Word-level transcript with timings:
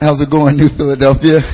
How's 0.00 0.22
it 0.22 0.30
going, 0.30 0.56
New 0.56 0.70
Philadelphia? 0.70 1.42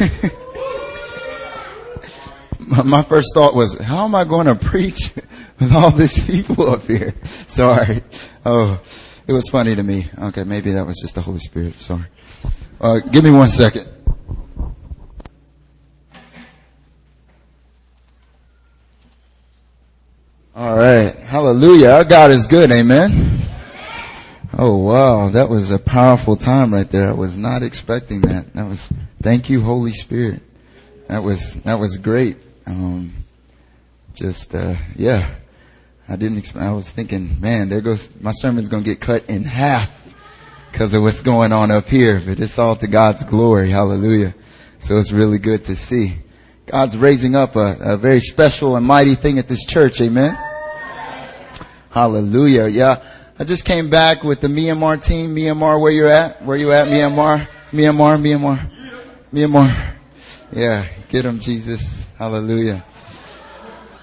My 2.85 3.03
first 3.03 3.35
thought 3.35 3.57
was, 3.57 3.77
how 3.79 4.05
am 4.05 4.15
I 4.15 4.25
going 4.25 4.47
to 4.47 4.55
preach 4.55 5.13
with 5.59 5.73
all 5.73 5.91
these 5.91 6.25
people 6.25 6.71
up 6.71 6.83
here? 6.83 7.15
Sorry. 7.49 8.05
Oh, 8.45 8.81
it 9.27 9.33
was 9.33 9.49
funny 9.49 9.75
to 9.75 9.83
me. 9.83 10.09
Okay, 10.17 10.45
maybe 10.45 10.71
that 10.73 10.87
was 10.87 11.01
just 11.01 11.17
the 11.17 11.21
Holy 11.21 11.41
Spirit. 11.41 11.75
Sorry. 11.77 12.07
Uh, 12.81 13.01
give 13.01 13.25
me 13.25 13.31
one 13.31 13.49
second. 13.49 13.89
All 20.55 20.77
right. 20.77 21.17
Hallelujah. 21.17 21.91
Our 21.91 22.05
God 22.05 22.31
is 22.31 22.47
good. 22.47 22.71
Amen. 22.71 23.26
Oh 24.59 24.79
wow. 24.79 25.29
That 25.29 25.51
was 25.51 25.71
a 25.71 25.79
powerful 25.79 26.35
time 26.35 26.73
right 26.73 26.91
there. 26.91 27.11
I 27.11 27.13
was 27.13 27.37
not 27.37 27.63
expecting 27.63 28.23
that. 28.23 28.55
That 28.55 28.67
was, 28.67 28.91
thank 29.23 29.51
you, 29.51 29.61
Holy 29.61 29.93
Spirit. 29.93 30.41
That 31.09 31.23
was, 31.23 31.55
that 31.65 31.79
was 31.79 31.99
great. 31.99 32.39
Um, 32.67 33.13
just, 34.15 34.55
uh, 34.55 34.77
yeah. 34.97 35.35
I 36.09 36.17
didn't 36.17 36.39
expect, 36.39 36.65
I 36.65 36.73
was 36.73 36.89
thinking, 36.89 37.39
man, 37.39 37.69
there 37.69 37.83
goes, 37.83 38.09
my 38.19 38.33
sermon's 38.33 38.71
gonna 38.71 38.83
get 38.83 38.99
cut 38.99 39.29
in 39.29 39.45
half 39.45 39.93
because 40.73 40.95
of 40.95 41.03
what's 41.03 41.21
going 41.21 41.53
on 41.53 41.71
up 41.71 41.87
here, 41.89 42.23
but 42.25 42.41
it's 42.41 42.59
all 42.59 42.77
to 42.77 42.87
God's 42.87 43.25
glory. 43.25 43.71
Hallelujah. 43.71 44.35
So 44.79 44.97
it's 44.97 45.13
really 45.13 45.39
good 45.39 45.67
to 45.67 45.77
see. 45.77 46.17
God's 46.65 46.97
raising 46.97 47.35
up 47.35 47.57
a, 47.57 47.77
a 47.79 47.97
very 47.99 48.21
special 48.21 48.75
and 48.77 48.87
mighty 48.87 49.17
thing 49.17 49.39
at 49.39 49.49
this 49.49 49.67
church. 49.67 50.01
Amen. 50.01 50.35
Hallelujah. 51.91 52.69
Yeah. 52.69 53.03
I 53.39 53.45
just 53.45 53.67
came 53.67 53.91
back 53.91 54.25
with 54.25 54.41
the 54.41 54.49
Myanmar 54.49 55.05
team. 55.05 55.35
Myanmar, 55.35 55.79
where 55.79 55.93
you 55.93 56.09
at? 56.09 56.43
Where 56.43 56.57
you 56.57 56.73
at? 56.73 56.89
Myanmar? 56.89 57.47
Myanmar, 57.71 58.19
Myanmar. 58.19 58.71
Myanmar. 59.31 59.95
Yeah. 60.53 60.87
Get 61.09 61.25
them, 61.25 61.39
Jesus. 61.39 62.07
Hallelujah. 62.19 62.83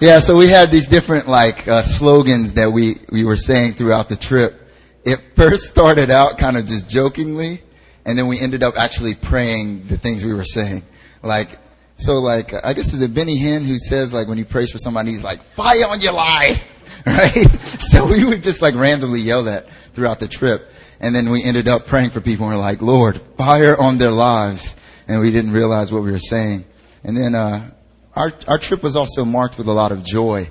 Yeah, 0.00 0.20
so 0.20 0.36
we 0.36 0.48
had 0.48 0.70
these 0.70 0.86
different 0.86 1.26
like 1.26 1.66
uh, 1.66 1.82
slogans 1.82 2.54
that 2.54 2.72
we 2.72 2.96
we 3.10 3.24
were 3.24 3.36
saying 3.36 3.74
throughout 3.74 4.08
the 4.08 4.16
trip. 4.16 4.68
It 5.04 5.18
first 5.34 5.64
started 5.64 6.10
out 6.10 6.38
kind 6.38 6.56
of 6.56 6.66
just 6.66 6.88
jokingly, 6.88 7.62
and 8.04 8.16
then 8.16 8.28
we 8.28 8.38
ended 8.38 8.62
up 8.62 8.74
actually 8.76 9.14
praying 9.16 9.88
the 9.88 9.98
things 9.98 10.24
we 10.24 10.32
were 10.32 10.44
saying. 10.44 10.84
Like, 11.22 11.58
so 11.96 12.14
like, 12.20 12.52
I 12.64 12.72
guess 12.72 12.92
is 12.92 13.02
it 13.02 13.14
Benny 13.14 13.38
Hinn 13.38 13.64
who 13.64 13.78
says 13.78 14.12
like 14.14 14.28
when 14.28 14.38
he 14.38 14.44
prays 14.44 14.70
for 14.70 14.78
somebody, 14.78 15.10
he's 15.10 15.24
like, 15.24 15.42
fire 15.54 15.86
on 15.88 16.00
your 16.00 16.12
life. 16.12 16.73
right? 17.06 17.60
So 17.80 18.06
we 18.06 18.24
would 18.24 18.42
just 18.42 18.62
like 18.62 18.74
randomly 18.74 19.20
yell 19.20 19.44
that 19.44 19.68
throughout 19.94 20.20
the 20.20 20.28
trip. 20.28 20.68
And 21.00 21.14
then 21.14 21.30
we 21.30 21.42
ended 21.42 21.68
up 21.68 21.86
praying 21.86 22.10
for 22.10 22.20
people 22.20 22.46
and 22.46 22.56
we're 22.56 22.62
like, 22.62 22.80
Lord, 22.80 23.20
fire 23.36 23.78
on 23.78 23.98
their 23.98 24.10
lives. 24.10 24.74
And 25.06 25.20
we 25.20 25.30
didn't 25.30 25.52
realize 25.52 25.92
what 25.92 26.02
we 26.02 26.10
were 26.10 26.18
saying. 26.18 26.64
And 27.02 27.16
then, 27.16 27.34
uh, 27.34 27.70
our, 28.16 28.32
our 28.46 28.58
trip 28.58 28.82
was 28.82 28.96
also 28.96 29.24
marked 29.24 29.58
with 29.58 29.66
a 29.66 29.72
lot 29.72 29.92
of 29.92 30.04
joy. 30.04 30.50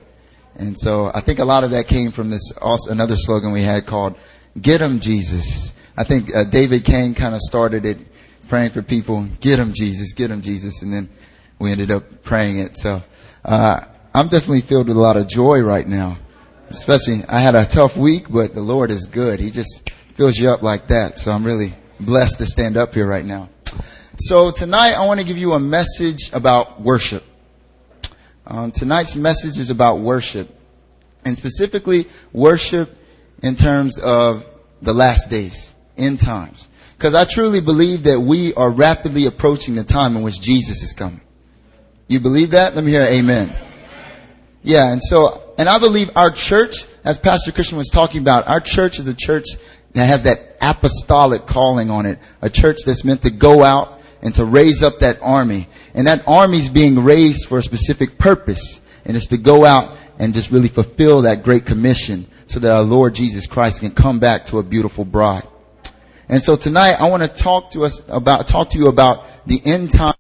And 0.56 0.78
so 0.78 1.12
I 1.14 1.22
think 1.22 1.40
a 1.40 1.46
lot 1.46 1.64
of 1.64 1.72
that 1.72 1.88
came 1.88 2.12
from 2.12 2.30
this 2.30 2.52
also 2.62 2.92
another 2.92 3.16
slogan 3.18 3.52
we 3.52 3.64
had 3.64 3.86
called 3.86 4.16
"Get 4.56 4.80
"Get 4.80 4.82
'em 4.82 5.00
Jesus." 5.00 5.74
I 5.98 6.04
think 6.04 6.36
uh, 6.36 6.44
David 6.44 6.86
Kane 6.86 7.16
kind 7.16 7.34
of 7.34 7.42
started 7.42 7.86
it, 7.86 7.98
praying 8.50 8.72
for 8.72 8.84
people, 8.84 9.24
"Get 9.24 9.42
"Get 9.42 9.60
'em 9.60 9.74
Jesus, 9.74 10.14
Get 10.14 10.28
get 10.28 10.32
'em 10.32 10.42
Jesus," 10.42 10.82
and 10.84 10.94
then 10.94 11.10
we 11.58 11.72
ended 11.72 11.90
up 11.90 12.24
praying 12.24 12.60
it. 12.60 12.78
So 12.78 13.02
uh, 13.44 13.86
I'm 14.14 14.28
definitely 14.28 14.62
filled 14.62 14.88
with 14.88 14.98
a 14.98 15.00
lot 15.00 15.18
of 15.18 15.28
joy 15.28 15.62
right 15.62 15.88
now. 15.88 16.18
Especially, 16.70 17.24
I 17.28 17.40
had 17.40 17.56
a 17.56 17.66
tough 17.66 17.96
week, 17.96 18.30
but 18.30 18.54
the 18.56 18.62
Lord 18.62 18.92
is 18.92 19.06
good. 19.08 19.40
He 19.40 19.52
just 19.52 19.92
fills 20.16 20.38
you 20.38 20.50
up 20.50 20.62
like 20.62 20.88
that. 20.88 21.20
So 21.20 21.32
I'm 21.32 21.46
really 21.46 21.76
blessed 22.00 22.38
to 22.40 22.46
stand 22.46 22.78
up 22.78 22.94
here 22.94 23.08
right 23.08 23.26
now. 23.26 23.50
So 24.20 24.52
tonight 24.52 24.94
I 24.94 25.06
want 25.06 25.20
to 25.20 25.26
give 25.26 25.38
you 25.38 25.54
a 25.54 25.60
message 25.60 26.32
about 26.34 26.82
worship. 26.82 27.24
Um, 28.46 28.72
tonight's 28.72 29.16
message 29.16 29.58
is 29.58 29.70
about 29.70 30.00
worship, 30.00 30.54
and 31.26 31.36
specifically 31.38 32.10
worship 32.34 32.96
in 33.42 33.56
terms 33.56 34.00
of 34.00 34.46
the 34.82 34.94
last 34.94 35.30
days, 35.30 35.74
end 35.98 36.20
times. 36.20 36.70
Because 36.98 37.16
I 37.16 37.26
truly 37.26 37.62
believe 37.62 38.04
that 38.04 38.20
we 38.20 38.54
are 38.54 38.70
rapidly 38.70 39.26
approaching 39.26 39.76
the 39.76 39.84
time 39.84 40.16
in 40.16 40.24
which 40.24 40.40
Jesus 40.40 40.84
is 40.84 40.94
coming. 40.94 41.22
You 42.08 42.20
believe 42.20 42.52
that? 42.52 42.76
Let 42.76 42.84
me 42.84 42.92
hear 42.92 43.04
amen. 43.04 43.56
Yeah, 44.62 44.92
and 44.92 45.02
so, 45.04 45.43
and 45.58 45.70
I 45.70 45.80
believe 45.80 46.10
our 46.16 46.32
church, 46.32 46.88
as 47.04 47.18
Pastor 47.18 47.52
Christian 47.52 47.78
was 47.78 47.90
talking 47.90 48.22
about, 48.22 48.48
our 48.48 48.60
church 48.60 49.00
is 49.00 49.08
a 49.08 49.14
church 49.14 49.46
that 49.94 50.06
has 50.06 50.24
that 50.24 50.58
apostolic 50.62 51.46
calling 51.46 51.90
on 51.90 52.06
it. 52.06 52.20
A 52.42 52.50
church 52.50 52.80
that's 52.86 53.04
meant 53.04 53.22
to 53.24 53.32
go 53.32 53.64
out 53.64 54.02
and 54.22 54.34
to 54.36 54.46
raise 54.46 54.82
up 54.82 55.00
that 55.00 55.20
army. 55.22 55.70
And 55.94 56.08
that 56.08 56.24
army 56.28 56.58
is 56.58 56.70
being 56.70 57.04
raised 57.04 57.48
for 57.48 57.60
a 57.60 57.64
specific 57.64 58.18
purpose. 58.18 58.82
And 59.06 59.16
it's 59.16 59.28
to 59.28 59.38
go 59.38 59.66
out 59.66 59.98
and 60.18 60.34
just 60.34 60.50
really 60.50 60.70
fulfill 60.70 61.24
that 61.24 61.44
great 61.44 61.66
commission 61.66 62.28
so 62.48 62.60
that 62.60 62.72
our 62.72 62.84
Lord 62.84 63.16
Jesus 63.16 63.48
Christ 63.48 63.82
can 63.82 63.92
come 63.92 64.20
back 64.20 64.46
to 64.48 64.60
a 64.60 64.64
beautiful 64.64 65.06
bride. 65.06 65.48
And 66.30 66.42
so 66.42 66.56
tonight 66.56 66.94
I 66.94 67.10
want 67.10 67.22
to 67.24 67.30
talk 67.30 67.72
to 67.72 67.84
us 67.84 68.02
about, 68.08 68.48
talk 68.48 68.70
to 68.72 68.78
you 68.78 68.88
about 68.88 69.26
the 69.46 69.62
end 69.66 69.92
time 69.92 70.16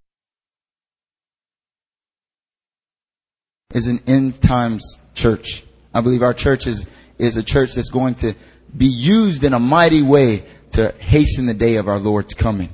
is 3.73 3.87
an 3.87 4.01
end 4.07 4.41
times 4.41 4.97
church. 5.13 5.63
I 5.93 6.01
believe 6.01 6.23
our 6.23 6.33
church 6.33 6.67
is, 6.67 6.85
is 7.17 7.37
a 7.37 7.43
church 7.43 7.75
that's 7.75 7.89
going 7.89 8.15
to 8.15 8.35
be 8.75 8.87
used 8.87 9.43
in 9.43 9.53
a 9.53 9.59
mighty 9.59 10.01
way 10.01 10.45
to 10.71 10.91
hasten 10.99 11.45
the 11.45 11.53
day 11.53 11.75
of 11.75 11.87
our 11.87 11.99
Lord's 11.99 12.33
coming. 12.33 12.69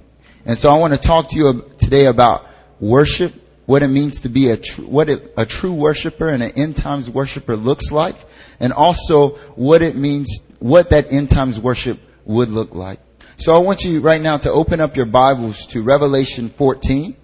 And 0.46 0.58
so 0.58 0.70
I 0.70 0.78
want 0.78 0.94
to 0.94 1.00
talk 1.00 1.30
to 1.30 1.38
you 1.38 1.70
today 1.78 2.06
about 2.06 2.46
worship, 2.80 3.34
what 3.66 3.84
it 3.84 3.90
means 3.90 4.22
to 4.22 4.30
be 4.30 4.50
a 4.50 4.58
tr- 4.58 4.84
what 4.84 5.09
it, 5.09 5.34
a 5.38 5.46
true 5.46 5.74
worshiper 5.74 6.30
and 6.30 6.42
an 6.42 6.52
end 6.52 6.78
times 6.78 7.09
worshiper 7.09 7.56
looks 7.56 7.92
like, 7.92 8.16
and 8.59 8.72
also 8.72 9.36
what 9.56 9.82
it 9.82 9.96
means, 9.96 10.42
what 10.59 10.90
that 10.92 11.12
end 11.12 11.30
times 11.30 11.59
worship 11.59 12.00
would 12.26 12.50
look 12.50 12.74
like. 12.74 13.00
So 13.38 13.56
I 13.56 13.59
want 13.59 13.84
you 13.84 14.00
right 14.00 14.22
now 14.22 14.38
to 14.38 14.52
open 14.52 14.80
up 14.80 14.96
your 14.98 15.06
Bibles 15.06 15.68
to 15.68 15.82
Revelation 15.84 16.50
14. 16.50 17.16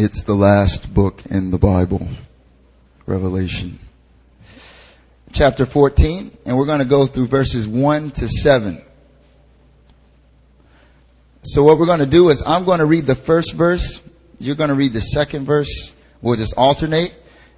It's 0.00 0.22
the 0.22 0.36
last 0.36 0.94
book 0.94 1.22
in 1.28 1.50
the 1.50 1.58
Bible, 1.58 2.06
Revelation. 3.04 3.80
Chapter 5.32 5.66
14, 5.66 6.38
and 6.46 6.56
we're 6.56 6.66
going 6.66 6.78
to 6.78 6.84
go 6.84 7.08
through 7.08 7.26
verses 7.26 7.66
1 7.66 8.12
to 8.12 8.28
7. 8.28 8.80
So 11.42 11.64
what 11.64 11.80
we're 11.80 11.86
going 11.86 11.98
to 11.98 12.06
do 12.06 12.28
is 12.28 12.44
I'm 12.46 12.64
going 12.64 12.78
to 12.78 12.86
read 12.86 13.06
the 13.06 13.16
first 13.16 13.54
verse, 13.54 14.00
you're 14.38 14.54
going 14.54 14.68
to 14.68 14.76
read 14.76 14.92
the 14.92 15.00
second 15.00 15.46
verse, 15.46 15.92
we'll 16.22 16.36
just 16.36 16.54
alternate, 16.56 17.12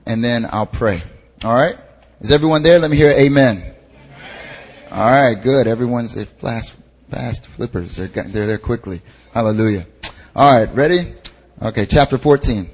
and 0.07 0.25
then 0.25 0.47
I'll 0.51 0.65
pray. 0.65 1.03
Alright? 1.45 1.77
Is 2.22 2.33
everyone 2.33 2.62
there? 2.62 2.78
Let 2.78 2.91
me 2.91 2.97
hear 2.97 3.11
amen. 3.11 3.75
Alright, 4.91 5.43
good. 5.43 5.67
Everyone's 5.67 6.17
eh, 6.17 6.22
a 6.22 6.25
fast, 6.41 6.72
fast 7.11 7.49
flippers. 7.49 7.97
They're, 7.97 8.09
they're 8.09 8.47
there 8.47 8.57
quickly. 8.57 9.03
Hallelujah. 9.34 9.87
Alright, 10.34 10.75
ready? 10.75 11.17
Okay, 11.62 11.84
chapter 11.84 12.16
14. 12.16 12.71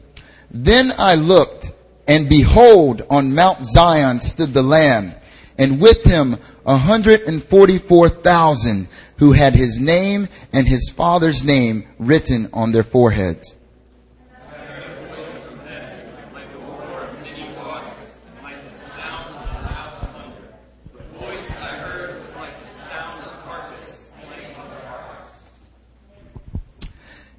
Then 0.52 0.92
I 0.96 1.16
looked, 1.16 1.72
and 2.06 2.28
behold, 2.28 3.02
on 3.10 3.34
Mount 3.34 3.64
Zion 3.64 4.20
stood 4.20 4.54
the 4.54 4.62
Lamb, 4.62 5.12
and 5.58 5.80
with 5.80 6.04
him 6.04 6.36
a 6.64 6.76
hundred 6.76 7.22
and 7.22 7.42
forty-four 7.42 8.08
thousand 8.08 8.86
who 9.18 9.32
had 9.32 9.56
his 9.56 9.80
name 9.80 10.28
and 10.52 10.68
his 10.68 10.88
father's 10.90 11.42
name 11.42 11.88
written 11.98 12.48
on 12.52 12.70
their 12.70 12.84
foreheads. 12.84 13.56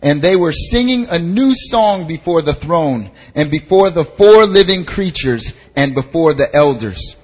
And 0.07 0.21
they 0.21 0.38
were 0.38 0.54
singing 0.54 1.07
a 1.09 1.19
new 1.19 1.54
song 1.54 2.07
before 2.07 2.42
the 2.42 2.54
throne 2.54 3.12
and 3.36 3.51
before 3.51 3.89
the 3.89 4.06
four 4.06 4.45
living 4.45 4.86
creatures 4.86 5.54
and 5.75 5.94
before 5.94 6.33
the 6.33 6.48
elders. 6.56 7.18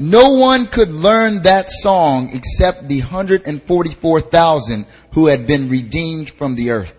No 0.00 0.32
one 0.32 0.66
could 0.66 0.90
learn 0.90 1.44
that 1.44 1.70
song 1.70 2.30
except 2.32 2.88
the 2.88 3.02
144,000 3.02 4.86
who 5.12 5.28
had 5.28 5.46
been 5.46 5.70
redeemed 5.70 6.28
from 6.28 6.56
the 6.56 6.70
earth. 6.70 6.96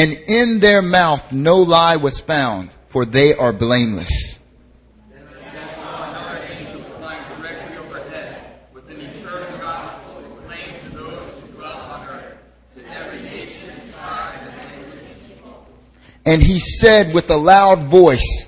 And 0.00 0.12
in 0.12 0.60
their 0.60 0.80
mouth 0.80 1.30
no 1.30 1.56
lie 1.56 1.96
was 1.96 2.20
found, 2.20 2.70
for 2.88 3.04
they 3.04 3.34
are 3.34 3.52
blameless. 3.52 4.38
And 16.24 16.42
he 16.42 16.60
said 16.60 17.12
with 17.12 17.28
a 17.28 17.36
loud 17.36 17.84
voice, 17.84 18.46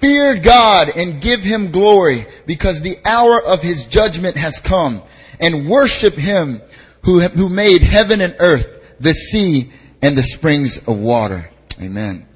Fear 0.00 0.40
God 0.40 0.88
and 0.96 1.20
give 1.20 1.40
him 1.40 1.70
glory, 1.70 2.26
because 2.46 2.80
the 2.80 2.96
hour 3.04 3.42
of 3.42 3.60
his 3.60 3.84
judgment 3.84 4.36
has 4.36 4.58
come, 4.58 5.02
and 5.38 5.68
worship 5.68 6.14
him 6.14 6.62
who, 7.02 7.20
who 7.20 7.50
made 7.50 7.82
heaven 7.82 8.22
and 8.22 8.36
earth, 8.38 8.68
the 9.00 9.12
sea, 9.12 9.70
and 10.04 10.18
the 10.18 10.22
springs 10.22 10.76
of 10.86 10.98
water. 10.98 11.50
Amen. 11.80 12.28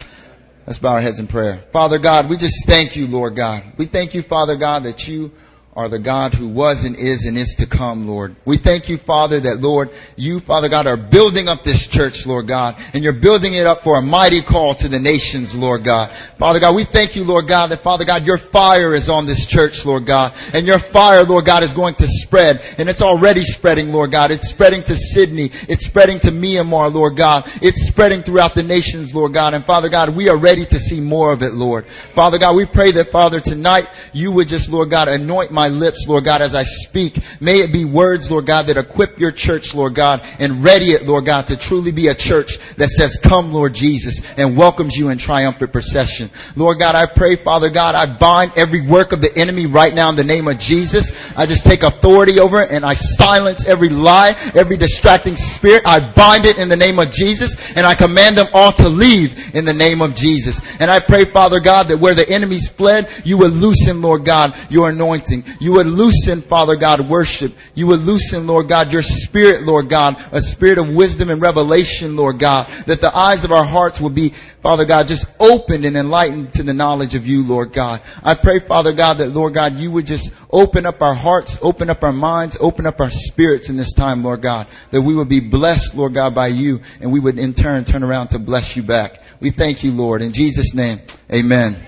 Let's 0.67 0.79
bow 0.79 0.95
our 0.95 1.03
heads 1.03 1.21
in 1.21 1.27
prayer. 1.27 1.65
Father 1.71 1.99
God, 1.99 2.31
we 2.31 2.39
just 2.39 2.67
thank 2.67 2.97
you, 2.97 3.07
Lord 3.07 3.37
God. 3.37 3.63
We 3.77 3.85
thank 3.85 4.15
you, 4.15 4.23
Father 4.23 4.57
God, 4.57 4.85
that 4.85 5.07
you 5.07 5.33
are 5.79 5.89
the 5.89 6.01
God 6.01 6.35
who 6.35 6.49
was 6.49 6.85
and 6.85 6.97
is 6.97 7.25
and 7.25 7.39
is 7.39 7.55
to 7.55 7.65
come, 7.65 8.09
Lord. 8.09 8.35
We 8.45 8.57
thank 8.57 8.89
you, 8.89 8.99
Father, 8.99 9.39
that 9.39 9.61
Lord, 9.61 9.91
you, 10.17 10.41
Father 10.41 10.69
God, 10.69 10.89
are 10.89 10.97
building 10.97 11.47
up 11.47 11.63
this 11.63 11.87
church, 11.87 12.27
Lord 12.27 12.49
God, 12.49 12.75
and 12.93 13.05
you're 13.05 13.13
building 13.13 13.55
it 13.55 13.65
up 13.65 13.85
for 13.85 13.97
a 13.97 14.03
mighty 14.03 14.43
call 14.43 14.75
to 14.75 14.89
the 14.89 14.99
nations, 14.99 15.55
Lord 15.55 15.85
God. 15.85 16.11
Father 16.37 16.59
God, 16.59 16.75
we 16.75 16.83
thank 16.83 17.15
you, 17.15 17.23
Lord 17.23 17.47
God, 17.47 17.69
that 17.69 17.85
Father 17.85 18.05
God, 18.05 18.27
your 18.27 18.39
fire 18.39 18.93
is 18.93 19.09
on 19.09 19.25
this 19.25 19.47
church, 19.47 19.87
Lord 19.87 20.05
God, 20.05 20.35
and 20.53 20.67
your 20.67 20.81
fire, 20.81 21.23
Lord 21.23 21.45
God, 21.47 21.63
is 21.63 21.75
going 21.75 21.95
to 21.95 22.09
spread, 22.09 22.61
and 22.77 22.89
it's 22.89 23.01
already 23.01 23.45
spreading, 23.45 23.93
Lord 23.93 24.11
God. 24.11 24.33
It's 24.33 24.49
spreading 24.49 24.83
to 24.83 24.97
Sydney. 24.97 25.53
It's 25.69 25.87
spreading 25.87 26.19
to 26.21 26.33
Myanmar, 26.33 26.93
Lord 26.93 27.17
God. 27.17 27.49
It's 27.63 27.87
spreading 27.87 28.25
throughout 28.25 28.57
the 28.57 28.65
nations, 28.65 29.15
Lord 29.15 29.33
God, 29.33 29.55
and 29.55 29.65
Father 29.65 29.89
God, 29.89 30.09
we 30.17 30.29
are 30.29 30.37
ready 30.37 30.67
to 30.67 30.81
see 30.81 31.01
more 31.01 31.31
of 31.31 31.43
it, 31.43 31.53
Lord. 31.53 31.87
Father 32.17 32.39
God, 32.39 32.57
we 32.57 32.67
pray 32.67 32.91
that, 32.91 33.13
Father, 33.13 33.39
tonight, 33.39 33.87
you 34.13 34.33
would 34.33 34.49
just, 34.49 34.71
Lord 34.71 34.91
God, 34.91 35.07
anoint 35.07 35.53
my 35.53 35.68
lips, 35.69 36.07
Lord 36.09 36.25
God, 36.25 36.43
as 36.43 36.55
I 36.55 36.65
speak. 36.65 37.19
May 37.41 37.61
it 37.61 37.73
be 37.73 37.85
words, 37.85 38.31
Lord 38.31 38.47
God, 38.47 38.67
that 38.67 38.77
equip 38.77 39.19
your 39.19 39.33
church, 39.33 39.75
Lord 39.75 39.95
God, 39.95 40.23
and 40.39 40.65
ready 40.65 40.93
it, 40.93 41.05
Lord 41.05 41.27
God, 41.27 41.47
to 41.49 41.57
truly 41.57 41.93
be 41.93 42.09
a 42.09 42.15
church 42.15 42.59
that 42.77 42.91
says, 42.91 43.19
come, 43.23 43.53
Lord 43.53 43.75
Jesus, 43.75 44.23
and 44.37 44.57
welcomes 44.57 44.97
you 44.97 45.09
in 45.09 45.19
triumphant 45.19 45.73
procession. 45.73 46.31
Lord 46.57 46.79
God, 46.79 46.95
I 46.95 47.07
pray, 47.07 47.37
Father 47.37 47.71
God, 47.71 47.95
I 47.95 48.07
bind 48.07 48.53
every 48.57 48.81
work 48.81 49.13
of 49.13 49.21
the 49.21 49.37
enemy 49.37 49.67
right 49.67 49.95
now 49.95 50.11
in 50.11 50.17
the 50.17 50.25
name 50.25 50.49
of 50.49 50.59
Jesus. 50.59 51.13
I 51.37 51.47
just 51.47 51.65
take 51.65 51.83
authority 51.83 52.41
over 52.41 52.61
it 52.63 52.71
and 52.71 52.85
I 52.85 52.95
silence 52.95 53.67
every 53.67 53.89
lie, 53.89 54.31
every 54.55 54.77
distracting 54.77 55.37
spirit. 55.37 55.83
I 55.85 56.01
bind 56.13 56.47
it 56.47 56.59
in 56.59 56.69
the 56.69 56.77
name 56.77 56.99
of 56.99 57.11
Jesus 57.11 57.57
and 57.75 57.87
I 57.87 57.95
command 57.95 58.39
them 58.39 58.49
all 58.53 58.73
to 58.73 58.89
leave 58.89 59.55
in 59.55 59.65
the 59.65 59.75
name 59.75 60.03
of 60.03 60.15
Jesus. 60.15 60.61
And 60.81 60.91
I 60.91 61.01
pray, 61.01 61.25
Father 61.25 61.61
God, 61.61 61.89
that 61.89 61.99
where 61.99 62.15
the 62.15 62.29
enemies 62.29 62.69
fled, 62.69 63.11
you 63.25 63.39
would 63.39 63.53
loosen, 63.53 64.01
Lord 64.03 64.25
God, 64.25 64.55
your 64.71 64.89
anointing. 64.91 65.45
You 65.61 65.73
would 65.73 65.87
loosen, 65.87 66.43
Father 66.43 66.77
God, 66.77 67.09
worship. 67.09 67.55
You 67.75 67.87
would 67.89 68.01
loosen, 68.01 68.47
Lord 68.47 68.69
God, 68.69 68.93
your 68.93 69.03
spirit, 69.03 69.63
Lord 69.63 69.89
God, 69.89 70.23
a 70.33 70.41
spirit 70.41 70.79
of 70.79 70.91
wisdom 70.91 71.31
and 71.31 71.41
revelation, 71.41 72.17
Lord 72.17 72.39
God, 72.39 72.69
that 72.87 73.01
the 73.01 73.15
eyes 73.15 73.45
of 73.45 73.53
our 73.53 73.65
hearts 73.65 74.01
will 74.01 74.11
be 74.11 74.35
Father 74.63 74.85
God, 74.85 75.07
just 75.07 75.27
opened 75.39 75.85
and 75.85 75.97
enlightened 75.97 76.53
to 76.55 76.65
the 76.65 76.75
knowledge 76.75 77.15
of 77.15 77.27
you, 77.27 77.47
Lord 77.47 77.73
God. 77.73 78.03
I 78.25 78.35
pray, 78.35 78.59
Father 78.59 78.93
God, 78.93 79.19
that 79.19 79.29
Lord 79.29 79.55
God, 79.55 79.77
you 79.77 79.91
would 79.93 80.07
just 80.07 80.33
open 80.51 80.85
up 80.85 81.01
our 81.01 81.15
hearts, 81.15 81.59
open 81.63 81.89
up 81.89 82.03
our 82.03 82.13
minds, 82.13 82.57
open 82.61 82.85
up 82.85 83.01
our 83.01 83.11
spirits 83.11 83.69
in 83.69 83.77
this 83.77 83.93
time, 83.93 84.25
Lord 84.25 84.43
God, 84.43 84.67
that 84.91 85.01
we 85.01 85.15
would 85.15 85.29
be 85.29 85.41
blessed, 85.41 85.95
Lord 85.95 86.15
God, 86.15 86.35
by 86.35 86.49
you, 86.49 86.81
and 87.01 87.13
we 87.13 87.21
would 87.21 87.39
in 87.39 87.55
turn 87.55 87.85
turn 87.85 88.03
around 88.03 88.29
to 88.29 88.41
bless 88.41 88.77
you 88.77 88.83
back. 88.83 89.23
We 89.41 89.51
thank 89.53 89.85
you, 89.85 89.93
Lord. 89.93 90.23
In 90.23 90.33
Jesus' 90.33 90.75
name, 90.75 91.01
amen. 91.33 91.87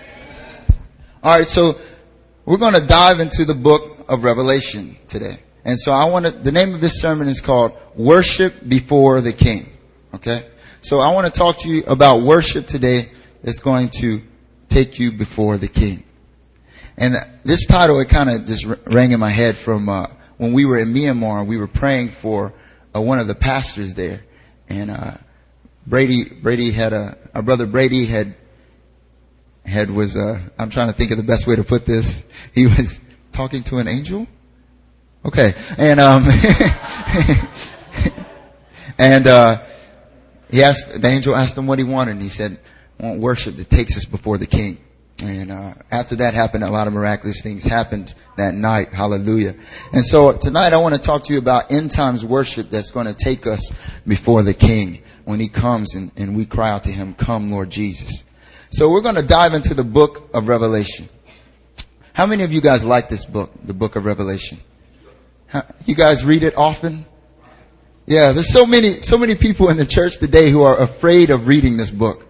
Alright, 1.25 1.49
so 1.49 1.79
we're 2.50 2.56
going 2.58 2.75
to 2.75 2.85
dive 2.85 3.20
into 3.20 3.44
the 3.44 3.55
book 3.55 4.06
of 4.08 4.25
Revelation 4.25 4.99
today. 5.06 5.38
And 5.64 5.79
so 5.79 5.93
I 5.93 6.11
want 6.11 6.26
to, 6.26 6.32
the 6.32 6.50
name 6.50 6.75
of 6.75 6.81
this 6.81 7.00
sermon 7.00 7.29
is 7.29 7.41
called 7.41 7.75
Worship 7.94 8.69
Before 8.69 9.20
the 9.20 9.32
King. 9.32 9.73
Okay? 10.14 10.49
So 10.81 10.99
I 10.99 11.14
want 11.14 11.32
to 11.32 11.38
talk 11.38 11.58
to 11.58 11.69
you 11.69 11.85
about 11.85 12.25
worship 12.25 12.67
today 12.67 13.12
that's 13.41 13.61
going 13.61 13.91
to 14.00 14.23
take 14.69 14.99
you 14.99 15.12
before 15.12 15.58
the 15.58 15.69
King. 15.69 16.02
And 16.97 17.14
this 17.44 17.67
title, 17.67 18.00
it 18.00 18.08
kind 18.08 18.29
of 18.29 18.47
just 18.47 18.67
rang 18.85 19.12
in 19.12 19.20
my 19.20 19.31
head 19.31 19.56
from 19.56 19.88
uh, 19.88 20.08
when 20.37 20.53
we 20.53 20.64
were 20.64 20.79
in 20.79 20.93
Myanmar. 20.93 21.46
We 21.46 21.56
were 21.56 21.69
praying 21.69 22.11
for 22.11 22.53
uh, 22.93 23.00
one 23.00 23.20
of 23.20 23.29
the 23.29 23.37
pastors 23.37 23.94
there, 23.94 24.25
and 24.69 24.91
uh, 24.91 25.19
Brady 25.87 26.25
Brady 26.43 26.73
had 26.73 26.93
a 26.93 27.17
our 27.32 27.43
brother 27.43 27.67
Brady 27.69 28.06
had 28.06 28.35
had 29.65 29.91
was 29.91 30.17
uh, 30.17 30.41
I'm 30.59 30.71
trying 30.71 30.89
to 30.89 30.95
think 30.95 31.11
of 31.11 31.17
the 31.17 31.23
best 31.23 31.47
way 31.47 31.57
to 31.57 31.65
put 31.65 31.87
this. 31.87 32.25
He 32.55 32.67
was 32.67 33.01
talking 33.33 33.62
to 33.65 33.79
an 33.79 33.89
angel. 33.89 34.27
Okay, 35.25 35.55
and 35.77 36.01
um, 36.01 36.27
and 38.99 39.27
uh, 39.27 39.62
he 40.51 40.62
asked, 40.62 41.01
the 41.01 41.09
angel 41.09 41.37
asked 41.37 41.57
him 41.57 41.67
what 41.67 41.79
he 41.79 41.85
wanted 41.85 42.12
and 42.12 42.23
he 42.23 42.29
said, 42.29 42.59
I 42.99 43.07
want 43.07 43.21
worship 43.21 43.57
that 43.57 43.71
takes 43.71 43.97
us 43.97 44.05
before 44.05 44.39
the 44.39 44.47
king. 44.47 44.79
And, 45.23 45.53
uh, 45.53 45.75
after 45.91 46.17
that 46.17 46.35
happened, 46.35 46.65
a 46.65 46.71
lot 46.71 46.87
of 46.87 46.95
miraculous 46.95 47.43
things 47.43 47.63
happened 47.63 48.15
that 48.37 48.55
night. 48.55 48.93
Hallelujah. 48.93 49.55
And 49.93 50.05
so 50.05 50.33
tonight 50.33 50.73
I 50.73 50.79
want 50.79 50.95
to 50.95 51.01
talk 51.01 51.25
to 51.25 51.33
you 51.33 51.39
about 51.39 51.71
end 51.71 51.91
times 51.91 52.25
worship 52.25 52.71
that's 52.71 52.91
going 52.91 53.06
to 53.06 53.15
take 53.15 53.47
us 53.47 53.73
before 54.06 54.43
the 54.43 54.55
king 54.55 55.03
when 55.25 55.39
he 55.39 55.49
comes 55.49 55.95
and, 55.95 56.11
and 56.17 56.35
we 56.35 56.47
cry 56.47 56.71
out 56.71 56.85
to 56.85 56.91
him, 56.91 57.15
come 57.15 57.53
Lord 57.53 57.71
Jesus. 57.71 58.25
So 58.70 58.88
we're 58.88 59.00
going 59.00 59.17
to 59.17 59.22
dive 59.22 59.55
into 59.55 59.75
the 59.75 59.82
book 59.82 60.31
of 60.32 60.46
Revelation. 60.46 61.08
How 62.12 62.26
many 62.26 62.44
of 62.44 62.52
you 62.52 62.61
guys 62.61 62.84
like 62.84 63.08
this 63.08 63.25
book, 63.25 63.50
the 63.64 63.75
book 63.75 63.96
of 63.96 64.05
Revelation? 64.05 64.61
You 65.84 65.96
guys 65.96 66.25
read 66.25 66.44
it 66.44 66.56
often? 66.56 67.05
Yeah, 68.06 68.31
there's 68.31 68.52
so 68.52 68.64
many, 68.64 69.00
so 69.00 69.19
many 69.19 69.34
people 69.34 69.70
in 69.70 69.76
the 69.76 69.84
church 69.84 70.19
today 70.19 70.52
who 70.52 70.62
are 70.62 70.81
afraid 70.81 71.31
of 71.31 71.49
reading 71.49 71.76
this 71.76 71.90
book. 71.90 72.26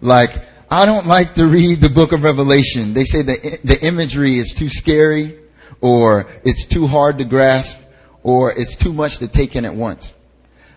Like, 0.00 0.44
I 0.68 0.86
don't 0.86 1.06
like 1.06 1.34
to 1.34 1.46
read 1.46 1.80
the 1.80 1.88
book 1.88 2.10
of 2.10 2.24
Revelation. 2.24 2.92
They 2.92 3.04
say 3.04 3.22
the, 3.22 3.60
the 3.62 3.80
imagery 3.86 4.38
is 4.38 4.54
too 4.54 4.68
scary, 4.68 5.38
or 5.80 6.26
it's 6.44 6.66
too 6.66 6.88
hard 6.88 7.18
to 7.18 7.24
grasp, 7.24 7.78
or 8.24 8.50
it's 8.50 8.74
too 8.74 8.92
much 8.92 9.18
to 9.18 9.28
take 9.28 9.54
in 9.54 9.64
at 9.64 9.76
once. 9.76 10.12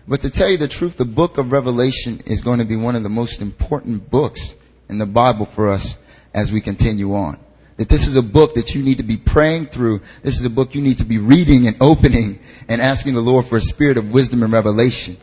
But 0.06 0.20
to 0.20 0.30
tell 0.30 0.48
you 0.48 0.56
the 0.56 0.68
truth, 0.68 0.96
the 0.96 1.04
book 1.04 1.36
of 1.36 1.50
Revelation 1.50 2.22
is 2.26 2.42
going 2.42 2.60
to 2.60 2.64
be 2.64 2.76
one 2.76 2.94
of 2.94 3.02
the 3.02 3.08
most 3.08 3.42
important 3.42 4.08
books 4.08 4.54
in 4.90 4.98
the 4.98 5.06
Bible 5.06 5.46
for 5.46 5.70
us 5.70 5.96
as 6.34 6.52
we 6.52 6.60
continue 6.60 7.14
on. 7.14 7.38
That 7.76 7.88
this 7.88 8.06
is 8.06 8.16
a 8.16 8.22
book 8.22 8.54
that 8.54 8.74
you 8.74 8.82
need 8.82 8.98
to 8.98 9.04
be 9.04 9.16
praying 9.16 9.66
through. 9.66 10.02
This 10.22 10.38
is 10.38 10.44
a 10.44 10.50
book 10.50 10.74
you 10.74 10.82
need 10.82 10.98
to 10.98 11.04
be 11.04 11.18
reading 11.18 11.66
and 11.66 11.76
opening 11.80 12.40
and 12.68 12.82
asking 12.82 13.14
the 13.14 13.22
Lord 13.22 13.46
for 13.46 13.56
a 13.56 13.62
spirit 13.62 13.96
of 13.96 14.12
wisdom 14.12 14.42
and 14.42 14.52
revelation. 14.52 15.16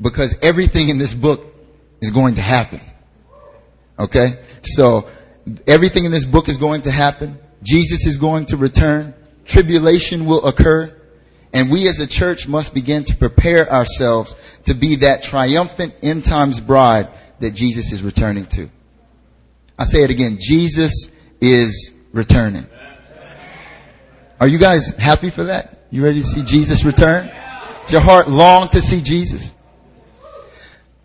Because 0.00 0.34
everything 0.42 0.90
in 0.90 0.98
this 0.98 1.14
book 1.14 1.46
is 2.00 2.10
going 2.10 2.34
to 2.34 2.42
happen. 2.42 2.80
Okay? 3.98 4.44
So, 4.62 5.08
everything 5.66 6.04
in 6.04 6.10
this 6.10 6.26
book 6.26 6.48
is 6.48 6.58
going 6.58 6.82
to 6.82 6.90
happen. 6.90 7.38
Jesus 7.62 8.04
is 8.04 8.18
going 8.18 8.46
to 8.46 8.56
return. 8.56 9.14
Tribulation 9.46 10.26
will 10.26 10.44
occur. 10.44 10.94
And 11.54 11.70
we 11.70 11.88
as 11.88 12.00
a 12.00 12.06
church 12.06 12.48
must 12.48 12.74
begin 12.74 13.04
to 13.04 13.16
prepare 13.16 13.70
ourselves 13.70 14.36
to 14.64 14.74
be 14.74 14.96
that 14.96 15.22
triumphant 15.22 15.94
end 16.02 16.24
times 16.24 16.60
bride 16.60 17.08
that 17.42 17.54
Jesus 17.54 17.92
is 17.92 18.02
returning 18.04 18.46
to. 18.46 18.70
I 19.76 19.84
say 19.84 20.04
it 20.04 20.10
again. 20.10 20.38
Jesus 20.40 21.10
is 21.40 21.90
returning. 22.12 22.66
Are 24.40 24.46
you 24.46 24.58
guys 24.58 24.94
happy 24.96 25.28
for 25.28 25.44
that? 25.44 25.86
You 25.90 26.04
ready 26.04 26.20
to 26.20 26.26
see 26.26 26.44
Jesus 26.44 26.84
return? 26.84 27.26
Does 27.82 27.92
your 27.92 28.00
heart 28.00 28.28
long 28.30 28.68
to 28.70 28.80
see 28.80 29.00
Jesus? 29.00 29.52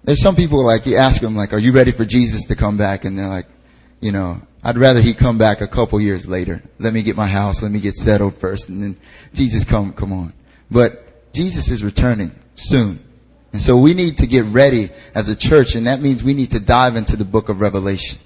There's 0.03 0.21
some 0.21 0.35
people 0.35 0.63
like, 0.63 0.85
you 0.85 0.95
ask 0.95 1.21
them 1.21 1.35
like, 1.35 1.53
are 1.53 1.57
you 1.57 1.71
ready 1.71 1.91
for 1.91 2.05
Jesus 2.05 2.45
to 2.45 2.55
come 2.55 2.77
back? 2.77 3.03
And 3.03 3.17
they're 3.17 3.27
like, 3.27 3.47
you 3.99 4.11
know, 4.11 4.39
I'd 4.63 4.77
rather 4.77 5.01
he 5.01 5.15
come 5.15 5.39
back 5.39 5.61
a 5.61 5.67
couple 5.67 5.99
years 5.99 6.27
later. 6.27 6.61
Let 6.77 6.93
me 6.93 7.01
get 7.01 7.15
my 7.15 7.27
house, 7.27 7.63
let 7.63 7.71
me 7.71 7.79
get 7.79 7.95
settled 7.95 8.39
first, 8.39 8.69
and 8.69 8.83
then 8.83 8.97
Jesus 9.33 9.65
come, 9.65 9.91
come 9.91 10.13
on. 10.13 10.33
But 10.69 11.33
Jesus 11.33 11.71
is 11.71 11.83
returning 11.83 12.31
soon. 12.55 13.03
And 13.57 13.63
so 13.63 13.75
we 13.75 13.95
need 13.95 14.19
to 14.19 14.27
get 14.27 14.45
ready 14.45 14.91
as 15.15 15.29
a 15.29 15.35
church, 15.35 15.73
and 15.73 15.87
that 15.87 15.99
means 15.99 16.23
we 16.23 16.35
need 16.35 16.51
to 16.51 16.59
dive 16.59 16.95
into 16.95 17.15
the 17.15 17.25
book 17.25 17.49
of 17.49 17.59
Revelation. 17.59 18.19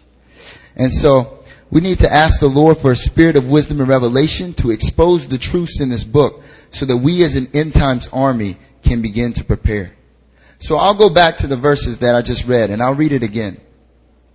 And 0.75 0.91
so, 0.91 1.45
we 1.69 1.79
need 1.79 1.99
to 1.99 2.11
ask 2.11 2.41
the 2.41 2.49
Lord 2.49 2.79
for 2.79 2.91
a 2.91 2.97
spirit 2.97 3.37
of 3.37 3.49
wisdom 3.49 3.79
and 3.79 3.87
revelation 3.87 4.53
to 4.55 4.71
expose 4.71 5.29
the 5.29 5.37
truths 5.37 5.79
in 5.79 5.87
this 5.87 6.03
book 6.03 6.41
so 6.71 6.85
that 6.85 6.97
we 6.97 7.23
as 7.23 7.37
an 7.37 7.49
end 7.53 7.73
times 7.73 8.09
army 8.11 8.57
can 8.83 9.01
begin 9.01 9.31
to 9.31 9.45
prepare. 9.45 9.93
So 10.59 10.75
I'll 10.75 10.95
go 10.95 11.09
back 11.09 11.37
to 11.37 11.47
the 11.47 11.55
verses 11.55 11.99
that 11.99 12.13
I 12.13 12.21
just 12.21 12.43
read 12.43 12.69
and 12.69 12.83
I'll 12.83 12.95
read 12.95 13.13
it 13.13 13.23
again. 13.23 13.61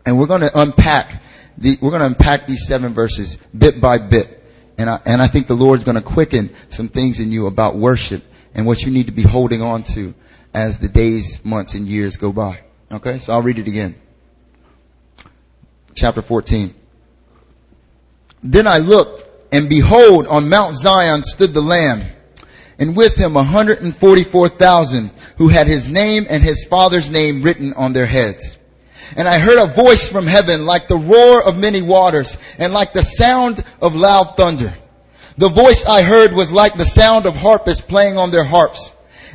And 0.07 0.19
we're 0.19 0.29
going 0.29 0.41
to 0.41 0.59
unpack 0.59 1.23
the, 1.59 1.77
we're 1.83 1.91
going 1.91 2.01
to 2.01 2.07
unpack 2.07 2.47
these 2.47 2.67
seven 2.67 2.95
verses 2.95 3.37
bit 3.57 3.83
by 3.83 3.99
bit. 3.99 4.43
And 4.79 4.89
I, 4.89 4.99
and 5.05 5.21
I 5.21 5.27
think 5.27 5.47
the 5.47 5.57
Lord's 5.57 5.85
going 5.85 5.97
to 5.97 6.03
quicken 6.03 6.57
some 6.71 6.89
things 6.89 7.21
in 7.21 7.33
you 7.33 7.49
about 7.49 7.77
worship 7.77 8.25
and 8.55 8.65
what 8.65 8.81
you 8.81 8.91
need 8.91 9.09
to 9.09 9.13
be 9.13 9.25
holding 9.25 9.61
on 9.61 9.83
to 9.83 10.15
as 10.57 10.79
the 10.79 10.89
days, 10.89 11.45
months, 11.45 11.75
and 11.75 11.87
years 11.87 12.17
go 12.17 12.33
by. 12.33 12.59
Okay? 12.91 13.19
So 13.19 13.35
I'll 13.35 13.43
read 13.43 13.59
it 13.59 13.69
again. 13.69 13.95
Chapter 15.95 16.23
14. 16.23 16.75
Then 18.43 18.67
I 18.67 18.79
looked, 18.79 19.27
and 19.53 19.69
behold, 19.69 20.27
on 20.27 20.49
Mount 20.49 20.75
Zion 20.75 21.23
stood 21.25 21.53
the 21.53 21.61
Lamb, 21.61 22.11
and 22.79 22.97
with 22.97 23.17
him 23.17 23.35
144,000 23.35 25.11
who 25.37 25.49
had 25.49 25.67
his 25.67 25.91
name 25.91 26.27
and 26.31 26.43
his 26.43 26.65
father's 26.65 27.11
name 27.11 27.43
written 27.43 27.75
on 27.75 27.93
their 27.93 28.07
heads. 28.07 28.57
And 29.15 29.29
I 29.29 29.39
heard 29.39 29.63
a 29.63 29.67
voice 29.67 30.09
from 30.09 30.27
heaven 30.27 30.65
like 30.65 30.89
the 30.89 30.97
roar 30.97 31.43
of 31.43 31.59
many 31.59 31.83
waters 31.83 32.39
and 32.59 32.73
like 32.73 32.95
the 32.95 33.03
sound 33.03 33.63
of 33.83 33.95
loud 33.95 34.39
thunder. 34.39 34.75
The 35.37 35.51
voice 35.51 35.85
I 35.85 36.01
heard 36.01 36.33
was 36.33 36.51
like 36.51 36.79
the 36.79 36.87
sound 36.87 37.27
of 37.27 37.35
harpists 37.35 37.83
playing 37.83 38.17
on 38.17 38.31
their 38.31 38.45
harps. 38.45 38.93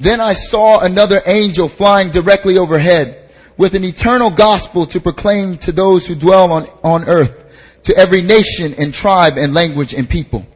Then 0.00 0.20
I 0.20 0.34
saw 0.34 0.80
another 0.80 1.22
angel 1.26 1.68
flying 1.68 2.10
directly 2.10 2.58
overhead 2.58 3.30
with 3.56 3.74
an 3.74 3.84
eternal 3.84 4.30
gospel 4.30 4.86
to 4.86 5.00
proclaim 5.00 5.58
to 5.58 5.72
those 5.72 6.06
who 6.06 6.14
dwell 6.14 6.52
on, 6.52 6.68
on 6.82 7.08
earth, 7.08 7.44
to 7.84 7.96
every 7.96 8.22
nation 8.22 8.74
and 8.74 8.92
tribe 8.92 9.36
and 9.36 9.54
language 9.54 9.94
and 9.94 10.08
people. 10.08 10.46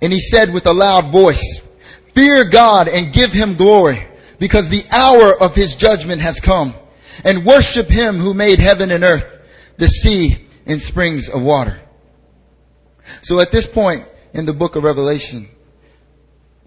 And 0.00 0.12
he 0.12 0.20
said 0.20 0.52
with 0.52 0.66
a 0.66 0.72
loud 0.72 1.10
voice, 1.10 1.62
fear 2.14 2.44
God 2.44 2.88
and 2.88 3.12
give 3.12 3.32
him 3.32 3.56
glory 3.56 4.06
because 4.38 4.68
the 4.68 4.84
hour 4.90 5.40
of 5.40 5.54
his 5.54 5.74
judgment 5.74 6.22
has 6.22 6.38
come 6.38 6.74
and 7.24 7.44
worship 7.44 7.88
him 7.88 8.18
who 8.18 8.34
made 8.34 8.60
heaven 8.60 8.90
and 8.92 9.02
earth, 9.02 9.26
the 9.76 9.88
sea 9.88 10.46
and 10.66 10.80
springs 10.80 11.28
of 11.28 11.42
water. 11.42 11.80
So 13.22 13.40
at 13.40 13.50
this 13.50 13.66
point 13.66 14.06
in 14.32 14.44
the 14.44 14.52
book 14.52 14.76
of 14.76 14.84
Revelation, 14.84 15.48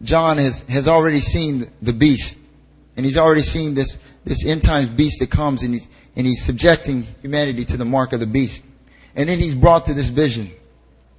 John 0.03 0.37
has, 0.37 0.61
has 0.61 0.87
already 0.87 1.19
seen 1.19 1.71
the 1.81 1.93
beast 1.93 2.37
and 2.95 3.05
he's 3.05 3.17
already 3.17 3.41
seen 3.41 3.73
this, 3.73 3.97
this 4.25 4.45
end 4.45 4.61
times 4.61 4.89
beast 4.89 5.19
that 5.19 5.31
comes 5.31 5.63
and 5.63 5.73
he's, 5.73 5.87
and 6.15 6.27
he's 6.27 6.43
subjecting 6.43 7.03
humanity 7.21 7.65
to 7.65 7.77
the 7.77 7.85
mark 7.85 8.13
of 8.13 8.19
the 8.19 8.25
beast. 8.25 8.63
And 9.15 9.29
then 9.29 9.39
he's 9.39 9.55
brought 9.55 9.85
to 9.85 9.93
this 9.93 10.09
vision 10.09 10.51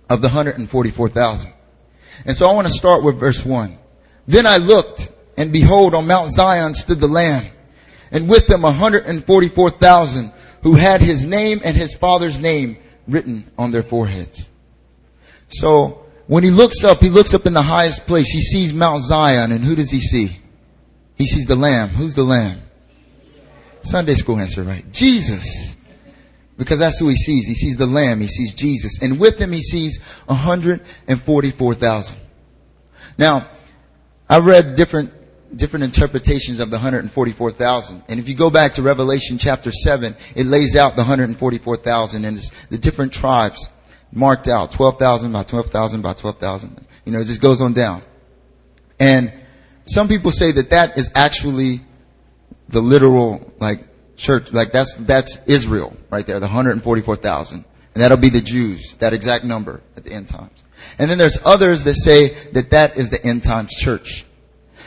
of 0.09 0.21
the 0.21 0.29
144,000. 0.29 1.53
And 2.25 2.37
so 2.37 2.47
I 2.47 2.53
want 2.53 2.69
to 2.69 2.73
start 2.73 3.03
with 3.03 3.19
verse 3.19 3.45
1. 3.45 3.79
Then 4.27 4.47
I 4.47 4.59
looked, 4.59 5.11
and 5.37 5.53
behold, 5.53 5.95
on 5.95 6.07
Mount 6.07 6.31
Zion 6.31 6.75
stood 6.75 7.01
the 7.01 7.09
Lamb, 7.09 7.51
and 8.11 8.29
with 8.29 8.47
them 8.47 8.63
144,000 8.63 10.33
who 10.63 10.75
had 10.75 11.01
his 11.01 11.27
name 11.27 11.61
and 11.65 11.77
his 11.77 11.95
father's 11.95 12.39
name 12.39 12.79
written 13.09 13.51
on 13.59 13.73
their 13.73 13.83
foreheads. 13.83 14.49
So 15.49 16.02
when 16.33 16.43
he 16.43 16.51
looks 16.51 16.83
up, 16.83 17.03
he 17.03 17.11
looks 17.11 17.35
up 17.35 17.45
in 17.45 17.53
the 17.53 17.61
highest 17.61 18.07
place. 18.07 18.31
He 18.31 18.41
sees 18.41 18.73
Mount 18.73 19.03
Zion, 19.03 19.53
and 19.53 19.63
who 19.63 19.77
does 19.77 19.91
he 19.91 20.01
see? 20.01 20.41
He 21.15 21.27
sees 21.27 21.45
the 21.45 21.57
Lamb. 21.57 21.91
Who's 21.91 22.15
the 22.15 22.23
Lamb? 22.23 22.63
Sunday 23.83 24.15
school 24.15 24.39
answer, 24.39 24.63
right? 24.63 24.91
Jesus. 24.91 25.77
Because 26.57 26.79
that's 26.79 26.99
who 26.99 27.09
he 27.09 27.17
sees. 27.17 27.47
He 27.47 27.55
sees 27.55 27.77
the 27.77 27.85
Lamb. 27.85 28.23
He 28.23 28.29
sees 28.29 28.55
Jesus. 28.55 28.99
And 29.03 29.21
with 29.21 29.37
him 29.37 29.53
he 29.53 29.61
sees 29.61 30.01
144,000. 30.25 32.17
Now, 33.19 33.51
I 34.27 34.39
read 34.39 34.75
different, 34.75 35.13
different 35.55 35.85
interpretations 35.85 36.61
of 36.61 36.71
the 36.71 36.79
144,000. 36.79 38.05
And 38.09 38.19
if 38.19 38.27
you 38.27 38.35
go 38.35 38.49
back 38.49 38.73
to 38.75 38.83
Revelation 38.83 39.37
chapter 39.37 39.71
7, 39.71 40.17
it 40.35 40.47
lays 40.47 40.77
out 40.77 40.97
the 40.97 41.03
144,000 41.03 42.25
and 42.25 42.43
the 42.71 42.79
different 42.79 43.13
tribes 43.13 43.69
marked 44.13 44.49
out. 44.49 44.73
12,000 44.73 45.33
by 45.33 45.43
12,000 45.43 46.03
by 46.03 46.13
12,000. 46.13 46.87
You 47.05 47.13
know, 47.13 47.21
it 47.21 47.25
just 47.25 47.41
goes 47.41 47.61
on 47.61 47.73
down. 47.73 48.03
And 49.01 49.33
some 49.87 50.09
people 50.09 50.31
say 50.31 50.53
that 50.53 50.71
that 50.71 50.97
is 50.97 51.11
actually 51.15 51.83
the 52.69 52.81
literal, 52.81 53.53
like, 53.59 53.85
church, 54.17 54.53
like 54.53 54.73
that's, 54.73 54.95
that's 54.97 55.39
Israel 55.47 55.97
right 56.11 56.27
there, 56.27 56.39
the 56.39 56.47
144,000. 56.47 57.65
And 57.95 58.03
that'll 58.03 58.17
be 58.17 58.31
the 58.31 58.41
Jews, 58.41 58.95
that 59.01 59.13
exact 59.13 59.45
number 59.45 59.83
at 59.97 60.05
the 60.05 60.13
end 60.13 60.29
times. 60.29 60.63
And 60.99 61.11
then 61.11 61.19
there's 61.19 61.39
others 61.45 61.85
that 61.85 61.95
say 61.95 62.51
that 62.53 62.71
that 62.71 62.97
is 62.97 63.11
the 63.11 63.25
end 63.25 63.43
times 63.43 63.75
church. 63.75 64.25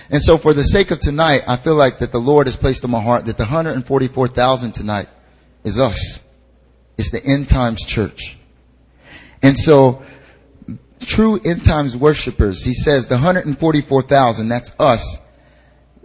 And 0.09 0.21
so 0.21 0.37
for 0.37 0.53
the 0.53 0.63
sake 0.63 0.91
of 0.91 0.99
tonight, 0.99 1.43
I 1.47 1.57
feel 1.57 1.75
like 1.75 1.99
that 1.99 2.11
the 2.11 2.19
Lord 2.19 2.47
has 2.47 2.55
placed 2.55 2.83
on 2.83 2.91
my 2.91 3.01
heart 3.01 3.25
that 3.25 3.37
the 3.37 3.43
144,000 3.43 4.71
tonight 4.71 5.09
is 5.63 5.79
us. 5.79 6.19
It's 6.97 7.11
the 7.11 7.23
end 7.23 7.47
times 7.47 7.83
church. 7.85 8.37
And 9.41 9.57
so 9.57 10.03
true 10.99 11.39
end 11.43 11.63
times 11.63 11.95
worshipers, 11.95 12.63
he 12.63 12.73
says 12.73 13.07
the 13.07 13.15
144,000, 13.15 14.47
that's 14.47 14.73
us. 14.79 15.19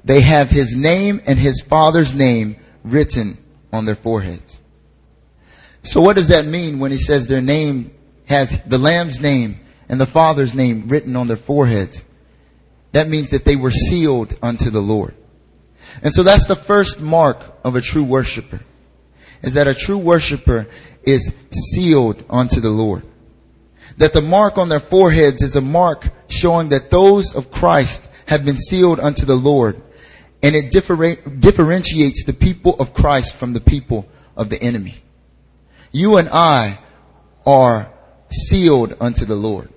They 0.04 0.20
have 0.20 0.50
his 0.50 0.76
name 0.76 1.20
and 1.26 1.38
his 1.38 1.60
father's 1.60 2.14
name 2.14 2.56
written 2.84 3.44
on 3.72 3.84
their 3.84 3.96
foreheads. 3.96 4.58
So 5.82 6.00
what 6.00 6.16
does 6.16 6.28
that 6.28 6.46
mean 6.46 6.78
when 6.78 6.90
he 6.90 6.96
says 6.96 7.26
their 7.26 7.40
name 7.40 7.92
has 8.26 8.58
the 8.66 8.78
Lamb's 8.78 9.20
name 9.20 9.60
and 9.88 10.00
the 10.00 10.06
Father's 10.06 10.54
name 10.54 10.88
written 10.88 11.16
on 11.16 11.26
their 11.26 11.37
foreheads? 11.37 12.04
That 12.92 13.08
means 13.08 13.30
that 13.30 13.44
they 13.44 13.56
were 13.56 13.70
sealed 13.70 14.37
unto 14.42 14.70
the 14.70 14.80
Lord. 14.80 15.14
And 16.02 16.12
so 16.12 16.22
that's 16.22 16.46
the 16.46 16.56
first 16.56 17.00
mark 17.00 17.42
of 17.64 17.76
a 17.76 17.80
true 17.80 18.04
worshiper. 18.04 18.60
Is 19.42 19.54
that 19.54 19.68
a 19.68 19.75
true 19.75 19.99
worshiper 19.99 20.66
is 21.02 21.32
sealed 21.72 22.25
unto 22.28 22.60
the 22.60 22.68
Lord. 22.68 23.04
That 24.00 24.12
the 24.12 24.23
mark 24.23 24.59
on 24.59 24.69
their 24.69 24.80
foreheads 24.80 25.42
is 25.42 25.57
a 25.57 25.61
mark 25.61 26.09
showing 26.28 26.71
that 26.71 26.90
those 26.90 27.35
of 27.35 27.50
Christ 27.50 28.02
have 28.26 28.45
been 28.45 28.57
sealed 28.57 28.99
unto 28.99 29.26
the 29.26 29.37
Lord 29.37 29.83
and 30.42 30.57
it 30.57 30.71
differentiates 30.71 32.25
the 32.25 32.33
people 32.33 32.76
of 32.80 32.95
Christ 32.95 33.37
from 33.37 33.52
the 33.52 33.61
people 33.61 34.09
of 34.37 34.49
the 34.49 34.61
enemy. 34.62 35.02
You 35.92 36.16
and 36.16 36.28
I 36.30 36.78
are 37.45 37.92
sealed 38.30 38.97
unto 39.00 39.26
the 39.26 39.35
Lord. 39.35 39.69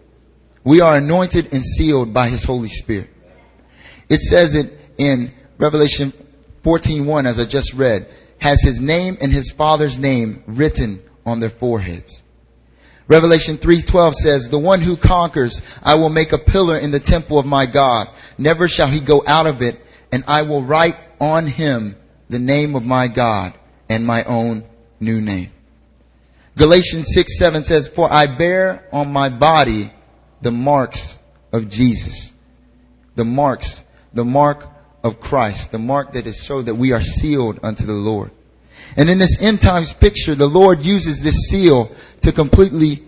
We 0.63 0.79
are 0.79 0.95
anointed 0.97 1.53
and 1.53 1.63
sealed 1.63 2.13
by 2.13 2.29
His 2.29 2.45
Holy 2.45 2.69
Spirit. 2.69 3.09
It 4.07 4.21
says 4.21 4.55
it 4.55 4.71
in 4.97 5.33
Revelation 5.57 6.13
14.1 6.63 7.25
as 7.25 7.39
I 7.39 7.45
just 7.45 7.73
read, 7.73 8.09
has 8.37 8.61
His 8.61 8.79
name 8.79 9.17
and 9.19 9.33
His 9.33 9.51
Father's 9.51 9.99
name 9.99 10.43
written 10.47 11.01
on 11.25 11.41
their 11.41 11.49
foreheads. 11.49 12.23
Revelation 13.07 13.57
3:12 13.57 14.15
says, 14.15 14.49
"The 14.49 14.59
one 14.59 14.81
who 14.81 14.95
conquers, 14.95 15.61
I 15.81 15.95
will 15.95 16.09
make 16.09 16.31
a 16.31 16.37
pillar 16.37 16.77
in 16.77 16.91
the 16.91 16.99
temple 16.99 17.37
of 17.37 17.45
my 17.45 17.65
God. 17.65 18.07
Never 18.37 18.67
shall 18.67 18.87
he 18.87 18.99
go 18.99 19.23
out 19.27 19.45
of 19.45 19.61
it, 19.61 19.79
and 20.11 20.23
I 20.27 20.43
will 20.43 20.63
write 20.63 20.97
on 21.19 21.47
him 21.47 21.95
the 22.29 22.39
name 22.39 22.75
of 22.75 22.83
my 22.83 23.07
God 23.07 23.53
and 23.89 24.05
my 24.05 24.23
own 24.23 24.63
new 24.99 25.21
name. 25.21 25.51
Galatians 26.57 27.07
6, 27.13 27.37
7 27.37 27.63
says, 27.63 27.87
For 27.87 28.11
I 28.11 28.27
bear 28.27 28.87
on 28.91 29.11
my 29.11 29.29
body 29.29 29.91
the 30.41 30.51
marks 30.51 31.17
of 31.51 31.69
Jesus. 31.69 32.31
The 33.15 33.25
marks, 33.25 33.83
the 34.13 34.25
mark 34.25 34.67
of 35.03 35.19
Christ, 35.19 35.71
the 35.71 35.79
mark 35.79 36.13
that 36.13 36.27
is 36.27 36.45
so 36.45 36.61
that 36.61 36.75
we 36.75 36.91
are 36.91 37.01
sealed 37.01 37.59
unto 37.63 37.85
the 37.85 37.93
Lord. 37.93 38.31
And 38.95 39.09
in 39.09 39.17
this 39.17 39.41
end 39.41 39.61
times 39.61 39.93
picture, 39.93 40.35
the 40.35 40.47
Lord 40.47 40.83
uses 40.83 41.21
this 41.21 41.49
seal 41.49 41.91
to 42.21 42.31
completely, 42.31 43.03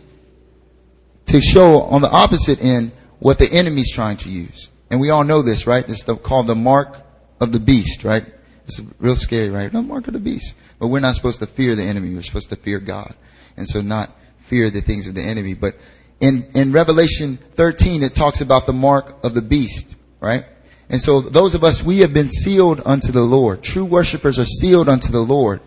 to 1.28 1.42
show 1.42 1.82
on 1.84 2.02
the 2.02 2.10
opposite 2.10 2.62
end 2.62 2.92
what 3.20 3.40
the 3.40 3.52
enemy's 3.52 3.92
trying 3.92 4.18
to 4.18 4.30
use. 4.30 4.70
And 4.90 5.00
we 5.00 5.10
all 5.10 5.24
know 5.24 5.42
this, 5.42 5.68
right? 5.68 5.88
It's 5.88 6.04
the, 6.04 6.16
called 6.16 6.48
the 6.48 6.56
mark 6.56 7.02
of 7.40 7.52
the 7.52 7.60
beast, 7.60 8.04
right? 8.04 8.26
It's 8.66 8.82
real 9.00 9.16
scary, 9.16 9.50
right? 9.50 9.72
The 9.72 9.82
mark 9.82 10.08
of 10.08 10.14
the 10.14 10.20
beast. 10.20 10.56
But 10.80 10.88
we're 10.88 11.00
not 11.00 11.16
supposed 11.16 11.40
to 11.40 11.48
fear 11.48 11.76
the 11.76 11.84
enemy. 11.84 12.14
We're 12.14 12.24
supposed 12.24 12.50
to 12.50 12.56
fear 12.56 12.80
God. 12.80 13.16
And 13.58 13.68
so 13.68 13.82
not 13.82 14.16
fear 14.48 14.70
the 14.70 14.82
things 14.82 15.08
of 15.08 15.16
the 15.16 15.22
enemy. 15.22 15.54
But 15.54 15.76
in, 16.20 16.50
in 16.54 16.72
Revelation 16.72 17.40
13, 17.56 18.04
it 18.04 18.16
talks 18.16 18.42
about 18.42 18.66
the 18.66 18.74
mark 18.74 19.18
of 19.24 19.34
the 19.34 19.42
beast, 19.42 19.94
right? 20.20 20.46
And 20.90 21.02
so 21.02 21.22
those 21.22 21.56
of 21.56 21.64
us, 21.64 21.84
we 21.84 22.00
have 22.00 22.14
been 22.14 22.30
sealed 22.30 22.82
unto 22.86 23.12
the 23.12 23.22
Lord. 23.22 23.64
True 23.64 23.86
worshippers 23.86 24.40
are 24.40 24.46
sealed 24.46 24.88
unto 24.88 25.12
the 25.12 25.20
Lord, 25.20 25.62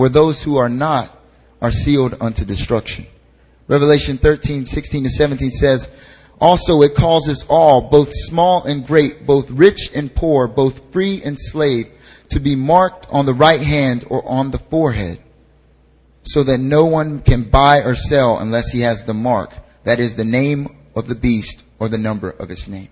where 0.00 0.08
those 0.08 0.42
who 0.42 0.56
are 0.56 0.70
not 0.70 1.14
are 1.60 1.70
sealed 1.70 2.16
unto 2.22 2.42
destruction. 2.42 3.06
Revelation 3.68 4.16
13, 4.16 4.64
16 4.64 5.04
to 5.04 5.10
17 5.10 5.50
says, 5.50 5.90
also 6.40 6.80
it 6.80 6.94
calls 6.94 7.28
us 7.28 7.44
all, 7.50 7.82
both 7.90 8.08
small 8.10 8.64
and 8.64 8.86
great, 8.86 9.26
both 9.26 9.50
rich 9.50 9.90
and 9.94 10.14
poor, 10.14 10.48
both 10.48 10.90
free 10.90 11.22
and 11.22 11.38
slave, 11.38 11.86
to 12.30 12.40
be 12.40 12.56
marked 12.56 13.08
on 13.10 13.26
the 13.26 13.34
right 13.34 13.60
hand 13.60 14.06
or 14.08 14.26
on 14.26 14.50
the 14.50 14.58
forehead, 14.70 15.22
so 16.22 16.44
that 16.44 16.56
no 16.56 16.86
one 16.86 17.20
can 17.20 17.50
buy 17.50 17.82
or 17.82 17.94
sell 17.94 18.38
unless 18.38 18.70
he 18.70 18.80
has 18.80 19.04
the 19.04 19.12
mark, 19.12 19.52
that 19.84 20.00
is 20.00 20.14
the 20.14 20.24
name 20.24 20.78
of 20.94 21.08
the 21.08 21.14
beast 21.14 21.62
or 21.78 21.90
the 21.90 21.98
number 21.98 22.30
of 22.30 22.48
his 22.48 22.70
name. 22.70 22.88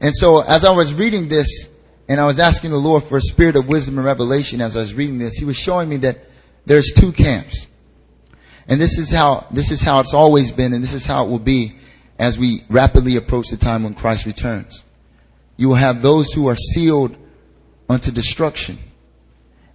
And 0.00 0.14
so 0.14 0.42
as 0.42 0.64
I 0.64 0.70
was 0.70 0.94
reading 0.94 1.28
this 1.28 1.68
and 2.08 2.20
I 2.20 2.26
was 2.26 2.38
asking 2.38 2.70
the 2.70 2.78
Lord 2.78 3.04
for 3.04 3.16
a 3.16 3.22
spirit 3.22 3.56
of 3.56 3.68
wisdom 3.68 3.98
and 3.98 4.04
revelation 4.04 4.60
as 4.60 4.76
I 4.76 4.80
was 4.80 4.94
reading 4.94 5.18
this, 5.18 5.34
He 5.34 5.44
was 5.44 5.56
showing 5.56 5.88
me 5.88 5.98
that 5.98 6.18
there's 6.66 6.92
two 6.92 7.12
camps. 7.12 7.66
And 8.68 8.80
this 8.80 8.98
is 8.98 9.10
how, 9.10 9.46
this 9.50 9.70
is 9.70 9.82
how 9.82 10.00
it's 10.00 10.14
always 10.14 10.52
been 10.52 10.72
and 10.72 10.82
this 10.82 10.94
is 10.94 11.04
how 11.04 11.24
it 11.24 11.30
will 11.30 11.38
be 11.38 11.76
as 12.18 12.38
we 12.38 12.64
rapidly 12.68 13.16
approach 13.16 13.48
the 13.48 13.56
time 13.56 13.84
when 13.84 13.94
Christ 13.94 14.26
returns. 14.26 14.84
You 15.56 15.68
will 15.68 15.76
have 15.76 16.02
those 16.02 16.32
who 16.32 16.48
are 16.48 16.56
sealed 16.56 17.16
unto 17.88 18.10
destruction. 18.10 18.78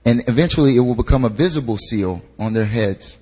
And 0.06 0.24
eventually 0.28 0.78
it 0.78 0.80
will 0.80 0.96
become 0.96 1.26
a 1.26 1.30
visible 1.30 1.78
seal 1.78 2.22
on 2.40 2.54
their 2.54 2.66
heads. 2.66 3.18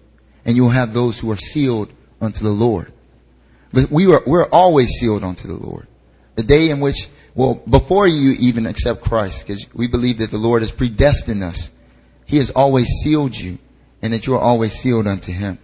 And 0.45 0.55
you 0.55 0.63
will 0.63 0.69
have 0.69 0.93
those 0.93 1.19
who 1.19 1.31
are 1.31 1.37
sealed 1.37 1.91
unto 2.21 2.43
the 2.43 2.51
Lord. 2.51 2.93
But 3.73 3.89
we 3.91 4.11
are, 4.13 4.21
we're 4.25 4.47
always 4.47 4.89
sealed 4.91 5.23
unto 5.23 5.47
the 5.47 5.55
Lord. 5.55 5.87
The 6.35 6.43
day 6.43 6.69
in 6.69 6.79
which, 6.79 7.09
well, 7.35 7.55
before 7.69 8.07
you 8.07 8.31
even 8.39 8.65
accept 8.65 9.03
Christ, 9.03 9.45
because 9.45 9.67
we 9.73 9.87
believe 9.87 10.19
that 10.19 10.31
the 10.31 10.37
Lord 10.37 10.61
has 10.61 10.71
predestined 10.71 11.43
us, 11.43 11.69
He 12.25 12.37
has 12.37 12.49
always 12.51 12.87
sealed 13.03 13.35
you, 13.35 13.59
and 14.01 14.13
that 14.13 14.25
you 14.25 14.35
are 14.35 14.41
always 14.41 14.73
sealed 14.73 15.05
unto 15.05 15.33
Him. 15.33 15.59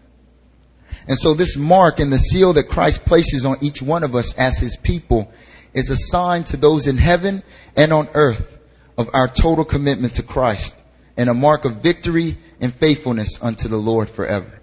And 1.08 1.18
so 1.18 1.34
this 1.34 1.56
mark 1.56 2.00
and 2.00 2.12
the 2.12 2.20
seal 2.20 2.54
that 2.54 2.70
Christ 2.70 3.06
places 3.06 3.46
on 3.46 3.58
each 3.62 3.82
one 3.82 4.04
of 4.04 4.16
us 4.16 4.36
as 4.36 4.60
His 4.60 4.76
people 4.76 5.32
is 5.74 5.90
a 5.90 5.96
sign 5.96 6.44
to 6.46 6.58
those 6.58 6.88
in 6.88 6.98
heaven 6.98 7.42
and 7.78 7.94
on 7.94 8.10
earth 8.14 8.58
of 8.98 9.10
our 9.14 9.30
total 9.30 9.64
commitment 9.64 10.16
to 10.16 10.24
Christ 10.24 10.76
and 11.16 11.30
a 11.30 11.34
mark 11.34 11.64
of 11.64 11.78
victory 11.78 12.38
and 12.60 12.74
faithfulness 12.76 13.42
unto 13.42 13.70
the 13.70 13.78
Lord 13.78 14.10
forever. 14.10 14.60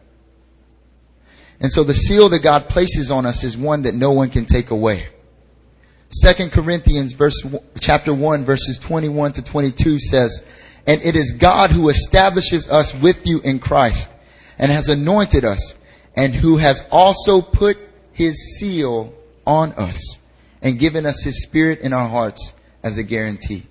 And 1.61 1.73
so 1.73 1.85
the 1.85 1.95
seal 1.95 2.29
that 2.29 2.43
God 2.43 2.69
places 2.69 3.11
on 3.11 3.25
us 3.25 3.43
is 3.45 3.57
one 3.57 3.83
that 3.83 3.95
no 3.95 4.13
one 4.13 4.29
can 4.29 4.45
take 4.45 4.71
away. 4.71 5.09
Second 6.11 6.53
Corinthians 6.53 7.13
verse, 7.13 7.37
chapter 7.81 8.15
1 8.15 8.45
verses 8.45 8.79
21 8.79 9.33
to 9.35 9.43
22 9.43 9.99
says, 9.99 10.43
And 10.87 11.03
it 11.03 11.17
is 11.17 11.35
God 11.35 11.71
who 11.71 11.91
establishes 11.91 12.69
us 12.69 12.95
with 12.95 13.27
you 13.27 13.41
in 13.41 13.59
Christ 13.59 14.11
and 14.59 14.73
has 14.73 14.89
anointed 14.89 15.45
us 15.45 15.75
and 16.17 16.35
who 16.35 16.57
has 16.57 16.85
also 16.91 17.43
put 17.43 17.79
his 18.13 18.59
seal 18.59 19.13
on 19.47 19.73
us 19.75 20.19
and 20.63 20.79
given 20.79 21.05
us 21.05 21.23
his 21.23 21.43
spirit 21.43 21.81
in 21.81 21.93
our 21.93 22.09
hearts 22.09 22.55
as 22.83 22.97
a 22.97 23.03
guarantee. 23.03 23.67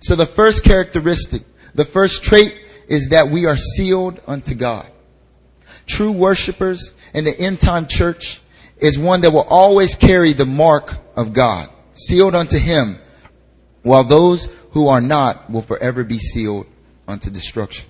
So 0.00 0.14
the 0.14 0.26
first 0.26 0.62
characteristic, 0.62 1.42
the 1.74 1.84
first 1.84 2.22
trait 2.22 2.56
is 2.86 3.08
that 3.08 3.28
we 3.28 3.44
are 3.44 3.56
sealed 3.56 4.22
unto 4.26 4.54
God. 4.54 4.90
True 5.86 6.12
worshipers 6.12 6.94
in 7.12 7.24
the 7.24 7.38
end 7.38 7.60
time 7.60 7.86
church 7.86 8.40
is 8.78 8.98
one 8.98 9.22
that 9.22 9.32
will 9.32 9.46
always 9.48 9.94
carry 9.94 10.32
the 10.32 10.46
mark 10.46 10.94
of 11.16 11.32
God, 11.32 11.70
sealed 11.94 12.34
unto 12.34 12.58
him, 12.58 12.98
while 13.82 14.04
those 14.04 14.48
who 14.72 14.88
are 14.88 15.00
not 15.00 15.50
will 15.50 15.62
forever 15.62 16.04
be 16.04 16.18
sealed 16.18 16.66
unto 17.08 17.30
destruction. 17.30 17.88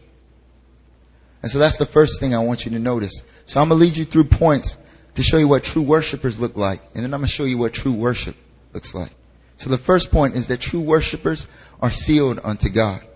And 1.42 1.50
so 1.50 1.58
that's 1.58 1.76
the 1.76 1.86
first 1.86 2.20
thing 2.20 2.34
I 2.34 2.40
want 2.40 2.64
you 2.64 2.70
to 2.72 2.78
notice. 2.78 3.22
So 3.46 3.60
I'm 3.60 3.68
going 3.68 3.78
to 3.78 3.84
lead 3.84 3.96
you 3.96 4.04
through 4.04 4.24
points 4.24 4.76
to 5.14 5.22
show 5.22 5.38
you 5.38 5.48
what 5.48 5.64
true 5.64 5.82
worshipers 5.82 6.38
look 6.38 6.56
like. 6.56 6.82
And 6.94 7.02
then 7.02 7.14
I'm 7.14 7.20
going 7.20 7.28
to 7.28 7.32
show 7.32 7.44
you 7.44 7.58
what 7.58 7.72
true 7.72 7.92
worship 7.92 8.36
looks 8.72 8.94
like. 8.94 9.12
So 9.56 9.70
the 9.70 9.78
first 9.78 10.10
point 10.10 10.36
is 10.36 10.48
that 10.48 10.60
true 10.60 10.80
worshipers 10.80 11.46
are 11.80 11.90
sealed 11.90 12.40
unto 12.44 12.68
God. 12.68 13.06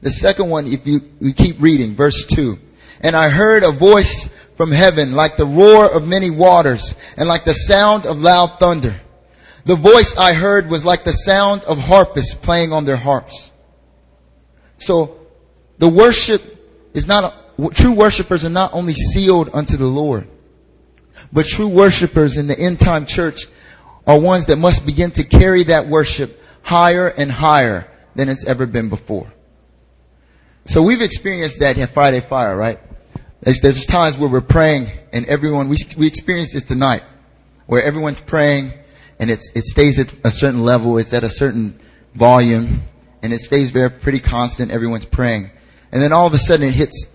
The 0.00 0.10
second 0.10 0.50
one, 0.50 0.66
if 0.66 0.86
you, 0.86 1.00
we 1.20 1.32
keep 1.32 1.60
reading, 1.60 1.94
verse 1.94 2.26
2. 2.26 2.58
And 3.00 3.14
I 3.14 3.28
heard 3.28 3.62
a 3.62 3.70
voice 3.70 4.28
from 4.62 4.70
heaven 4.70 5.10
like 5.10 5.36
the 5.36 5.44
roar 5.44 5.90
of 5.90 6.06
many 6.06 6.30
waters 6.30 6.94
and 7.16 7.28
like 7.28 7.44
the 7.44 7.52
sound 7.52 8.06
of 8.06 8.20
loud 8.20 8.60
thunder. 8.60 9.00
The 9.64 9.74
voice 9.74 10.14
I 10.16 10.34
heard 10.34 10.70
was 10.70 10.84
like 10.84 11.02
the 11.02 11.10
sound 11.10 11.64
of 11.64 11.78
harpists 11.78 12.36
playing 12.36 12.72
on 12.72 12.84
their 12.84 12.96
harps. 12.96 13.50
So 14.78 15.18
the 15.78 15.88
worship 15.88 16.64
is 16.94 17.08
not, 17.08 17.58
true 17.74 17.90
worshipers 17.90 18.44
are 18.44 18.50
not 18.50 18.72
only 18.72 18.94
sealed 18.94 19.50
unto 19.52 19.76
the 19.76 19.86
Lord, 19.86 20.28
but 21.32 21.44
true 21.46 21.66
worshipers 21.66 22.36
in 22.36 22.46
the 22.46 22.56
end 22.56 22.78
time 22.78 23.04
church 23.04 23.48
are 24.06 24.20
ones 24.20 24.46
that 24.46 24.58
must 24.58 24.86
begin 24.86 25.10
to 25.10 25.24
carry 25.24 25.64
that 25.64 25.88
worship 25.88 26.40
higher 26.62 27.08
and 27.08 27.32
higher 27.32 27.90
than 28.14 28.28
it's 28.28 28.46
ever 28.46 28.66
been 28.66 28.90
before. 28.90 29.26
So 30.66 30.82
we've 30.82 31.02
experienced 31.02 31.58
that 31.58 31.76
in 31.78 31.88
Friday 31.88 32.20
Fire, 32.20 32.56
right? 32.56 32.78
There's, 33.42 33.60
there's 33.60 33.86
times 33.86 34.16
where 34.16 34.28
we're 34.28 34.40
praying 34.40 34.90
and 35.12 35.26
everyone, 35.26 35.68
we, 35.68 35.76
we 35.96 36.06
experienced 36.06 36.52
this 36.54 36.64
tonight, 36.64 37.02
where 37.66 37.82
everyone's 37.82 38.20
praying 38.20 38.72
and 39.18 39.30
it's, 39.30 39.52
it 39.54 39.64
stays 39.64 39.98
at 39.98 40.14
a 40.24 40.30
certain 40.30 40.62
level, 40.62 40.98
it's 40.98 41.12
at 41.12 41.24
a 41.24 41.30
certain 41.30 41.80
volume, 42.14 42.82
and 43.22 43.32
it 43.32 43.40
stays 43.40 43.72
there 43.72 43.90
pretty 43.90 44.20
constant, 44.20 44.70
everyone's 44.70 45.04
praying. 45.04 45.50
And 45.92 46.02
then 46.02 46.12
all 46.12 46.26
of 46.26 46.32
a 46.32 46.38
sudden 46.38 46.68
it 46.68 46.74
hits 46.74 47.06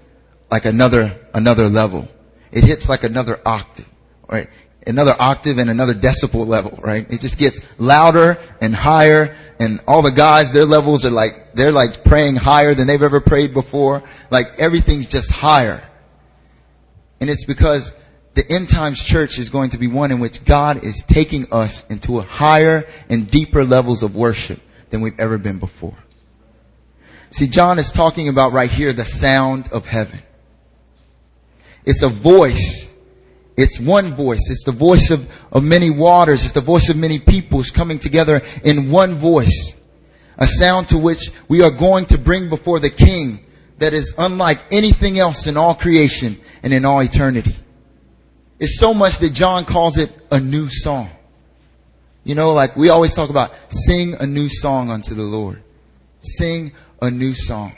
like 0.52 0.66
another, 0.66 1.20
another 1.34 1.70
level. 1.70 2.08
It 2.52 2.64
hits 2.64 2.88
like 2.88 3.04
another 3.04 3.40
octave 3.46 3.88
right? 4.30 4.50
Another 4.86 5.16
octave 5.20 5.58
and 5.58 5.70
another 5.70 5.94
decibel 5.94 6.48
level, 6.48 6.80
right? 6.82 7.06
It 7.12 7.20
just 7.20 7.38
gets 7.38 7.60
louder 7.78 8.38
and 8.62 8.74
higher 8.74 9.36
and 9.60 9.82
all 9.88 10.02
the 10.02 10.12
guys, 10.12 10.54
their 10.54 10.66
levels 10.66 11.06
are 11.06 11.12
like, 11.12 11.32
they're 11.56 11.72
like 11.72 12.06
praying 12.06 12.36
higher 12.36 12.74
than 12.74 12.88
they've 12.88 13.02
ever 13.02 13.20
prayed 13.20 13.54
before. 13.54 14.04
Like 14.30 14.48
everything's 14.58 15.08
just 15.08 15.30
higher. 15.30 15.84
And 17.20 17.30
it's 17.30 17.46
because 17.46 17.94
the 18.36 18.50
end 18.50 18.70
times 18.70 19.04
church 19.04 19.40
is 19.40 19.50
going 19.50 19.72
to 19.72 19.78
be 19.78 19.88
one 19.88 20.12
in 20.12 20.20
which 20.20 20.46
God 20.46 20.84
is 20.84 21.04
taking 21.08 21.52
us 21.52 21.86
into 21.90 22.20
a 22.20 22.24
higher 22.24 22.88
and 23.10 23.30
deeper 23.30 23.64
levels 23.64 24.04
of 24.04 24.16
worship 24.16 24.60
than 24.90 25.02
we've 25.02 25.20
ever 25.20 25.38
been 25.38 25.60
before. 25.60 25.98
See, 27.32 27.48
John 27.48 27.80
is 27.80 27.92
talking 27.92 28.30
about 28.30 28.54
right 28.54 28.70
here 28.70 28.94
the 28.94 29.06
sound 29.06 29.70
of 29.72 29.86
heaven. 29.86 30.22
It's 31.86 32.04
a 32.04 32.10
voice 32.10 32.88
it's 33.58 33.80
one 33.80 34.16
voice. 34.16 34.50
It's 34.52 34.64
the 34.64 34.72
voice 34.72 35.10
of, 35.10 35.28
of 35.52 35.64
many 35.64 35.90
waters. 35.90 36.44
It's 36.44 36.54
the 36.54 36.62
voice 36.62 36.90
of 36.90 36.96
many 36.96 37.20
peoples 37.20 37.72
coming 37.72 37.98
together 37.98 38.44
in 38.64 38.92
one 38.92 39.18
voice. 39.18 39.76
A 40.38 40.46
sound 40.46 40.90
to 40.90 41.00
which 41.00 41.32
we 41.48 41.64
are 41.64 41.72
going 41.72 42.06
to 42.08 42.20
bring 42.20 42.50
before 42.50 42.80
the 42.80 42.92
King 42.92 43.44
that 43.78 43.94
is 43.94 44.14
unlike 44.18 44.60
anything 44.72 45.20
else 45.20 45.48
in 45.48 45.58
all 45.58 45.76
creation 45.76 46.40
and 46.64 46.74
in 46.74 46.86
all 46.86 47.02
eternity. 47.02 47.56
It's 48.60 48.80
so 48.80 48.94
much 48.94 49.20
that 49.20 49.32
John 49.32 49.66
calls 49.66 49.98
it 49.98 50.12
a 50.32 50.40
new 50.40 50.68
song. 50.70 51.12
You 52.24 52.36
know, 52.36 52.54
like 52.54 52.76
we 52.76 52.90
always 52.90 53.14
talk 53.14 53.30
about 53.30 53.52
sing 53.70 54.16
a 54.16 54.26
new 54.26 54.50
song 54.50 54.90
unto 54.90 55.14
the 55.14 55.24
Lord. 55.24 55.64
Sing 56.22 56.74
a 57.02 57.12
new 57.12 57.34
song. 57.34 57.76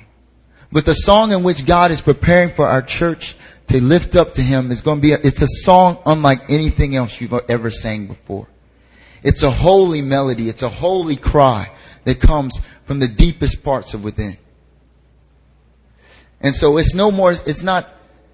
But 0.72 0.86
the 0.86 0.94
song 0.94 1.32
in 1.32 1.44
which 1.44 1.66
God 1.66 1.92
is 1.92 2.02
preparing 2.02 2.56
for 2.56 2.66
our 2.66 2.82
church 2.82 3.36
to 3.68 3.82
lift 3.82 4.16
up 4.16 4.34
to 4.34 4.42
Him 4.42 4.72
is 4.72 4.82
going 4.82 4.98
to 4.98 5.02
be, 5.02 5.14
a, 5.14 5.20
it's 5.24 5.42
a 5.42 5.48
song 5.48 6.00
unlike 6.06 6.50
anything 6.50 6.96
else 6.96 7.20
you've 7.20 7.34
ever 7.50 7.72
sang 7.72 8.08
before. 8.08 8.48
It's 9.24 9.44
a 9.44 9.52
holy 9.52 10.02
melody. 10.02 10.50
It's 10.50 10.62
a 10.62 10.70
holy 10.70 11.16
cry 11.16 11.72
that 12.06 12.22
comes 12.22 12.60
from 12.86 13.00
the 13.00 13.08
deepest 13.08 13.64
parts 13.64 13.94
of 13.94 14.04
within. 14.04 14.38
And 16.42 16.56
so 16.56 16.78
it's 16.78 16.94
no 16.94 17.12
more, 17.12 17.34
it's 17.34 17.64
not, 17.64 17.90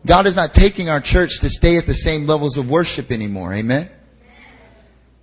God 0.05 0.27
is 0.27 0.35
not 0.35 0.53
taking 0.53 0.89
our 0.89 1.01
church 1.01 1.39
to 1.39 1.49
stay 1.49 1.77
at 1.77 1.87
the 1.87 1.93
same 1.93 2.27
levels 2.27 2.57
of 2.57 2.69
worship 2.69 3.11
anymore. 3.11 3.53
Amen? 3.53 3.89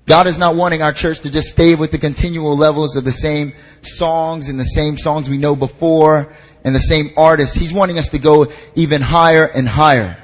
God 0.07 0.27
is 0.27 0.37
not 0.37 0.57
wanting 0.57 0.83
our 0.83 0.93
church 0.93 1.21
to 1.21 1.31
just 1.31 1.49
stay 1.49 1.75
with 1.77 1.93
the 1.93 1.99
continual 1.99 2.57
levels 2.57 2.97
of 2.97 3.05
the 3.05 3.13
same 3.13 3.53
songs 3.83 4.49
and 4.49 4.59
the 4.59 4.65
same 4.65 4.99
songs 4.99 5.31
we 5.31 5.39
know 5.39 5.55
before 5.55 6.35
and 6.65 6.75
the 6.75 6.81
same 6.81 7.11
artists. 7.17 7.57
He's 7.57 7.73
wanting 7.73 7.99
us 7.99 8.09
to 8.11 8.19
go 8.19 8.53
even 8.75 9.01
higher 9.01 9.45
and 9.45 9.69
higher. 9.69 10.22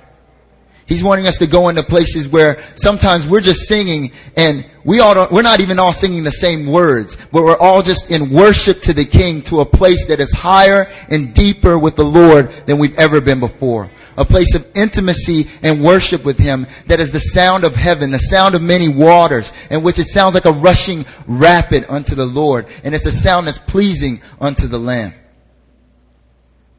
He's 0.89 1.05
wanting 1.05 1.27
us 1.27 1.37
to 1.39 1.47
go 1.47 1.69
into 1.69 1.83
places 1.83 2.29
where 2.29 2.63
sometimes 2.75 3.27
we're 3.29 3.43
just 3.43 3.69
singing 3.69 4.11
and 4.37 4.65
we 4.85 5.01
all 5.01 5.13
don't, 5.13 5.31
we're 5.31 5.43
not 5.43 5.61
even 5.61 5.79
all 5.79 5.93
singing 5.93 6.25
the 6.25 6.31
same 6.31 6.67
words, 6.67 7.15
but 7.31 7.43
we're 7.43 7.59
all 7.59 7.83
just 7.83 8.11
in 8.11 8.31
worship 8.31 8.81
to 8.83 8.95
the 8.95 9.05
King 9.05 9.43
to 9.43 9.61
a 9.61 9.67
place 9.67 10.07
that 10.07 10.19
is 10.19 10.33
higher 10.33 10.91
and 11.11 11.35
deeper 11.35 11.79
with 11.79 11.95
the 11.95 12.07
Lord 12.07 12.51
than 12.65 12.79
we've 12.79 12.99
ever 12.99 13.21
been 13.21 13.39
before. 13.39 13.91
A 14.17 14.25
place 14.25 14.55
of 14.55 14.67
intimacy 14.75 15.51
and 15.63 15.85
worship 15.85 16.25
with 16.25 16.39
Him 16.39 16.67
that 16.87 17.01
is 17.01 17.13
the 17.13 17.21
sound 17.21 17.65
of 17.65 17.77
heaven, 17.77 18.11
the 18.11 18.19
sound 18.19 18.55
of 18.55 18.63
many 18.63 18.89
waters, 18.89 19.53
in 19.71 19.83
which 19.83 19.99
it 19.99 20.07
sounds 20.07 20.35
like 20.35 20.47
a 20.47 20.53
rushing 20.53 21.05
rapid 21.27 21.85
unto 21.91 22.15
the 22.15 22.25
Lord. 22.25 22.67
And 22.83 22.95
it's 22.95 23.05
a 23.05 23.13
sound 23.13 23.47
that's 23.47 23.59
pleasing 23.59 24.23
unto 24.41 24.67
the 24.67 24.79
Lamb. 24.79 25.13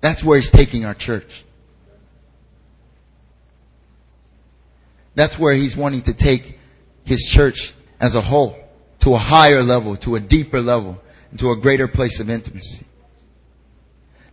That's 0.01 0.23
where 0.23 0.39
he's 0.39 0.49
taking 0.49 0.83
our 0.83 0.95
church. 0.95 1.45
That's 5.15 5.37
where 5.37 5.53
he's 5.53 5.75
wanting 5.75 6.03
to 6.03 6.13
take 6.13 6.57
his 7.03 7.25
church 7.25 7.73
as 7.99 8.15
a 8.15 8.21
whole 8.21 8.55
to 8.99 9.13
a 9.13 9.17
higher 9.17 9.63
level, 9.63 9.95
to 9.97 10.15
a 10.15 10.19
deeper 10.19 10.61
level, 10.61 11.01
and 11.31 11.39
to 11.39 11.51
a 11.51 11.57
greater 11.57 11.87
place 11.87 12.19
of 12.19 12.29
intimacy. 12.29 12.85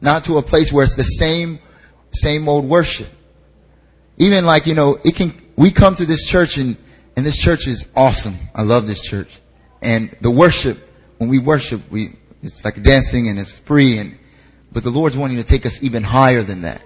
Not 0.01 0.25
to 0.25 0.39
a 0.39 0.43
place 0.43 0.73
where 0.73 0.85
it's 0.85 0.97
the 0.97 1.05
same, 1.05 1.59
same 2.13 2.49
old 2.49 2.69
worship. 2.69 3.09
Even 4.19 4.45
like, 4.45 4.67
you 4.67 4.75
know, 4.75 4.99
it 5.05 5.15
can, 5.15 5.41
we 5.57 5.71
come 5.71 5.95
to 5.95 6.07
this 6.07 6.25
church 6.25 6.59
and, 6.59 6.77
and 7.17 7.25
this 7.25 7.37
church 7.37 7.67
is 7.67 7.87
awesome. 7.95 8.39
I 8.55 8.63
love 8.63 8.87
this 8.87 9.03
church. 9.03 9.31
And 9.83 10.17
the 10.21 10.31
worship, 10.31 10.79
when 11.19 11.31
we 11.31 11.39
worship, 11.39 11.83
we, 11.91 12.17
it's 12.43 12.65
like 12.65 12.83
dancing 12.83 13.29
and 13.29 13.39
it's 13.39 13.59
free 13.61 13.99
and, 13.99 14.19
but 14.73 14.83
the 14.83 14.91
Lord's 14.91 15.17
wanting 15.17 15.37
to 15.39 15.45
take 15.45 15.65
us 15.65 15.83
even 15.83 16.03
higher 16.03 16.43
than 16.43 16.63
that. 16.63 16.83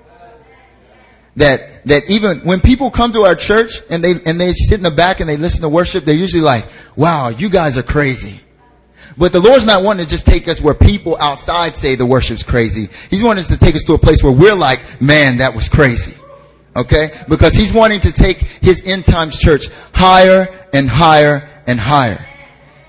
That, 1.37 1.87
that 1.87 2.11
even 2.11 2.41
when 2.41 2.61
people 2.61 2.91
come 2.91 3.13
to 3.13 3.23
our 3.23 3.37
church 3.37 3.81
and 3.89 4.03
they, 4.03 4.21
and 4.25 4.41
they 4.41 4.53
sit 4.53 4.75
in 4.75 4.83
the 4.83 4.91
back 4.91 5.21
and 5.21 5.29
they 5.29 5.37
listen 5.37 5.63
to 5.63 5.69
worship, 5.69 6.05
they're 6.05 6.15
usually 6.15 6.43
like, 6.43 6.69
wow, 6.97 7.29
you 7.29 7.49
guys 7.49 7.79
are 7.79 7.83
crazy. 7.83 8.41
But 9.17 9.33
the 9.33 9.41
Lord's 9.41 9.67
not 9.67 9.83
wanting 9.83 10.05
to 10.05 10.11
just 10.11 10.27
take 10.27 10.49
us 10.49 10.61
where 10.61 10.75
people 10.75 11.17
outside 11.21 11.77
say 11.77 11.95
the 11.95 12.07
worship's 12.07 12.43
crazy. 12.43 12.89
He's 13.11 13.23
wanting 13.23 13.43
us 13.43 13.49
to 13.49 13.57
take 13.57 13.75
us 13.75 13.85
to 13.85 13.95
a 13.95 13.99
place 13.99 14.23
where 14.23 14.33
we're 14.33 14.55
like, 14.55 15.01
man, 15.01 15.39
that 15.39 15.55
was 15.55 15.69
crazy. 15.69 16.15
Okay? 16.75 17.23
Because 17.29 17.55
He's 17.55 17.73
wanting 17.73 18.01
to 18.01 18.13
take 18.13 18.39
His 18.39 18.83
end 18.85 19.07
times 19.07 19.39
church 19.39 19.69
higher 19.95 20.69
and 20.73 20.89
higher 20.89 21.49
and 21.67 21.79
higher. 21.79 22.27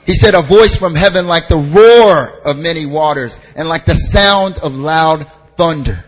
He 0.06 0.13
said 0.13 0.34
a 0.34 0.41
voice 0.41 0.75
from 0.75 0.95
heaven 0.95 1.27
like 1.27 1.47
the 1.47 1.58
roar 1.58 2.41
of 2.41 2.58
many 2.58 2.86
waters 2.86 3.39
and 3.56 3.69
like 3.69 3.86
the 3.86 3.95
sound 3.95 4.58
of 4.58 4.75
loud 4.75 5.30
thunder. 5.58 6.06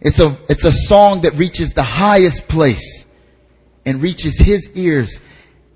It's 0.00 0.18
a, 0.18 0.38
it's 0.48 0.64
a 0.64 0.72
song 0.72 1.22
that 1.22 1.34
reaches 1.34 1.74
the 1.74 1.82
highest 1.82 2.48
place 2.48 3.04
and 3.84 4.02
reaches 4.02 4.38
his 4.38 4.70
ears 4.70 5.20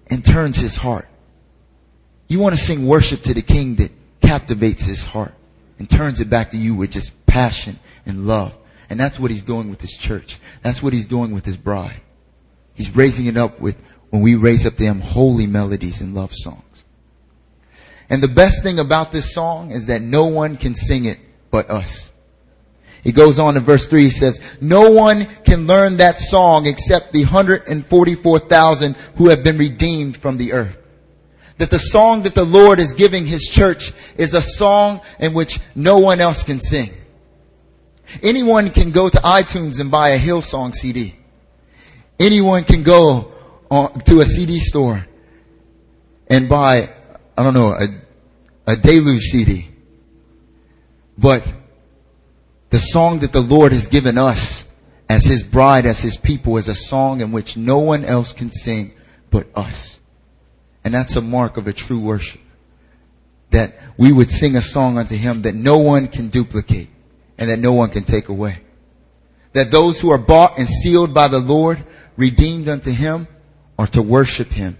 and 0.06 0.24
turns 0.24 0.56
his 0.56 0.76
heart. 0.76 1.08
You 2.28 2.38
want 2.38 2.56
to 2.56 2.62
sing 2.62 2.87
worship 2.87 3.22
to 3.22 3.34
the 3.34 3.42
king 3.42 3.76
that 3.76 3.92
captivates 4.22 4.82
his 4.82 5.02
heart 5.02 5.34
and 5.78 5.88
turns 5.88 6.20
it 6.20 6.30
back 6.30 6.50
to 6.50 6.56
you 6.56 6.74
with 6.74 6.90
just 6.90 7.12
passion 7.26 7.78
and 8.06 8.26
love. 8.26 8.54
And 8.88 8.98
that's 8.98 9.18
what 9.18 9.30
he's 9.30 9.42
doing 9.42 9.70
with 9.70 9.80
his 9.80 9.92
church. 9.92 10.38
That's 10.62 10.82
what 10.82 10.92
he's 10.92 11.06
doing 11.06 11.32
with 11.32 11.44
his 11.44 11.56
bride. 11.56 12.00
He's 12.74 12.94
raising 12.94 13.26
it 13.26 13.37
up 13.37 13.60
with, 13.60 13.76
when 14.10 14.22
we 14.22 14.34
raise 14.34 14.66
up 14.66 14.76
them 14.76 15.00
holy 15.00 15.46
melodies 15.46 16.00
and 16.00 16.14
love 16.14 16.34
songs. 16.34 16.84
And 18.08 18.22
the 18.22 18.28
best 18.28 18.62
thing 18.62 18.78
about 18.78 19.12
this 19.12 19.32
song 19.34 19.70
is 19.70 19.87
that 19.87 20.02
no 20.02 20.26
one 20.26 20.56
can 20.56 20.74
sing 20.74 21.04
it 21.04 21.18
but 21.50 21.70
us. 21.70 22.10
He 23.04 23.12
goes 23.12 23.38
on 23.38 23.58
in 23.58 23.62
verse 23.62 23.86
3, 23.86 24.04
he 24.04 24.10
says, 24.10 24.40
No 24.62 24.90
one 24.90 25.26
can 25.44 25.66
learn 25.66 25.98
that 25.98 26.16
song 26.16 26.66
except 26.66 27.12
the 27.12 27.22
144,000 27.24 28.96
who 29.16 29.28
have 29.28 29.44
been 29.44 29.58
redeemed 29.58 30.16
from 30.16 30.38
the 30.38 30.54
earth. 30.54 30.78
That 31.58 31.70
the 31.70 31.78
song 31.78 32.22
that 32.22 32.34
the 32.34 32.44
Lord 32.44 32.80
is 32.80 32.94
giving 32.94 33.26
His 33.26 33.42
church 33.42 33.92
is 34.16 34.32
a 34.32 34.40
song 34.40 35.02
in 35.20 35.34
which 35.34 35.60
no 35.74 35.98
one 35.98 36.20
else 36.20 36.42
can 36.44 36.60
sing. 36.60 36.94
Anyone 38.22 38.70
can 38.70 38.90
go 38.90 39.10
to 39.10 39.18
iTunes 39.18 39.80
and 39.80 39.90
buy 39.90 40.10
a 40.10 40.18
Hillsong 40.18 40.74
CD. 40.74 41.14
Anyone 42.18 42.64
can 42.64 42.82
go 42.84 43.32
on, 43.70 44.00
to 44.00 44.20
a 44.20 44.24
CD 44.24 44.58
store 44.58 45.06
and 46.28 46.48
buy, 46.48 46.94
I 47.36 47.42
don't 47.42 47.54
know, 47.54 47.72
a, 47.72 48.72
a 48.72 48.76
Deluge 48.76 49.24
CD. 49.24 49.68
But 51.18 51.44
the 52.74 52.80
song 52.80 53.20
that 53.20 53.32
the 53.32 53.40
Lord 53.40 53.70
has 53.70 53.87
given 53.87 54.18
us 54.18 54.64
as 55.08 55.24
His 55.24 55.44
bride, 55.44 55.87
as 55.87 56.00
His 56.00 56.16
people, 56.16 56.56
is 56.56 56.66
a 56.66 56.74
song 56.74 57.20
in 57.20 57.30
which 57.30 57.56
no 57.56 57.78
one 57.78 58.04
else 58.04 58.32
can 58.32 58.50
sing 58.50 58.94
but 59.30 59.46
us. 59.54 60.00
And 60.82 60.92
that's 60.92 61.14
a 61.14 61.20
mark 61.20 61.56
of 61.56 61.68
a 61.68 61.72
true 61.72 62.00
worship. 62.00 62.40
That 63.52 63.78
we 63.96 64.10
would 64.10 64.28
sing 64.28 64.56
a 64.56 64.60
song 64.60 64.98
unto 64.98 65.14
Him 65.14 65.42
that 65.42 65.54
no 65.54 65.78
one 65.78 66.08
can 66.08 66.30
duplicate 66.30 66.90
and 67.38 67.48
that 67.48 67.60
no 67.60 67.74
one 67.74 67.90
can 67.90 68.02
take 68.02 68.28
away. 68.28 68.62
That 69.52 69.70
those 69.70 70.00
who 70.00 70.10
are 70.10 70.18
bought 70.18 70.58
and 70.58 70.66
sealed 70.66 71.14
by 71.14 71.28
the 71.28 71.38
Lord, 71.38 71.87
redeemed 72.16 72.68
unto 72.68 72.90
Him, 72.90 73.28
are 73.78 73.87
to 73.87 74.02
worship 74.02 74.50
Him 74.50 74.78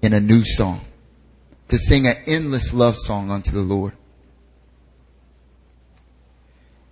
in 0.00 0.14
a 0.14 0.20
new 0.22 0.42
song. 0.42 0.86
To 1.68 1.76
sing 1.76 2.06
an 2.06 2.16
endless 2.26 2.72
love 2.72 2.96
song 2.96 3.30
unto 3.30 3.50
the 3.50 3.60
Lord. 3.60 3.92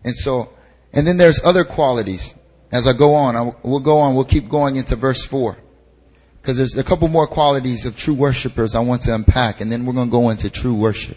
And 0.04 0.14
so, 0.14 0.50
and 0.92 1.06
then 1.06 1.16
there's 1.16 1.40
other 1.42 1.64
qualities. 1.64 2.34
As 2.70 2.86
I 2.86 2.92
go 2.92 3.14
on, 3.14 3.36
I, 3.36 3.52
we'll 3.62 3.80
go 3.80 3.98
on, 3.98 4.14
we'll 4.14 4.24
keep 4.24 4.48
going 4.48 4.76
into 4.76 4.96
verse 4.96 5.24
4. 5.24 5.56
Because 6.40 6.58
there's 6.58 6.76
a 6.76 6.84
couple 6.84 7.08
more 7.08 7.26
qualities 7.26 7.86
of 7.86 7.96
true 7.96 8.14
worshipers 8.14 8.74
I 8.74 8.80
want 8.80 9.02
to 9.02 9.14
unpack, 9.14 9.60
and 9.60 9.72
then 9.72 9.86
we're 9.86 9.94
going 9.94 10.08
to 10.08 10.12
go 10.12 10.28
into 10.30 10.50
true 10.50 10.74
worship. 10.74 11.16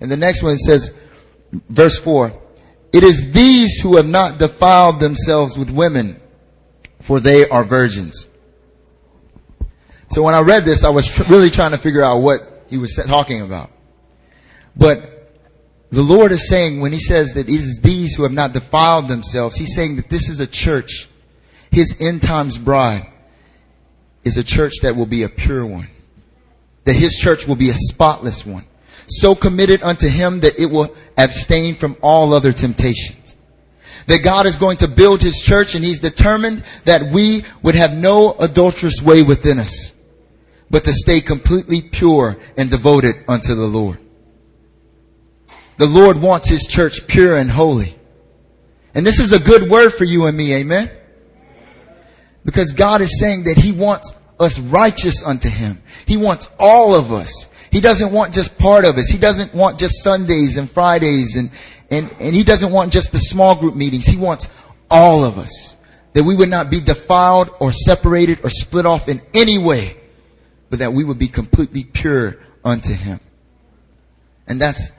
And 0.00 0.10
the 0.10 0.16
next 0.16 0.42
one 0.42 0.58
says, 0.58 0.92
verse 1.70 1.98
4, 1.98 2.38
It 2.92 3.02
is 3.02 3.32
these 3.32 3.80
who 3.80 3.96
have 3.96 4.06
not 4.06 4.38
defiled 4.38 5.00
themselves 5.00 5.56
with 5.56 5.70
women, 5.70 6.20
for 7.00 7.20
they 7.20 7.48
are 7.48 7.64
virgins. 7.64 8.26
So 10.10 10.22
when 10.22 10.34
I 10.34 10.40
read 10.40 10.64
this, 10.64 10.84
I 10.84 10.90
was 10.90 11.06
tr- 11.06 11.24
really 11.30 11.50
trying 11.50 11.72
to 11.72 11.78
figure 11.78 12.02
out 12.02 12.20
what 12.20 12.64
he 12.68 12.76
was 12.76 12.94
talking 12.94 13.40
about. 13.40 13.70
But 14.76 15.15
the 15.90 16.02
Lord 16.02 16.32
is 16.32 16.48
saying 16.48 16.80
when 16.80 16.92
He 16.92 16.98
says 16.98 17.34
that 17.34 17.48
it 17.48 17.54
is 17.54 17.80
these 17.82 18.14
who 18.14 18.24
have 18.24 18.32
not 18.32 18.52
defiled 18.52 19.08
themselves, 19.08 19.56
He's 19.56 19.74
saying 19.74 19.96
that 19.96 20.10
this 20.10 20.28
is 20.28 20.40
a 20.40 20.46
church. 20.46 21.08
His 21.70 21.96
end 22.00 22.22
times 22.22 22.58
bride 22.58 23.06
is 24.24 24.36
a 24.36 24.44
church 24.44 24.74
that 24.82 24.96
will 24.96 25.06
be 25.06 25.22
a 25.22 25.28
pure 25.28 25.64
one. 25.64 25.88
That 26.84 26.94
His 26.94 27.16
church 27.16 27.46
will 27.46 27.56
be 27.56 27.70
a 27.70 27.74
spotless 27.74 28.44
one. 28.44 28.66
So 29.08 29.34
committed 29.34 29.82
unto 29.82 30.08
Him 30.08 30.40
that 30.40 30.58
it 30.58 30.66
will 30.66 30.94
abstain 31.16 31.76
from 31.76 31.96
all 32.02 32.34
other 32.34 32.52
temptations. 32.52 33.36
That 34.08 34.22
God 34.22 34.46
is 34.46 34.56
going 34.56 34.78
to 34.78 34.88
build 34.88 35.22
His 35.22 35.40
church 35.40 35.74
and 35.74 35.84
He's 35.84 36.00
determined 36.00 36.64
that 36.84 37.12
we 37.12 37.44
would 37.62 37.76
have 37.76 37.92
no 37.92 38.34
adulterous 38.34 39.00
way 39.02 39.22
within 39.22 39.58
us, 39.60 39.92
but 40.70 40.84
to 40.84 40.92
stay 40.92 41.20
completely 41.20 41.82
pure 41.82 42.36
and 42.56 42.70
devoted 42.70 43.14
unto 43.28 43.54
the 43.54 43.66
Lord. 43.66 44.00
The 45.78 45.86
Lord 45.86 46.20
wants 46.20 46.48
His 46.48 46.66
church 46.66 47.06
pure 47.06 47.36
and 47.36 47.50
holy. 47.50 47.96
And 48.94 49.06
this 49.06 49.20
is 49.20 49.32
a 49.32 49.38
good 49.38 49.70
word 49.70 49.90
for 49.90 50.04
you 50.04 50.26
and 50.26 50.36
me, 50.36 50.54
amen? 50.54 50.90
Because 52.44 52.72
God 52.72 53.00
is 53.02 53.20
saying 53.20 53.44
that 53.44 53.58
He 53.58 53.72
wants 53.72 54.14
us 54.40 54.58
righteous 54.58 55.22
unto 55.22 55.48
Him. 55.48 55.82
He 56.06 56.16
wants 56.16 56.48
all 56.58 56.94
of 56.94 57.12
us. 57.12 57.48
He 57.70 57.80
doesn't 57.80 58.12
want 58.12 58.32
just 58.32 58.56
part 58.56 58.84
of 58.84 58.96
us. 58.96 59.08
He 59.08 59.18
doesn't 59.18 59.54
want 59.54 59.78
just 59.78 60.02
Sundays 60.02 60.56
and 60.56 60.70
Fridays 60.70 61.36
and, 61.36 61.50
and, 61.90 62.14
and 62.20 62.34
He 62.34 62.44
doesn't 62.44 62.72
want 62.72 62.92
just 62.92 63.12
the 63.12 63.18
small 63.18 63.54
group 63.54 63.74
meetings. 63.74 64.06
He 64.06 64.16
wants 64.16 64.48
all 64.90 65.24
of 65.24 65.36
us. 65.36 65.76
That 66.14 66.24
we 66.24 66.34
would 66.34 66.48
not 66.48 66.70
be 66.70 66.80
defiled 66.80 67.50
or 67.60 67.72
separated 67.72 68.40
or 68.42 68.48
split 68.48 68.86
off 68.86 69.08
in 69.08 69.20
any 69.34 69.58
way, 69.58 69.98
but 70.70 70.78
that 70.78 70.94
we 70.94 71.04
would 71.04 71.18
be 71.18 71.28
completely 71.28 71.84
pure 71.84 72.38
unto 72.64 72.94
Him. 72.94 73.20
And 74.46 74.58
that's 74.58 74.90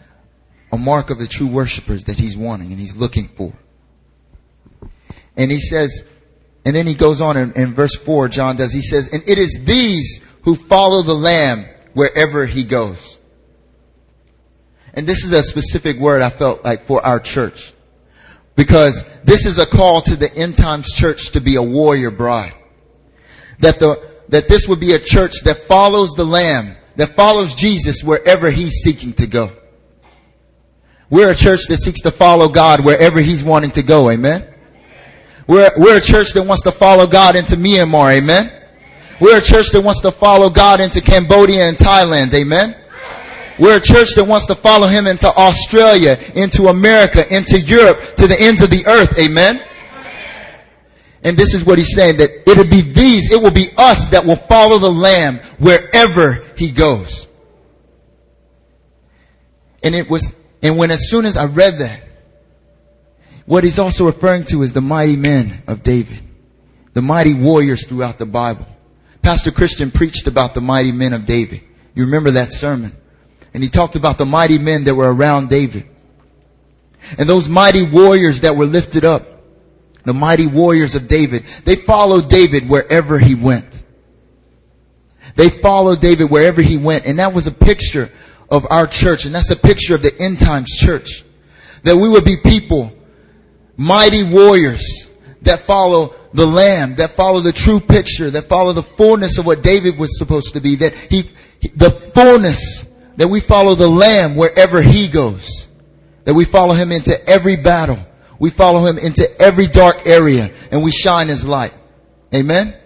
a 0.71 0.77
mark 0.77 1.09
of 1.09 1.17
the 1.17 1.27
true 1.27 1.47
worshipers 1.47 2.05
that 2.05 2.17
he's 2.17 2.35
wanting 2.35 2.71
and 2.71 2.79
he's 2.79 2.95
looking 2.95 3.29
for. 3.35 3.53
And 5.35 5.51
he 5.51 5.59
says, 5.59 6.03
and 6.65 6.75
then 6.75 6.87
he 6.87 6.95
goes 6.95 7.21
on 7.21 7.37
in, 7.37 7.53
in, 7.53 7.73
verse 7.73 7.95
4, 7.95 8.27
John 8.27 8.57
does, 8.57 8.73
he 8.73 8.81
says, 8.81 9.09
and 9.09 9.23
it 9.27 9.37
is 9.37 9.61
these 9.63 10.19
who 10.43 10.55
follow 10.55 11.03
the 11.03 11.13
Lamb 11.13 11.65
wherever 11.93 12.45
he 12.45 12.65
goes. 12.65 13.17
And 14.93 15.07
this 15.07 15.23
is 15.23 15.31
a 15.31 15.43
specific 15.43 15.99
word 15.99 16.21
I 16.21 16.29
felt 16.29 16.63
like 16.63 16.87
for 16.87 17.05
our 17.05 17.19
church. 17.19 17.73
Because 18.55 19.05
this 19.23 19.45
is 19.45 19.59
a 19.59 19.67
call 19.67 20.01
to 20.01 20.15
the 20.15 20.33
end 20.33 20.57
times 20.57 20.91
church 20.91 21.31
to 21.31 21.41
be 21.41 21.55
a 21.55 21.61
warrior 21.61 22.09
bride. 22.09 22.53
That 23.59 23.79
the, 23.79 24.11
that 24.29 24.47
this 24.47 24.67
would 24.67 24.79
be 24.79 24.93
a 24.93 24.99
church 24.99 25.41
that 25.43 25.65
follows 25.65 26.13
the 26.13 26.25
Lamb, 26.25 26.75
that 26.95 27.15
follows 27.15 27.53
Jesus 27.53 28.03
wherever 28.03 28.49
he's 28.49 28.81
seeking 28.81 29.13
to 29.13 29.27
go. 29.27 29.56
We're 31.09 31.31
a 31.31 31.35
church 31.35 31.67
that 31.69 31.77
seeks 31.77 32.01
to 32.01 32.11
follow 32.11 32.49
God 32.49 32.83
wherever 32.83 33.19
He's 33.19 33.43
wanting 33.43 33.71
to 33.71 33.83
go. 33.83 34.09
Amen. 34.09 34.53
We're, 35.47 35.71
we're 35.77 35.97
a 35.97 36.01
church 36.01 36.33
that 36.33 36.43
wants 36.43 36.63
to 36.63 36.71
follow 36.71 37.07
God 37.07 37.35
into 37.35 37.55
Myanmar. 37.55 38.17
Amen. 38.17 38.51
We're 39.21 39.37
a 39.37 39.41
church 39.41 39.69
that 39.71 39.81
wants 39.81 40.01
to 40.01 40.11
follow 40.11 40.49
God 40.49 40.81
into 40.81 41.01
Cambodia 41.01 41.67
and 41.67 41.77
Thailand. 41.77 42.33
Amen. 42.33 42.75
We're 43.57 43.77
a 43.77 43.81
church 43.81 44.13
that 44.15 44.25
wants 44.25 44.45
to 44.47 44.55
follow 44.55 44.87
Him 44.87 45.07
into 45.07 45.27
Australia, 45.33 46.19
into 46.35 46.67
America, 46.67 47.25
into 47.33 47.59
Europe, 47.59 48.15
to 48.15 48.27
the 48.27 48.39
ends 48.39 48.61
of 48.61 48.69
the 48.69 48.85
earth. 48.85 49.17
Amen. 49.17 49.63
And 51.23 51.35
this 51.35 51.53
is 51.53 51.65
what 51.65 51.77
he's 51.77 51.93
saying 51.95 52.17
that 52.17 52.29
it'll 52.49 52.63
be 52.63 52.81
these, 52.81 53.31
it 53.31 53.41
will 53.41 53.51
be 53.51 53.71
us 53.75 54.09
that 54.09 54.25
will 54.25 54.35
follow 54.35 54.77
the 54.77 54.91
Lamb 54.91 55.39
wherever 55.57 56.45
he 56.55 56.71
goes. 56.71 57.27
And 59.83 59.95
it 59.95 60.09
was 60.09 60.33
and 60.61 60.77
when 60.77 60.91
as 60.91 61.09
soon 61.09 61.25
as 61.25 61.37
I 61.37 61.45
read 61.45 61.79
that, 61.79 62.03
what 63.45 63.63
he's 63.63 63.79
also 63.79 64.05
referring 64.05 64.45
to 64.45 64.61
is 64.63 64.73
the 64.73 64.81
mighty 64.81 65.15
men 65.15 65.63
of 65.67 65.83
David. 65.83 66.21
The 66.93 67.01
mighty 67.01 67.33
warriors 67.33 67.85
throughout 67.87 68.17
the 68.17 68.25
Bible. 68.25 68.65
Pastor 69.21 69.51
Christian 69.51 69.91
preached 69.91 70.27
about 70.27 70.53
the 70.53 70.61
mighty 70.61 70.91
men 70.91 71.13
of 71.13 71.25
David. 71.25 71.61
You 71.93 72.05
remember 72.05 72.31
that 72.31 72.53
sermon. 72.53 72.95
And 73.53 73.63
he 73.63 73.69
talked 73.69 73.95
about 73.95 74.17
the 74.17 74.25
mighty 74.25 74.57
men 74.57 74.83
that 74.83 74.95
were 74.95 75.11
around 75.11 75.49
David. 75.49 75.87
And 77.17 77.29
those 77.29 77.47
mighty 77.47 77.83
warriors 77.89 78.41
that 78.41 78.55
were 78.55 78.65
lifted 78.65 79.05
up. 79.05 79.25
The 80.03 80.13
mighty 80.13 80.47
warriors 80.47 80.95
of 80.95 81.07
David. 81.07 81.45
They 81.65 81.75
followed 81.75 82.29
David 82.29 82.69
wherever 82.69 83.17
he 83.19 83.35
went. 83.35 83.83
They 85.35 85.49
followed 85.49 86.01
David 86.01 86.29
wherever 86.29 86.61
he 86.61 86.77
went. 86.77 87.05
And 87.05 87.19
that 87.19 87.33
was 87.33 87.47
a 87.47 87.51
picture 87.51 88.11
of 88.49 88.65
our 88.69 88.87
church. 88.87 89.25
And 89.25 89.33
that's 89.33 89.51
a 89.51 89.55
picture 89.55 89.95
of 89.95 90.03
the 90.03 90.13
end 90.19 90.39
times 90.39 90.75
church. 90.75 91.23
That 91.83 91.95
we 91.95 92.09
would 92.09 92.25
be 92.25 92.37
people, 92.37 92.91
mighty 93.77 94.23
warriors 94.23 95.09
that 95.43 95.65
follow 95.65 96.15
the 96.33 96.45
Lamb, 96.45 96.95
that 96.95 97.15
follow 97.15 97.41
the 97.41 97.53
true 97.53 97.79
picture, 97.79 98.29
that 98.31 98.49
follow 98.49 98.73
the 98.73 98.83
fullness 98.83 99.37
of 99.37 99.45
what 99.45 99.63
David 99.63 99.97
was 99.97 100.17
supposed 100.17 100.53
to 100.53 100.61
be, 100.61 100.75
that 100.75 100.93
he, 100.93 101.31
the 101.75 102.11
fullness, 102.13 102.85
that 103.17 103.27
we 103.27 103.39
follow 103.39 103.75
the 103.75 103.87
Lamb 103.87 104.35
wherever 104.35 104.81
he 104.81 105.07
goes, 105.07 105.67
that 106.25 106.33
we 106.33 106.45
follow 106.45 106.73
him 106.73 106.91
into 106.91 107.27
every 107.27 107.55
battle, 107.55 107.99
we 108.39 108.49
follow 108.49 108.85
him 108.85 108.97
into 108.97 109.29
every 109.41 109.67
dark 109.67 110.05
area, 110.05 110.53
and 110.71 110.83
we 110.83 110.91
shine 110.91 111.27
his 111.27 111.47
light. 111.47 111.73
Amen? 112.33 112.77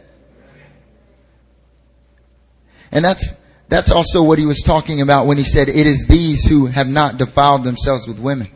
And 2.92 3.04
that's, 3.04 3.34
that's 3.72 3.90
also 3.90 4.22
what 4.22 4.38
he 4.38 4.46
was 4.46 4.64
talking 4.64 5.00
about 5.00 5.28
when 5.28 5.38
he 5.38 5.46
said, 5.46 5.70
it 5.70 5.88
is 5.88 6.06
these 6.06 6.44
who 6.46 6.66
have 6.66 6.90
not 6.90 7.18
defiled 7.18 7.64
themselves 7.64 8.06
with 8.06 8.20
women, 8.20 8.52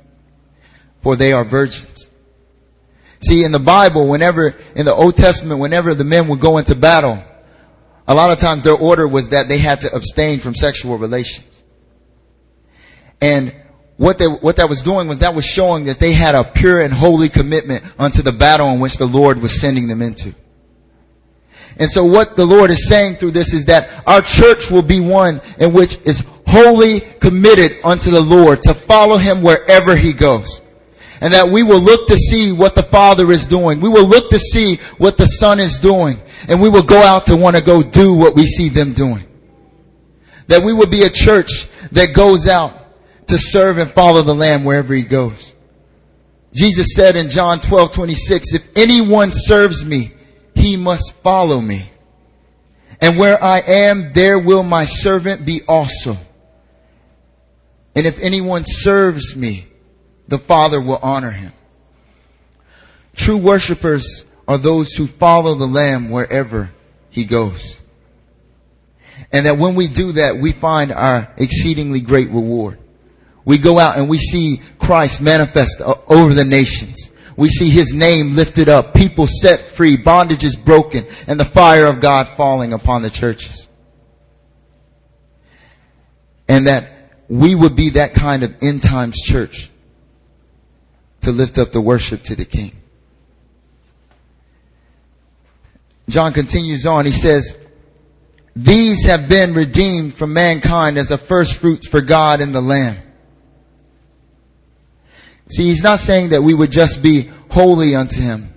for 1.02 1.16
they 1.16 1.32
are 1.32 1.46
virgins. 1.46 2.10
See, 3.22 3.46
in 3.46 3.54
the 3.54 3.60
Bible, 3.60 4.10
whenever, 4.10 4.50
in 4.76 4.86
the 4.86 4.94
Old 4.94 5.16
Testament, 5.16 5.62
whenever 5.62 5.96
the 5.96 6.04
men 6.04 6.28
would 6.28 6.42
go 6.42 6.58
into 6.58 6.76
battle, 6.76 7.24
a 8.06 8.14
lot 8.14 8.32
of 8.32 8.40
times 8.40 8.64
their 8.64 8.76
order 8.76 9.08
was 9.08 9.30
that 9.30 9.48
they 9.48 9.58
had 9.58 9.80
to 9.82 9.96
abstain 9.96 10.42
from 10.42 10.54
sexual 10.54 10.98
relations. 10.98 11.64
And 13.22 13.56
what 13.96 14.20
they, 14.20 14.28
what 14.28 14.58
that 14.58 14.68
was 14.68 14.82
doing 14.82 15.08
was 15.08 15.20
that 15.20 15.34
was 15.34 15.46
showing 15.46 15.86
that 15.86 16.02
they 16.02 16.12
had 16.12 16.36
a 16.36 16.44
pure 16.44 16.82
and 16.82 16.94
holy 16.94 17.30
commitment 17.30 17.86
unto 17.98 18.22
the 18.22 18.34
battle 18.34 18.68
in 18.72 18.82
which 18.82 18.98
the 18.98 19.08
Lord 19.08 19.42
was 19.42 19.62
sending 19.62 19.88
them 19.88 20.02
into. 20.02 20.36
And 21.78 21.92
so 21.92 22.06
what 22.06 22.38
the 22.38 22.46
Lord 22.46 22.72
is 22.72 22.88
saying 22.88 23.18
through 23.18 23.32
this 23.32 23.54
is 23.54 23.66
that 23.66 24.04
our 24.08 24.22
church 24.22 24.72
will 24.72 24.82
be 24.82 25.00
one 25.00 25.42
in 25.58 25.74
which 25.74 25.98
is 26.06 26.24
wholly 26.48 27.02
committed 27.02 27.78
unto 27.84 28.12
the 28.12 28.22
Lord 28.22 28.62
to 28.64 28.74
follow 28.74 29.18
Him 29.18 29.42
wherever 29.42 29.96
He 29.96 30.14
goes. 30.14 30.62
And 31.22 31.34
that 31.34 31.50
we 31.50 31.64
will 31.64 31.80
look 31.80 32.08
to 32.08 32.18
see 32.18 32.52
what 32.52 32.76
the 32.76 32.84
Father 32.84 33.32
is 33.32 33.48
doing. 33.48 33.82
We 33.82 33.90
will 33.90 34.08
look 34.08 34.30
to 34.30 34.40
see 34.40 34.78
what 34.98 35.18
the 35.18 35.26
Son 35.26 35.60
is 35.60 35.80
doing. 35.80 36.22
And 36.48 36.62
we 36.62 36.70
will 36.70 36.84
go 36.84 37.02
out 37.02 37.26
to 37.28 37.36
want 37.36 37.56
to 37.56 37.62
go 37.62 37.82
do 37.84 38.14
what 38.14 38.36
we 38.36 38.46
see 38.46 38.70
them 38.70 38.94
doing. 38.94 39.26
That 40.48 40.64
we 40.64 40.74
will 40.74 40.88
be 40.88 41.04
a 41.04 41.10
church 41.10 41.68
that 41.92 42.14
goes 42.14 42.48
out 42.48 43.28
to 43.28 43.38
serve 43.38 43.80
and 43.80 43.92
follow 43.92 44.22
the 44.22 44.36
Lamb 44.36 44.64
wherever 44.64 44.94
He 44.94 45.04
goes. 45.04 45.54
Jesus 46.54 46.96
said 46.96 47.16
in 47.18 47.30
John 47.30 47.60
12, 47.60 47.92
26, 47.92 48.54
if 48.54 48.62
anyone 48.76 49.32
serves 49.34 49.84
me, 49.84 50.14
he 50.66 50.78
must 50.78 51.14
follow 51.22 51.62
me. 51.62 51.92
And 53.00 53.20
where 53.20 53.42
I 53.42 53.60
am, 53.60 54.14
there 54.14 54.40
will 54.40 54.64
my 54.64 54.86
servant 54.86 55.46
be 55.46 55.62
also. 55.68 56.18
And 57.96 58.08
if 58.08 58.18
anyone 58.20 58.64
serves 58.66 59.36
me, 59.36 59.68
the 60.28 60.40
Father 60.40 60.82
will 60.82 61.00
honor 61.04 61.30
him. 61.30 61.54
True 63.16 63.38
worshipers 63.38 64.26
are 64.48 64.58
those 64.58 64.94
who 64.94 65.06
follow 65.06 65.54
the 65.54 65.68
Lamb 65.68 66.10
wherever 66.10 66.72
he 67.10 67.26
goes. 67.26 67.78
And 69.32 69.46
that 69.46 69.60
when 69.60 69.76
we 69.76 69.88
do 69.88 70.14
that, 70.14 70.38
we 70.38 70.52
find 70.52 70.92
our 70.92 71.32
exceedingly 71.38 72.02
great 72.02 72.30
reward. 72.30 72.80
We 73.46 73.60
go 73.60 73.78
out 73.78 74.00
and 74.00 74.10
we 74.10 74.18
see 74.18 74.62
Christ 74.80 75.22
manifest 75.22 75.80
over 75.80 76.34
the 76.34 76.44
nations. 76.44 77.12
We 77.38 77.50
see 77.50 77.70
His 77.70 77.94
name 77.94 78.36
lifted 78.36 78.70
up, 78.70 78.94
people 78.94 79.28
set 79.28 79.76
free, 79.76 79.98
bondages 79.98 80.64
broken, 80.64 81.06
and 81.28 81.40
the 81.40 81.46
fire 81.46 81.86
of 81.86 82.00
God 82.00 82.30
falling 82.38 82.74
upon 82.74 83.02
the 83.02 83.10
churches. 83.10 83.68
And 86.48 86.68
that 86.68 87.12
we 87.28 87.56
would 87.56 87.76
be 87.76 87.92
that 87.92 88.14
kind 88.14 88.44
of 88.44 88.56
end 88.62 88.84
times 88.84 89.20
church 89.22 89.70
to 91.22 91.32
lift 91.32 91.58
up 91.58 91.72
the 91.72 91.82
worship 91.82 92.22
to 92.24 92.36
the 92.36 92.46
King. 92.46 92.76
John 96.08 96.34
continues 96.34 96.86
on. 96.86 97.06
He 97.06 97.12
says, 97.12 97.58
these 98.56 99.06
have 99.06 99.28
been 99.28 99.54
redeemed 99.54 100.14
from 100.14 100.34
mankind 100.34 100.98
as 100.98 101.12
a 101.12 101.18
first 101.18 101.56
fruits 101.56 101.88
for 101.90 102.00
God 102.00 102.40
and 102.40 102.56
the 102.56 102.62
Lamb. 102.62 102.98
See, 105.48 105.66
he's 105.66 105.84
not 105.84 106.00
saying 106.00 106.30
that 106.30 106.42
we 106.42 106.54
would 106.54 106.72
just 106.72 107.02
be 107.02 107.30
holy 107.50 107.96
unto 107.96 108.20
him. 108.20 108.54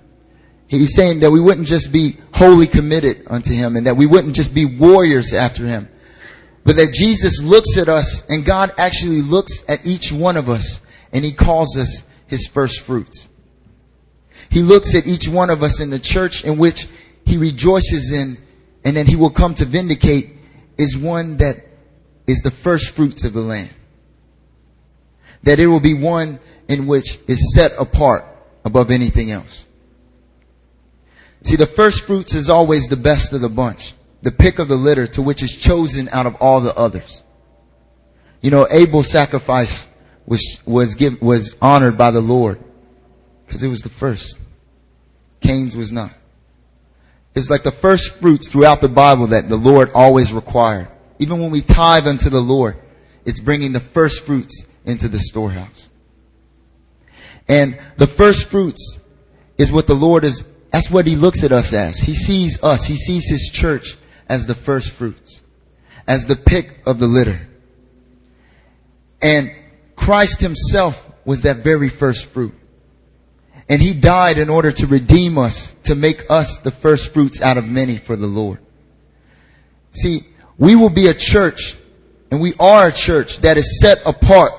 He's 0.67 0.95
saying 0.95 1.21
that 1.21 1.31
we 1.31 1.39
wouldn't 1.39 1.67
just 1.67 1.91
be 1.91 2.19
wholly 2.31 2.67
committed 2.67 3.23
unto 3.27 3.53
him 3.53 3.75
and 3.75 3.87
that 3.87 3.97
we 3.97 4.05
wouldn't 4.05 4.35
just 4.35 4.53
be 4.53 4.65
warriors 4.65 5.33
after 5.33 5.65
him. 5.65 5.89
But 6.63 6.75
that 6.75 6.93
Jesus 6.93 7.41
looks 7.41 7.77
at 7.77 7.89
us 7.89 8.23
and 8.29 8.45
God 8.45 8.73
actually 8.77 9.21
looks 9.21 9.63
at 9.67 9.85
each 9.85 10.11
one 10.11 10.37
of 10.37 10.49
us 10.49 10.79
and 11.11 11.25
he 11.25 11.33
calls 11.33 11.75
us 11.77 12.05
his 12.27 12.47
first 12.47 12.81
fruits. 12.81 13.27
He 14.49 14.61
looks 14.61 14.93
at 14.93 15.07
each 15.07 15.27
one 15.27 15.49
of 15.49 15.63
us 15.63 15.79
in 15.79 15.89
the 15.89 15.99
church 15.99 16.43
in 16.43 16.57
which 16.57 16.87
he 17.25 17.37
rejoices 17.37 18.11
in 18.11 18.37
and 18.83 18.95
then 18.95 19.07
he 19.07 19.15
will 19.15 19.31
come 19.31 19.55
to 19.55 19.65
vindicate 19.65 20.35
is 20.77 20.95
one 20.95 21.37
that 21.37 21.57
is 22.27 22.41
the 22.41 22.51
first 22.51 22.91
fruits 22.91 23.23
of 23.25 23.33
the 23.33 23.41
land. 23.41 23.73
That 25.43 25.59
it 25.59 25.67
will 25.67 25.79
be 25.79 25.99
one 25.99 26.39
in 26.69 26.85
which 26.85 27.19
is 27.27 27.53
set 27.53 27.73
apart 27.77 28.23
above 28.63 28.91
anything 28.91 29.31
else. 29.31 29.65
See, 31.41 31.55
the 31.55 31.65
first 31.65 32.05
fruits 32.05 32.33
is 32.33 32.49
always 32.49 32.87
the 32.87 32.95
best 32.95 33.33
of 33.33 33.41
the 33.41 33.49
bunch, 33.49 33.93
the 34.21 34.31
pick 34.31 34.59
of 34.59 34.67
the 34.67 34.75
litter 34.75 35.07
to 35.07 35.21
which 35.21 35.41
is 35.41 35.53
chosen 35.53 36.07
out 36.09 36.27
of 36.27 36.35
all 36.35 36.61
the 36.61 36.75
others. 36.75 37.23
You 38.41 38.51
know, 38.51 38.67
Abel's 38.69 39.09
sacrifice 39.09 39.87
was, 40.25 40.59
was 40.65 40.95
give, 40.95 41.21
was 41.21 41.55
honored 41.61 41.97
by 41.97 42.11
the 42.11 42.21
Lord 42.21 42.63
because 43.45 43.63
it 43.63 43.67
was 43.67 43.81
the 43.81 43.89
first. 43.89 44.37
Cain's 45.41 45.75
was 45.75 45.91
not. 45.91 46.13
It's 47.35 47.49
like 47.49 47.63
the 47.63 47.71
first 47.71 48.19
fruits 48.19 48.49
throughout 48.49 48.81
the 48.81 48.89
Bible 48.89 49.27
that 49.27 49.49
the 49.49 49.55
Lord 49.55 49.91
always 49.95 50.31
required. 50.31 50.89
Even 51.17 51.39
when 51.39 51.51
we 51.51 51.61
tithe 51.61 52.07
unto 52.07 52.29
the 52.29 52.41
Lord, 52.41 52.77
it's 53.25 53.39
bringing 53.39 53.71
the 53.71 53.79
first 53.79 54.25
fruits 54.25 54.65
into 54.85 55.07
the 55.07 55.19
storehouse. 55.19 55.89
And 57.49 57.79
the 57.97 58.07
first 58.07 58.49
fruits 58.49 58.99
is 59.57 59.71
what 59.71 59.87
the 59.87 59.95
Lord 59.95 60.23
is, 60.23 60.45
that's 60.71 60.89
what 60.89 61.07
He 61.07 61.15
looks 61.15 61.43
at 61.43 61.51
us 61.51 61.73
as. 61.73 61.97
He 61.97 62.13
sees 62.13 62.63
us, 62.63 62.85
He 62.85 62.95
sees 62.95 63.27
His 63.27 63.49
church 63.51 63.97
as 64.27 64.45
the 64.45 64.55
first 64.55 64.91
fruits, 64.91 65.41
as 66.07 66.27
the 66.27 66.35
pick 66.35 66.77
of 66.85 66.99
the 66.99 67.07
litter. 67.07 67.47
And 69.19 69.51
Christ 69.95 70.39
Himself 70.39 71.09
was 71.25 71.41
that 71.41 71.63
very 71.63 71.89
first 71.89 72.27
fruit. 72.27 72.53
And 73.67 73.81
He 73.81 73.95
died 73.95 74.37
in 74.37 74.49
order 74.49 74.71
to 74.71 74.87
redeem 74.87 75.39
us, 75.39 75.73
to 75.83 75.95
make 75.95 76.29
us 76.29 76.59
the 76.59 76.71
first 76.71 77.13
fruits 77.13 77.41
out 77.41 77.57
of 77.57 77.65
many 77.65 77.97
for 77.97 78.15
the 78.15 78.27
Lord. 78.27 78.59
See, 79.93 80.21
we 80.59 80.75
will 80.75 80.89
be 80.91 81.07
a 81.07 81.15
church, 81.15 81.75
and 82.29 82.39
we 82.39 82.53
are 82.59 82.87
a 82.87 82.91
church 82.91 83.39
that 83.39 83.57
is 83.57 83.79
set 83.81 83.99
apart 84.05 84.51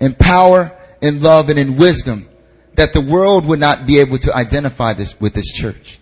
in 0.00 0.14
power 0.14 0.78
in 1.02 1.20
love 1.20 1.50
and 1.50 1.58
in 1.58 1.76
wisdom 1.76 2.28
that 2.76 2.94
the 2.94 3.00
world 3.00 3.44
would 3.44 3.58
not 3.58 3.86
be 3.86 3.98
able 3.98 4.18
to 4.18 4.34
identify 4.34 4.94
this 4.94 5.20
with 5.20 5.34
this 5.34 5.52
church. 5.52 5.98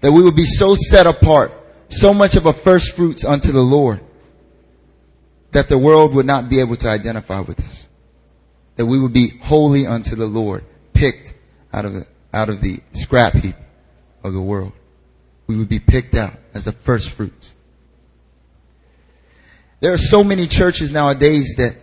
That 0.00 0.12
we 0.12 0.22
would 0.22 0.36
be 0.36 0.46
so 0.46 0.74
set 0.74 1.06
apart, 1.06 1.52
so 1.90 2.14
much 2.14 2.36
of 2.36 2.46
a 2.46 2.52
first 2.52 2.96
fruits 2.96 3.24
unto 3.24 3.52
the 3.52 3.60
Lord, 3.60 4.00
that 5.50 5.68
the 5.68 5.76
world 5.76 6.14
would 6.14 6.24
not 6.24 6.48
be 6.48 6.60
able 6.60 6.76
to 6.76 6.88
identify 6.88 7.40
with 7.40 7.60
us. 7.60 7.88
That 8.76 8.86
we 8.86 8.98
would 8.98 9.12
be 9.12 9.36
holy 9.42 9.86
unto 9.86 10.14
the 10.14 10.26
Lord, 10.26 10.64
picked 10.94 11.34
out 11.72 11.84
of 11.84 11.94
the, 11.94 12.06
out 12.32 12.48
of 12.48 12.62
the 12.62 12.80
scrap 12.92 13.34
heap 13.34 13.56
of 14.22 14.32
the 14.32 14.40
world. 14.40 14.72
We 15.46 15.56
would 15.56 15.68
be 15.68 15.80
picked 15.80 16.14
out 16.14 16.34
as 16.54 16.64
the 16.64 16.72
first 16.72 17.10
fruits. 17.10 17.54
There 19.80 19.92
are 19.92 19.98
so 19.98 20.22
many 20.22 20.46
churches 20.46 20.90
nowadays 20.90 21.54
that 21.58 21.76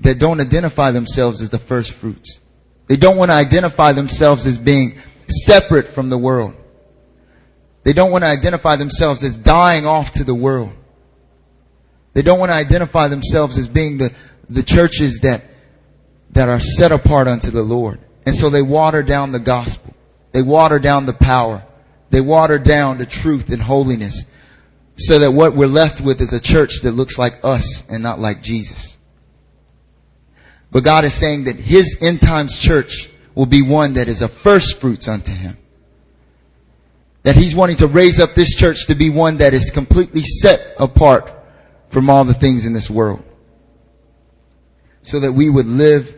that 0.00 0.18
don't 0.18 0.40
identify 0.40 0.90
themselves 0.90 1.40
as 1.40 1.50
the 1.50 1.58
first 1.58 1.92
fruits. 1.92 2.40
They 2.86 2.96
don't 2.96 3.16
want 3.16 3.30
to 3.30 3.34
identify 3.34 3.92
themselves 3.92 4.46
as 4.46 4.58
being 4.58 4.98
separate 5.28 5.94
from 5.94 6.10
the 6.10 6.18
world. 6.18 6.54
They 7.84 7.92
don't 7.92 8.10
want 8.10 8.22
to 8.22 8.28
identify 8.28 8.76
themselves 8.76 9.22
as 9.22 9.36
dying 9.36 9.86
off 9.86 10.12
to 10.12 10.24
the 10.24 10.34
world. 10.34 10.72
They 12.14 12.22
don't 12.22 12.38
want 12.38 12.50
to 12.50 12.54
identify 12.54 13.08
themselves 13.08 13.58
as 13.58 13.68
being 13.68 13.98
the, 13.98 14.12
the 14.48 14.62
churches 14.62 15.20
that, 15.22 15.44
that 16.30 16.48
are 16.48 16.60
set 16.60 16.92
apart 16.92 17.28
unto 17.28 17.50
the 17.50 17.62
Lord. 17.62 18.00
And 18.26 18.34
so 18.34 18.50
they 18.50 18.62
water 18.62 19.02
down 19.02 19.32
the 19.32 19.40
gospel. 19.40 19.94
They 20.32 20.42
water 20.42 20.78
down 20.78 21.06
the 21.06 21.14
power. 21.14 21.64
They 22.10 22.20
water 22.20 22.58
down 22.58 22.98
the 22.98 23.06
truth 23.06 23.48
and 23.50 23.60
holiness 23.60 24.24
so 24.96 25.18
that 25.18 25.32
what 25.32 25.56
we're 25.56 25.66
left 25.66 26.00
with 26.00 26.20
is 26.20 26.32
a 26.32 26.40
church 26.40 26.80
that 26.82 26.92
looks 26.92 27.18
like 27.18 27.40
us 27.42 27.82
and 27.88 28.02
not 28.02 28.20
like 28.20 28.42
Jesus. 28.42 28.93
But 30.74 30.82
God 30.82 31.04
is 31.04 31.14
saying 31.14 31.44
that 31.44 31.54
His 31.54 31.96
end 32.00 32.20
times 32.20 32.58
church 32.58 33.08
will 33.36 33.46
be 33.46 33.62
one 33.62 33.94
that 33.94 34.08
is 34.08 34.22
a 34.22 34.28
first 34.28 34.80
fruits 34.80 35.06
unto 35.06 35.30
Him. 35.30 35.56
That 37.22 37.36
He's 37.36 37.54
wanting 37.54 37.76
to 37.76 37.86
raise 37.86 38.18
up 38.18 38.34
this 38.34 38.56
church 38.56 38.88
to 38.88 38.96
be 38.96 39.08
one 39.08 39.36
that 39.36 39.54
is 39.54 39.70
completely 39.70 40.22
set 40.22 40.74
apart 40.76 41.32
from 41.90 42.10
all 42.10 42.24
the 42.24 42.34
things 42.34 42.66
in 42.66 42.72
this 42.72 42.90
world. 42.90 43.22
So 45.02 45.20
that 45.20 45.30
we 45.30 45.48
would 45.48 45.66
live 45.66 46.12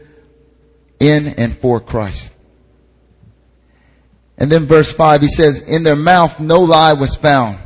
in 1.00 1.26
and 1.26 1.54
for 1.58 1.78
Christ. 1.78 2.32
And 4.38 4.50
then 4.50 4.66
verse 4.66 4.90
5, 4.90 5.20
he 5.20 5.28
says, 5.28 5.58
In 5.58 5.82
their 5.82 5.96
mouth 5.96 6.40
no 6.40 6.60
lie 6.60 6.94
was 6.94 7.14
found, 7.14 7.58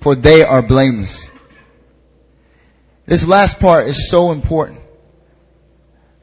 for 0.00 0.16
they 0.16 0.42
are 0.42 0.60
blameless. 0.60 1.30
This 3.06 3.28
last 3.28 3.60
part 3.60 3.86
is 3.86 4.10
so 4.10 4.32
important. 4.32 4.80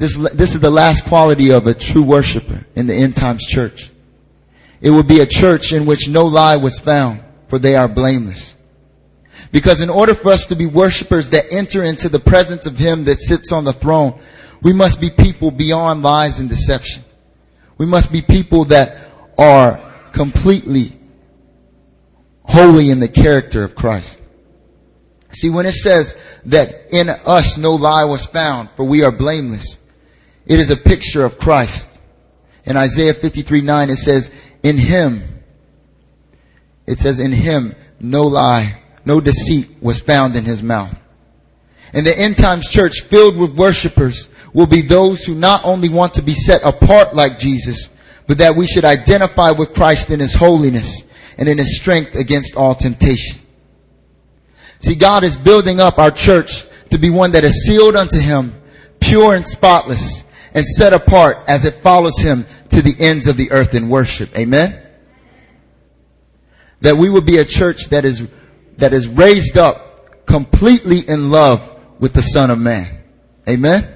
This, 0.04 0.18
this 0.34 0.54
is 0.54 0.60
the 0.60 0.70
last 0.70 1.06
quality 1.06 1.52
of 1.52 1.66
a 1.66 1.74
true 1.74 2.02
worshiper 2.02 2.66
in 2.76 2.88
the 2.88 2.94
end 2.94 3.16
times 3.16 3.46
church. 3.46 3.90
It 4.82 4.90
will 4.90 5.04
be 5.04 5.22
a 5.22 5.26
church 5.26 5.72
in 5.72 5.86
which 5.86 6.10
no 6.10 6.26
lie 6.26 6.58
was 6.58 6.78
found, 6.78 7.24
for 7.48 7.58
they 7.58 7.78
are 7.78 7.88
blameless. 7.88 8.54
Because 9.54 9.80
in 9.80 9.90
order 9.90 10.14
for 10.14 10.34
us 10.34 10.48
to 10.48 10.58
be 10.58 10.66
worshipers 10.66 11.30
that 11.30 11.54
enter 11.54 11.86
into 11.86 12.10
the 12.10 12.20
presence 12.20 12.66
of 12.66 12.76
Him 12.76 13.06
that 13.06 13.22
sits 13.22 13.54
on 13.54 13.64
the 13.64 13.72
throne, 13.72 14.22
we 14.62 14.74
must 14.74 15.00
be 15.00 15.10
people 15.10 15.52
beyond 15.52 16.02
lies 16.02 16.38
and 16.38 16.50
deception. 16.50 17.06
We 17.78 17.86
must 17.86 18.12
be 18.12 18.22
people 18.22 18.66
that 18.66 19.10
are 19.38 20.12
completely 20.12 21.00
holy 22.44 22.90
in 22.90 23.00
the 23.00 23.08
character 23.08 23.64
of 23.64 23.74
Christ. 23.74 24.20
See, 25.32 25.50
when 25.50 25.66
it 25.66 25.76
says 25.76 26.18
that 26.48 26.94
in 26.94 27.08
us 27.08 27.58
no 27.58 27.72
lie 27.72 28.04
was 28.04 28.26
found, 28.26 28.68
for 28.76 28.84
we 28.84 29.02
are 29.04 29.12
blameless, 29.14 29.78
it 30.46 30.60
is 30.60 30.70
a 30.70 30.78
picture 30.78 31.26
of 31.26 31.38
Christ. 31.38 31.90
In 32.66 32.78
Isaiah 32.78 33.14
53, 33.14 33.62
9, 33.62 33.90
it 33.90 33.98
says, 33.98 34.32
in 34.62 34.78
Him, 34.78 35.44
it 36.86 37.00
says, 37.00 37.20
in 37.20 37.32
Him, 37.32 37.76
no 38.00 38.24
lie, 38.24 38.82
no 39.06 39.20
deceit 39.22 39.70
was 39.82 40.00
found 40.00 40.36
in 40.36 40.46
His 40.46 40.62
mouth. 40.62 40.96
And 41.94 42.06
the 42.06 42.18
end 42.18 42.38
times 42.38 42.68
church 42.70 43.02
filled 43.02 43.38
with 43.38 43.56
worshipers 43.56 44.28
will 44.54 44.68
be 44.68 44.82
those 44.82 45.24
who 45.24 45.36
not 45.36 45.64
only 45.64 45.90
want 45.90 46.16
to 46.16 46.22
be 46.22 46.34
set 46.34 46.64
apart 46.64 47.16
like 47.16 47.40
Jesus, 47.40 47.90
but 48.28 48.38
that 48.38 48.56
we 48.56 48.66
should 48.66 48.86
identify 48.86 49.52
with 49.52 49.74
Christ 49.74 50.10
in 50.10 50.20
His 50.20 50.36
holiness 50.36 51.04
and 51.38 51.50
in 51.50 51.58
His 51.58 51.78
strength 51.78 52.16
against 52.16 52.56
all 52.56 52.76
temptation. 52.76 53.42
See, 54.80 54.96
God 54.96 55.24
is 55.24 55.38
building 55.38 55.80
up 55.80 55.98
our 55.98 56.12
church 56.12 56.66
to 56.90 56.98
be 56.98 57.10
one 57.10 57.32
that 57.32 57.44
is 57.44 57.66
sealed 57.66 57.96
unto 57.96 58.20
Him, 58.20 58.56
pure 59.00 59.36
and 59.36 59.48
spotless, 59.48 60.23
and 60.54 60.66
set 60.66 60.94
apart 60.94 61.38
as 61.48 61.66
it 61.66 61.82
follows 61.82 62.18
Him 62.18 62.46
to 62.70 62.82
the 62.82 62.96
ends 63.00 63.28
of 63.28 63.38
the 63.38 63.52
earth 63.52 63.74
in 63.74 63.90
worship. 63.90 64.38
Amen? 64.38 64.82
That 66.82 66.98
we 66.98 67.10
would 67.10 67.26
be 67.26 67.38
a 67.38 67.46
church 67.46 67.90
that 67.90 68.06
is, 68.06 68.26
that 68.78 68.94
is 68.94 69.08
raised 69.08 69.58
up 69.58 70.26
completely 70.26 71.00
in 71.00 71.32
love 71.32 71.70
with 72.00 72.14
the 72.14 72.22
Son 72.22 72.50
of 72.50 72.60
Man. 72.60 73.04
Amen? 73.48 73.94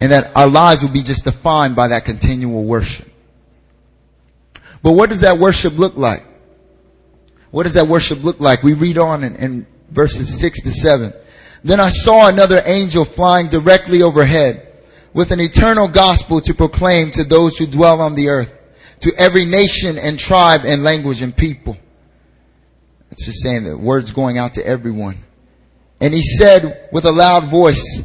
and 0.00 0.12
that 0.12 0.32
our 0.36 0.48
lives 0.48 0.82
will 0.82 0.90
be 0.90 1.02
just 1.02 1.24
defined 1.24 1.74
by 1.74 1.88
that 1.88 2.04
continual 2.04 2.64
worship. 2.64 3.10
But 4.82 4.92
what 4.92 5.10
does 5.10 5.22
that 5.22 5.38
worship 5.38 5.78
look 5.78 5.96
like? 5.96 6.24
What 7.50 7.62
does 7.62 7.74
that 7.74 7.88
worship 7.88 8.22
look 8.22 8.38
like? 8.38 8.62
We 8.62 8.74
read 8.74 8.98
on 8.98 9.24
in, 9.24 9.36
in 9.36 9.66
verses 9.90 10.38
6 10.38 10.62
to 10.62 10.70
7. 10.70 11.12
Then 11.64 11.80
I 11.80 11.88
saw 11.88 12.28
another 12.28 12.62
angel 12.64 13.04
flying 13.04 13.48
directly 13.48 14.02
overhead 14.02 14.66
with 15.12 15.30
an 15.30 15.40
eternal 15.40 15.88
gospel 15.88 16.40
to 16.42 16.54
proclaim 16.54 17.10
to 17.12 17.24
those 17.24 17.56
who 17.56 17.66
dwell 17.66 18.00
on 18.00 18.14
the 18.14 18.28
earth, 18.28 18.52
to 19.00 19.14
every 19.16 19.44
nation 19.44 19.98
and 19.98 20.18
tribe 20.18 20.62
and 20.64 20.84
language 20.84 21.22
and 21.22 21.36
people. 21.36 21.76
It's 23.10 23.24
just 23.24 23.42
saying 23.42 23.64
that 23.64 23.78
words 23.78 24.12
going 24.12 24.36
out 24.36 24.54
to 24.54 24.66
everyone. 24.66 25.24
And 26.00 26.12
he 26.12 26.22
said 26.22 26.90
with 26.92 27.06
a 27.06 27.12
loud 27.12 27.46
voice, 27.50 28.02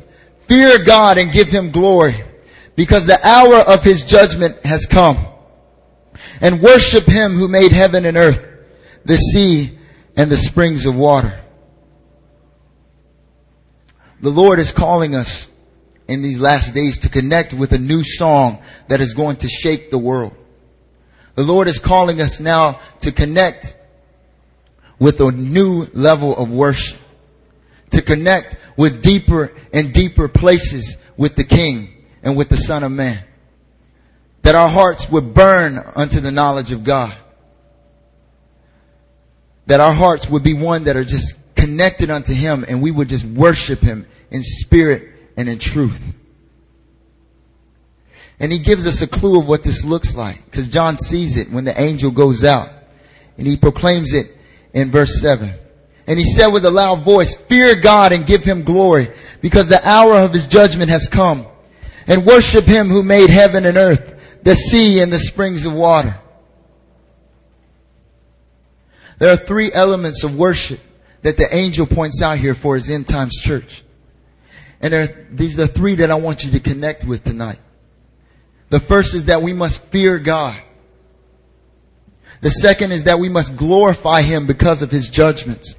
Fear 0.47 0.85
God 0.85 1.17
and 1.17 1.31
give 1.31 1.49
him 1.49 1.71
glory 1.71 2.23
because 2.75 3.05
the 3.05 3.19
hour 3.27 3.57
of 3.57 3.83
his 3.83 4.05
judgment 4.05 4.65
has 4.65 4.85
come. 4.85 5.27
And 6.39 6.61
worship 6.61 7.05
him 7.07 7.33
who 7.33 7.47
made 7.47 7.71
heaven 7.71 8.05
and 8.05 8.17
earth, 8.17 8.39
the 9.05 9.17
sea 9.17 9.77
and 10.15 10.31
the 10.31 10.37
springs 10.37 10.85
of 10.85 10.95
water. 10.95 11.40
The 14.21 14.29
Lord 14.29 14.59
is 14.59 14.71
calling 14.71 15.15
us 15.15 15.47
in 16.07 16.21
these 16.21 16.39
last 16.39 16.73
days 16.73 16.99
to 16.99 17.09
connect 17.09 17.53
with 17.53 17.71
a 17.73 17.79
new 17.79 18.03
song 18.03 18.61
that 18.87 19.01
is 19.01 19.13
going 19.13 19.37
to 19.37 19.47
shake 19.47 19.91
the 19.91 19.97
world. 19.97 20.35
The 21.35 21.43
Lord 21.43 21.67
is 21.67 21.79
calling 21.79 22.21
us 22.21 22.39
now 22.39 22.79
to 22.99 23.11
connect 23.11 23.73
with 24.99 25.19
a 25.21 25.31
new 25.31 25.87
level 25.93 26.35
of 26.35 26.49
worship 26.49 27.01
to 27.91 28.01
connect 28.01 28.55
with 28.77 29.01
deeper 29.01 29.53
and 29.71 29.93
deeper 29.93 30.27
places 30.27 30.97
with 31.17 31.35
the 31.35 31.43
King 31.43 32.05
and 32.23 32.35
with 32.35 32.49
the 32.49 32.57
Son 32.57 32.83
of 32.83 32.91
Man. 32.91 33.23
That 34.41 34.55
our 34.55 34.69
hearts 34.69 35.09
would 35.09 35.33
burn 35.33 35.77
unto 35.95 36.19
the 36.19 36.31
knowledge 36.31 36.71
of 36.71 36.83
God. 36.83 37.15
That 39.67 39.79
our 39.79 39.93
hearts 39.93 40.27
would 40.29 40.43
be 40.43 40.53
one 40.53 40.85
that 40.85 40.95
are 40.95 41.03
just 41.03 41.35
connected 41.55 42.09
unto 42.09 42.33
Him 42.33 42.65
and 42.67 42.81
we 42.81 42.91
would 42.91 43.09
just 43.09 43.25
worship 43.25 43.79
Him 43.79 44.07
in 44.29 44.43
spirit 44.43 45.09
and 45.37 45.49
in 45.49 45.59
truth. 45.59 46.01
And 48.39 48.51
He 48.51 48.59
gives 48.59 48.87
us 48.87 49.01
a 49.01 49.07
clue 49.07 49.39
of 49.39 49.47
what 49.47 49.63
this 49.63 49.85
looks 49.85 50.15
like 50.15 50.45
because 50.45 50.67
John 50.67 50.97
sees 50.97 51.37
it 51.37 51.51
when 51.51 51.63
the 51.63 51.79
angel 51.79 52.11
goes 52.11 52.43
out 52.43 52.69
and 53.37 53.45
He 53.45 53.57
proclaims 53.57 54.13
it 54.13 54.35
in 54.73 54.91
verse 54.91 55.21
7. 55.21 55.55
And 56.07 56.19
he 56.19 56.25
said 56.25 56.47
with 56.47 56.65
a 56.65 56.71
loud 56.71 57.03
voice, 57.03 57.35
fear 57.35 57.75
God 57.75 58.11
and 58.11 58.25
give 58.25 58.43
him 58.43 58.63
glory 58.63 59.13
because 59.41 59.67
the 59.67 59.87
hour 59.87 60.15
of 60.15 60.33
his 60.33 60.47
judgment 60.47 60.89
has 60.89 61.07
come 61.07 61.47
and 62.07 62.25
worship 62.25 62.65
him 62.65 62.89
who 62.89 63.03
made 63.03 63.29
heaven 63.29 63.65
and 63.65 63.77
earth, 63.77 64.13
the 64.43 64.55
sea 64.55 64.99
and 64.99 65.13
the 65.13 65.19
springs 65.19 65.65
of 65.65 65.73
water. 65.73 66.19
There 69.19 69.31
are 69.31 69.37
three 69.37 69.71
elements 69.71 70.23
of 70.23 70.35
worship 70.35 70.79
that 71.23 71.37
the 71.37 71.47
angel 71.55 71.85
points 71.85 72.21
out 72.21 72.37
here 72.37 72.55
for 72.55 72.75
his 72.75 72.89
end 72.89 73.07
times 73.07 73.39
church. 73.39 73.83
And 74.79 75.27
these 75.31 75.59
are 75.59 75.67
the 75.67 75.73
three 75.73 75.95
that 75.95 76.09
I 76.09 76.15
want 76.15 76.43
you 76.43 76.51
to 76.51 76.59
connect 76.59 77.05
with 77.05 77.23
tonight. 77.23 77.59
The 78.69 78.79
first 78.79 79.13
is 79.13 79.25
that 79.25 79.43
we 79.43 79.53
must 79.53 79.83
fear 79.85 80.17
God. 80.17 80.59
The 82.41 82.49
second 82.49 82.91
is 82.91 83.03
that 83.03 83.19
we 83.19 83.29
must 83.29 83.55
glorify 83.55 84.23
Him 84.23 84.47
because 84.47 84.81
of 84.81 84.89
His 84.89 85.09
judgments. 85.09 85.75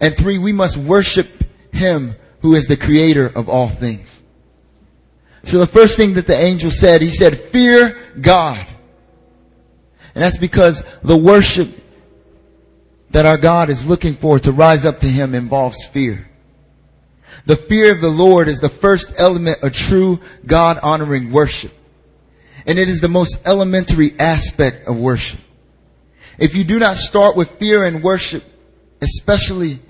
And 0.00 0.16
three, 0.16 0.38
we 0.38 0.50
must 0.50 0.76
worship 0.76 1.28
Him 1.72 2.16
who 2.40 2.54
is 2.54 2.66
the 2.66 2.76
creator 2.76 3.26
of 3.26 3.48
all 3.48 3.68
things. 3.68 4.20
So 5.44 5.58
the 5.58 5.66
first 5.66 5.96
thing 5.96 6.14
that 6.14 6.26
the 6.26 6.36
angel 6.36 6.70
said, 6.70 7.00
he 7.00 7.10
said, 7.10 7.40
fear 7.50 7.98
God. 8.20 8.66
And 10.14 10.24
that's 10.24 10.36
because 10.36 10.84
the 11.02 11.16
worship 11.16 11.79
that 13.10 13.26
our 13.26 13.38
God 13.38 13.70
is 13.70 13.86
looking 13.86 14.14
for 14.14 14.38
to 14.38 14.52
rise 14.52 14.84
up 14.84 15.00
to 15.00 15.08
Him 15.08 15.34
involves 15.34 15.84
fear. 15.86 16.28
The 17.46 17.56
fear 17.56 17.92
of 17.92 18.00
the 18.00 18.10
Lord 18.10 18.48
is 18.48 18.60
the 18.60 18.68
first 18.68 19.12
element 19.16 19.62
of 19.62 19.72
true 19.72 20.20
God 20.46 20.78
honoring 20.82 21.32
worship. 21.32 21.72
And 22.66 22.78
it 22.78 22.88
is 22.88 23.00
the 23.00 23.08
most 23.08 23.38
elementary 23.44 24.18
aspect 24.18 24.86
of 24.86 24.98
worship. 24.98 25.40
If 26.38 26.54
you 26.54 26.64
do 26.64 26.78
not 26.78 26.96
start 26.96 27.36
with 27.36 27.58
fear 27.58 27.84
and 27.84 28.02
worship, 28.02 28.44
especially 29.00 29.80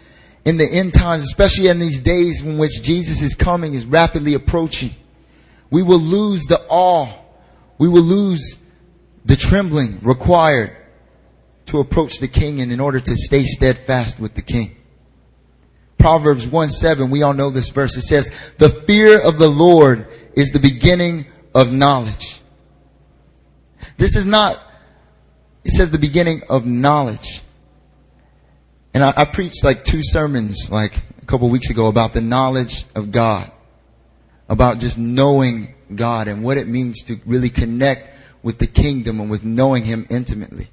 in 0.45 0.57
the 0.57 0.69
end 0.69 0.93
times, 0.93 1.25
especially 1.25 1.69
in 1.69 1.79
these 1.79 2.01
days 2.01 2.41
in 2.41 2.59
which 2.59 2.83
Jesus 2.83 3.23
is 3.23 3.35
coming, 3.35 3.75
is 3.75 3.85
rapidly 3.85 4.35
approaching, 4.35 4.95
we 5.71 5.83
will 5.83 6.01
lose 6.01 6.45
the 6.45 6.61
awe. 6.69 7.13
We 7.79 7.89
will 7.89 8.03
lose 8.03 8.59
the 9.25 9.37
trembling 9.37 10.01
required 10.03 10.77
to 11.67 11.81
approach 11.81 12.19
the 12.19 12.29
king 12.29 12.61
and 12.61 12.73
in 12.73 12.81
order 12.81 13.01
to 13.01 13.17
stay 13.17 13.45
steadfast 13.45 14.19
with 14.19 14.35
the 14.35 14.43
king. 14.43 14.77
Proverbs 15.99 16.47
1 16.47 16.69
7, 16.71 17.11
we 17.11 17.23
all 17.23 17.35
know 17.35 17.51
this 17.51 17.69
verse. 17.69 17.97
It 17.97 18.03
says, 18.03 18.31
the 18.59 18.71
fear 18.87 19.21
of 19.21 19.39
the 19.39 19.49
Lord 19.49 20.09
is 20.35 20.51
the 20.51 20.59
beginning 20.59 21.27
of 21.55 21.71
knowledge. 21.71 22.41
This 23.99 24.17
is 24.17 24.25
not, 24.25 24.59
it 25.65 25.73
says 25.73 25.91
the 25.91 25.99
beginning 25.99 26.43
of 26.49 26.65
knowledge. 26.65 27.43
And 28.95 29.05
I, 29.05 29.13
I 29.17 29.25
preached 29.27 29.63
like 29.63 29.85
two 29.85 30.01
sermons 30.03 30.69
like 30.71 30.97
a 31.23 31.27
couple 31.27 31.49
weeks 31.51 31.71
ago 31.71 31.87
about 31.87 32.15
the 32.15 32.21
knowledge 32.21 32.87
of 32.95 33.11
God. 33.11 33.53
About 34.49 34.79
just 34.79 34.99
knowing 34.99 35.75
God 35.95 36.29
and 36.29 36.43
what 36.43 36.57
it 36.57 36.67
means 36.67 37.05
to 37.05 37.21
really 37.25 37.51
connect 37.51 38.11
with 38.43 38.59
the 38.59 38.67
kingdom 38.67 39.21
and 39.21 39.31
with 39.31 39.45
knowing 39.45 39.85
Him 39.85 40.07
intimately. 40.11 40.71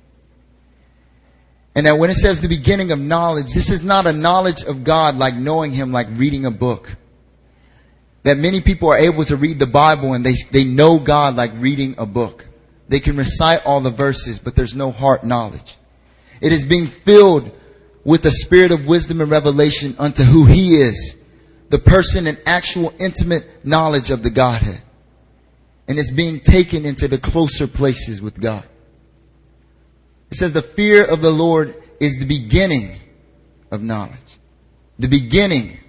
And 1.78 1.86
that 1.86 2.00
when 2.00 2.10
it 2.10 2.16
says 2.16 2.42
the 2.42 2.48
beginning 2.48 2.92
of 2.92 2.98
knowledge, 2.98 3.54
this 3.54 3.70
is 3.70 3.84
not 3.84 4.08
a 4.08 4.12
knowledge 4.12 4.64
of 4.64 4.84
God 4.84 5.16
like 5.16 5.36
knowing 5.36 5.74
Him 5.74 5.92
like 5.92 6.08
reading 6.18 6.44
a 6.46 6.50
book. 6.50 6.90
That 8.24 8.40
many 8.40 8.62
people 8.62 8.90
are 8.90 8.98
able 8.98 9.24
to 9.26 9.38
read 9.38 9.60
the 9.60 9.68
Bible 9.68 10.14
and 10.14 10.26
they, 10.26 10.34
they 10.50 10.64
know 10.64 10.98
God 10.98 11.36
like 11.36 11.52
reading 11.58 11.94
a 12.00 12.08
book. 12.08 12.48
They 12.90 13.00
can 13.00 13.16
recite 13.16 13.62
all 13.64 13.80
the 13.82 13.92
verses, 13.92 14.40
but 14.40 14.56
there's 14.56 14.76
no 14.76 14.90
heart 14.90 15.24
knowledge. 15.24 15.78
It 16.42 16.52
is 16.52 16.66
being 16.66 16.88
filled 16.88 17.52
with 18.04 18.24
the 18.24 18.32
spirit 18.32 18.72
of 18.72 18.88
wisdom 18.88 19.22
and 19.22 19.30
revelation 19.30 19.98
unto 20.00 20.24
who 20.24 20.46
he 20.46 20.78
is, 20.78 21.16
the 21.70 21.78
person 21.78 22.26
and 22.26 22.42
actual 22.48 22.92
intimate 22.98 23.64
knowledge 23.64 24.10
of 24.10 24.24
the 24.24 24.32
Godhead. 24.32 24.82
And 25.88 26.00
it's 26.00 26.10
being 26.10 26.40
taken 26.40 26.88
into 26.88 27.08
the 27.08 27.20
closer 27.20 27.68
places 27.68 28.20
with 28.20 28.42
God. 28.42 28.68
It 30.32 30.38
says 30.38 30.54
the 30.54 30.62
fear 30.62 31.06
of 31.06 31.22
the 31.22 31.32
Lord 31.32 31.82
is 32.00 32.18
the 32.18 32.26
beginning 32.26 33.00
of 33.72 33.82
knowledge. 33.82 34.40
The 35.00 35.08
beginning. 35.08 35.80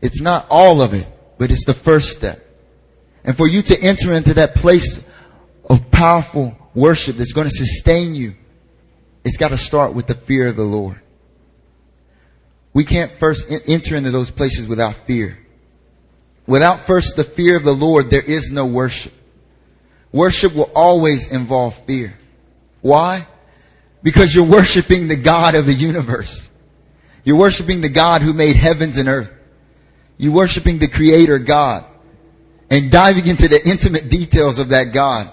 It's 0.00 0.20
not 0.20 0.46
all 0.50 0.82
of 0.82 0.94
it, 0.94 1.06
but 1.38 1.50
it's 1.50 1.64
the 1.64 1.74
first 1.74 2.12
step. 2.12 2.44
And 3.24 3.36
for 3.36 3.46
you 3.46 3.62
to 3.62 3.80
enter 3.80 4.12
into 4.12 4.34
that 4.34 4.56
place 4.56 5.00
of 5.68 5.90
powerful 5.90 6.56
worship 6.74 7.16
that's 7.16 7.32
going 7.32 7.48
to 7.48 7.54
sustain 7.54 8.14
you, 8.14 8.34
it's 9.24 9.36
got 9.36 9.48
to 9.48 9.58
start 9.58 9.94
with 9.94 10.06
the 10.06 10.14
fear 10.14 10.48
of 10.48 10.56
the 10.56 10.64
Lord. 10.64 11.00
We 12.74 12.84
can't 12.84 13.18
first 13.20 13.48
enter 13.50 13.96
into 13.96 14.10
those 14.10 14.30
places 14.30 14.66
without 14.66 14.96
fear. 15.06 15.38
Without 16.46 16.80
first 16.80 17.16
the 17.16 17.24
fear 17.24 17.56
of 17.56 17.64
the 17.64 17.74
Lord, 17.74 18.10
there 18.10 18.22
is 18.22 18.50
no 18.50 18.66
worship. 18.66 19.12
Worship 20.10 20.54
will 20.54 20.70
always 20.74 21.28
involve 21.28 21.76
fear. 21.86 22.18
Why? 22.82 23.26
Because 24.02 24.34
you're 24.34 24.44
worshiping 24.44 25.08
the 25.08 25.16
God 25.16 25.54
of 25.54 25.64
the 25.64 25.72
universe. 25.72 26.50
You're 27.24 27.38
worshiping 27.38 27.80
the 27.80 27.88
God 27.88 28.20
who 28.20 28.32
made 28.32 28.56
heavens 28.56 28.96
and 28.96 29.08
earth. 29.08 29.30
You're 30.18 30.32
worshiping 30.32 30.78
the 30.78 30.88
creator 30.88 31.38
God. 31.38 31.86
And 32.68 32.90
diving 32.90 33.26
into 33.26 33.48
the 33.48 33.66
intimate 33.66 34.08
details 34.08 34.58
of 34.58 34.70
that 34.70 34.92
God 34.92 35.30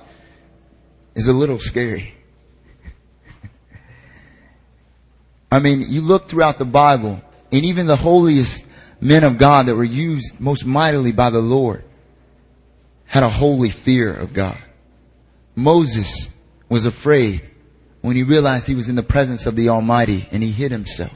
is 1.15 1.27
a 1.27 1.33
little 1.33 1.59
scary. 1.59 2.13
I 5.51 5.59
mean, 5.59 5.85
you 5.89 6.01
look 6.01 6.29
throughout 6.29 6.59
the 6.59 6.65
Bible 6.65 7.21
and 7.51 7.65
even 7.65 7.87
the 7.87 7.95
holiest 7.95 8.63
men 9.01 9.23
of 9.23 9.37
God 9.37 9.67
that 9.67 9.75
were 9.75 9.83
used 9.83 10.39
most 10.39 10.65
mightily 10.65 11.11
by 11.11 11.29
the 11.29 11.39
Lord 11.39 11.83
had 13.05 13.23
a 13.23 13.29
holy 13.29 13.71
fear 13.71 14.13
of 14.13 14.33
God. 14.33 14.57
Moses 15.55 16.29
was 16.69 16.85
afraid 16.85 17.41
when 18.01 18.15
he 18.15 18.23
realized 18.23 18.67
he 18.67 18.75
was 18.75 18.87
in 18.87 18.95
the 18.95 19.03
presence 19.03 19.45
of 19.45 19.55
the 19.55 19.69
Almighty 19.69 20.27
and 20.31 20.41
he 20.41 20.51
hid 20.51 20.71
himself. 20.71 21.11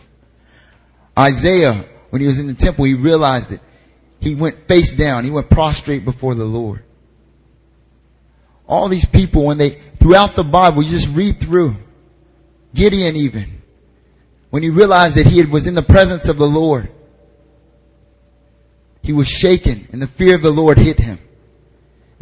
Isaiah, 1.18 1.86
when 2.10 2.22
he 2.22 2.28
was 2.28 2.40
in 2.40 2.48
the 2.48 2.54
temple, 2.54 2.86
he 2.86 2.96
realized 2.96 3.52
it. 3.52 3.62
He 4.20 4.36
went 4.36 4.68
face 4.68 4.92
down. 4.92 5.26
He 5.26 5.32
went 5.32 5.50
prostrate 5.50 6.06
before 6.06 6.36
the 6.36 6.46
Lord. 6.46 6.84
All 8.68 8.90
these 8.90 9.06
people, 9.06 9.46
when 9.46 9.58
they, 9.58 9.82
throughout 10.00 10.36
the 10.36 10.44
Bible, 10.44 10.82
you 10.82 10.90
just 10.90 11.10
read 11.10 11.40
through. 11.40 11.76
Gideon 12.74 13.16
even. 13.16 13.62
When 14.50 14.64
he 14.64 14.70
realized 14.70 15.16
that 15.16 15.28
he 15.28 15.44
was 15.46 15.68
in 15.68 15.76
the 15.76 15.84
presence 15.84 16.28
of 16.28 16.38
the 16.38 16.48
Lord, 16.48 16.92
he 19.02 19.12
was 19.12 19.28
shaken 19.28 19.88
and 19.92 20.02
the 20.02 20.08
fear 20.08 20.36
of 20.36 20.42
the 20.42 20.52
Lord 20.52 20.78
hit 20.78 21.00
him. 21.00 21.20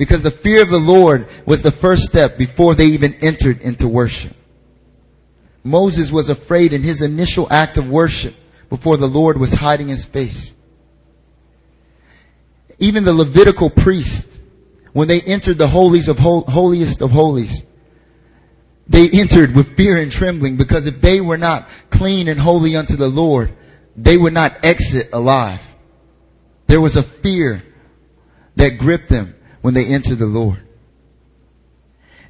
Because 0.02 0.24
the 0.24 0.32
fear 0.32 0.64
of 0.64 0.70
the 0.70 0.80
Lord 0.80 1.28
was 1.46 1.62
the 1.62 1.70
first 1.70 2.06
step 2.06 2.36
before 2.36 2.74
they 2.74 2.88
even 2.88 3.14
entered 3.22 3.62
into 3.62 3.88
worship. 3.88 4.36
Moses 5.64 6.12
was 6.12 6.28
afraid 6.28 6.74
in 6.74 6.82
his 6.82 7.04
initial 7.04 7.48
act 7.52 7.78
of 7.78 7.88
worship 7.88 8.34
before 8.68 8.98
the 8.98 9.08
Lord 9.08 9.38
was 9.38 9.54
hiding 9.54 9.90
his 9.90 10.04
face. 10.04 10.56
Even 12.80 13.04
the 13.04 13.14
Levitical 13.14 13.70
priest, 13.70 14.40
when 14.92 15.08
they 15.08 15.22
entered 15.22 15.60
the 15.60 15.68
holies 15.68 16.10
of 16.10 16.18
hol- 16.18 16.50
holiest 16.50 17.04
of 17.04 17.12
holies, 17.12 17.62
they 18.88 19.08
entered 19.08 19.56
with 19.56 19.78
fear 19.78 19.98
and 19.98 20.12
trembling 20.12 20.58
because 20.58 20.88
if 20.88 21.00
they 21.00 21.22
were 21.22 21.38
not 21.38 21.70
clean 21.92 22.28
and 22.28 22.40
holy 22.40 22.76
unto 22.76 22.96
the 22.96 23.08
Lord, 23.08 23.56
they 23.96 24.18
would 24.18 24.34
not 24.34 24.66
exit 24.66 25.10
alive. 25.14 25.62
There 26.66 26.82
was 26.82 26.96
a 26.96 27.04
fear 27.04 27.62
that 28.56 28.80
gripped 28.80 29.08
them 29.08 29.36
when 29.62 29.74
they 29.74 29.86
enter 29.86 30.16
the 30.16 30.26
Lord. 30.26 30.60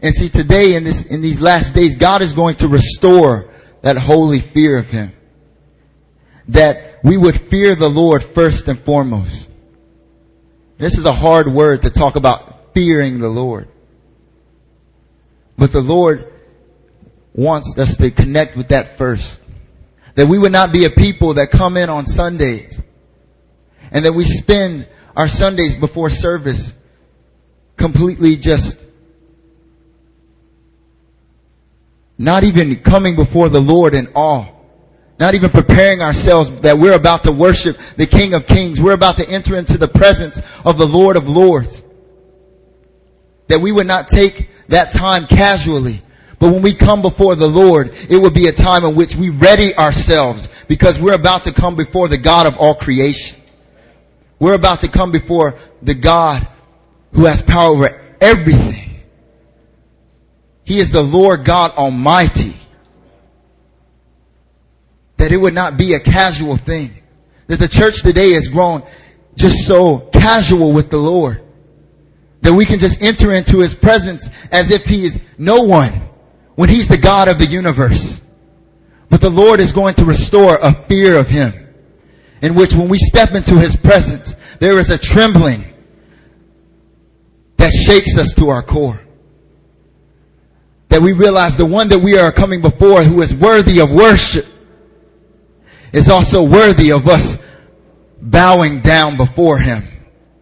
And 0.02 0.16
see, 0.16 0.30
today 0.30 0.76
in 0.76 0.84
this, 0.84 1.04
in 1.04 1.22
these 1.22 1.42
last 1.42 1.74
days, 1.74 1.96
God 1.98 2.22
is 2.22 2.34
going 2.34 2.56
to 2.58 2.68
restore 2.68 3.50
that 3.82 3.98
holy 3.98 4.40
fear 4.40 4.78
of 4.78 4.88
Him. 4.88 5.14
That 6.50 7.00
we 7.04 7.18
would 7.18 7.50
fear 7.50 7.76
the 7.76 7.90
Lord 7.90 8.24
first 8.24 8.68
and 8.68 8.80
foremost. 8.84 9.50
This 10.78 10.98
is 10.98 11.06
a 11.06 11.14
hard 11.14 11.48
word 11.48 11.84
to 11.84 11.92
talk 11.92 12.16
about 12.16 12.74
fearing 12.74 13.20
the 13.20 13.30
Lord. 13.30 13.70
But 15.58 15.72
the 15.72 15.82
Lord 15.82 16.34
wants 17.34 17.78
us 17.78 17.98
to 17.98 18.10
connect 18.10 18.58
with 18.58 18.70
that 18.70 18.98
first. 18.98 19.42
That 20.16 20.28
we 20.28 20.40
would 20.40 20.52
not 20.52 20.74
be 20.74 20.86
a 20.86 20.90
people 20.90 21.36
that 21.36 21.52
come 21.52 21.78
in 21.78 21.90
on 21.90 22.06
Sundays 22.06 22.82
and 23.92 24.06
that 24.06 24.14
we 24.14 24.26
spend 24.26 24.88
our 25.16 25.28
Sundays 25.28 25.76
before 25.76 26.10
service 26.10 26.74
completely 27.78 28.38
just 28.38 28.78
not 32.18 32.44
even 32.44 32.76
coming 32.84 33.16
before 33.16 33.50
the 33.50 33.60
Lord 33.60 33.96
in 33.96 34.08
awe. 34.14 34.46
Not 35.20 35.34
even 35.34 35.50
preparing 35.50 36.02
ourselves 36.02 36.52
that 36.62 36.78
we're 36.78 36.94
about 36.94 37.24
to 37.24 37.32
worship 37.32 37.78
the 37.98 38.06
King 38.06 38.34
of 38.34 38.46
Kings. 38.46 38.80
We're 38.80 38.94
about 38.94 39.18
to 39.18 39.28
enter 39.28 39.56
into 39.56 39.78
the 39.78 39.88
presence 39.88 40.42
of 40.64 40.78
the 40.78 40.86
Lord 40.86 41.16
of 41.16 41.30
Lords. 41.30 41.84
That 43.48 43.62
we 43.62 43.72
would 43.72 43.88
not 43.88 44.08
take 44.08 44.50
that 44.68 44.92
time 44.92 45.26
casually. 45.26 46.04
But 46.40 46.52
when 46.52 46.62
we 46.62 46.74
come 46.74 47.02
before 47.02 47.36
the 47.36 47.48
Lord, 47.48 47.92
it 48.10 48.18
would 48.18 48.34
be 48.34 48.48
a 48.48 48.52
time 48.52 48.84
in 48.84 48.96
which 48.96 49.16
we 49.16 49.30
ready 49.30 49.76
ourselves 49.76 50.50
because 50.68 51.00
we're 51.00 51.14
about 51.14 51.44
to 51.44 51.54
come 51.54 51.76
before 51.76 52.08
the 52.08 52.18
God 52.18 52.48
of 52.48 52.58
all 52.58 52.76
creation. 52.76 53.40
We're 54.40 54.56
about 54.56 54.80
to 54.80 54.88
come 54.88 55.12
before 55.12 55.56
the 55.84 55.94
God 55.94 56.48
who 57.14 57.26
has 57.26 57.42
power 57.42 57.72
over 57.72 58.16
everything. 58.20 59.00
He 60.64 60.80
is 60.80 60.92
the 60.92 61.04
Lord 61.04 61.44
God 61.44 61.72
Almighty. 61.72 62.56
That 65.18 65.32
it 65.32 65.38
would 65.38 65.54
not 65.54 65.78
be 65.78 65.94
a 65.94 66.00
casual 66.00 66.58
thing. 66.58 67.02
That 67.48 67.60
the 67.60 67.68
church 67.68 68.02
today 68.02 68.34
has 68.34 68.48
grown 68.48 68.84
just 69.36 69.66
so 69.66 70.00
casual 70.14 70.72
with 70.72 70.90
the 70.90 70.98
Lord. 70.98 71.42
That 72.42 72.54
we 72.54 72.66
can 72.66 72.80
just 72.80 73.02
enter 73.02 73.34
into 73.34 73.60
His 73.60 73.76
presence 73.76 74.30
as 74.52 74.72
if 74.72 74.86
He 74.86 75.06
is 75.06 75.20
no 75.38 75.62
one 75.62 76.10
when 76.56 76.70
He's 76.70 76.88
the 76.88 76.98
God 76.98 77.28
of 77.28 77.38
the 77.38 77.46
universe. 77.46 78.22
But 79.10 79.22
the 79.22 79.30
Lord 79.30 79.60
is 79.60 79.74
going 79.74 79.96
to 79.96 80.06
restore 80.06 80.58
a 80.62 80.86
fear 80.88 81.18
of 81.18 81.28
Him 81.28 81.68
in 82.42 82.56
which 82.56 82.74
when 82.74 82.90
we 82.90 82.98
step 82.98 83.32
into 83.32 83.60
His 83.60 83.76
presence, 83.76 84.36
there 84.60 84.80
is 84.80 84.90
a 84.90 84.98
trembling 84.98 85.71
that 87.62 87.72
shakes 87.72 88.18
us 88.18 88.34
to 88.36 88.50
our 88.50 88.64
core 88.64 89.00
that 90.92 91.02
we 91.02 91.14
realize 91.14 91.56
the 91.56 91.66
one 91.66 91.88
that 91.88 92.00
we 92.00 92.18
are 92.18 92.34
coming 92.34 92.62
before 92.62 93.02
who 93.02 93.22
is 93.22 93.34
worthy 93.34 93.80
of 93.80 93.90
worship 93.90 94.46
is 95.94 96.10
also 96.10 96.44
worthy 96.44 96.92
of 96.92 97.08
us 97.08 97.38
bowing 98.22 98.82
down 98.82 99.16
before 99.16 99.58
him 99.58 99.88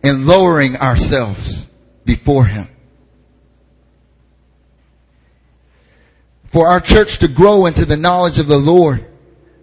and 0.02 0.26
lowering 0.26 0.76
ourselves 0.78 1.68
before 2.04 2.46
him. 2.46 2.68
For 6.48 6.68
our 6.68 6.82
church 6.82 7.20
to 7.20 7.28
grow 7.28 7.68
into 7.68 7.86
the 7.86 7.98
knowledge 7.98 8.40
of 8.40 8.48
the 8.48 8.58
Lord, 8.58 9.06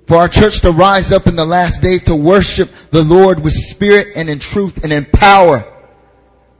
for 0.07 0.18
our 0.18 0.28
church 0.28 0.61
to 0.61 0.70
rise 0.70 1.11
up 1.11 1.26
in 1.26 1.34
the 1.34 1.44
last 1.44 1.82
days 1.82 2.04
to 2.04 2.14
worship 2.14 2.70
the 2.92 3.02
Lord 3.02 3.42
with 3.42 3.54
spirit 3.54 4.12
and 4.14 4.30
in 4.30 4.38
truth 4.38 4.84
and 4.84 4.92
in 4.92 5.04
power, 5.07 5.76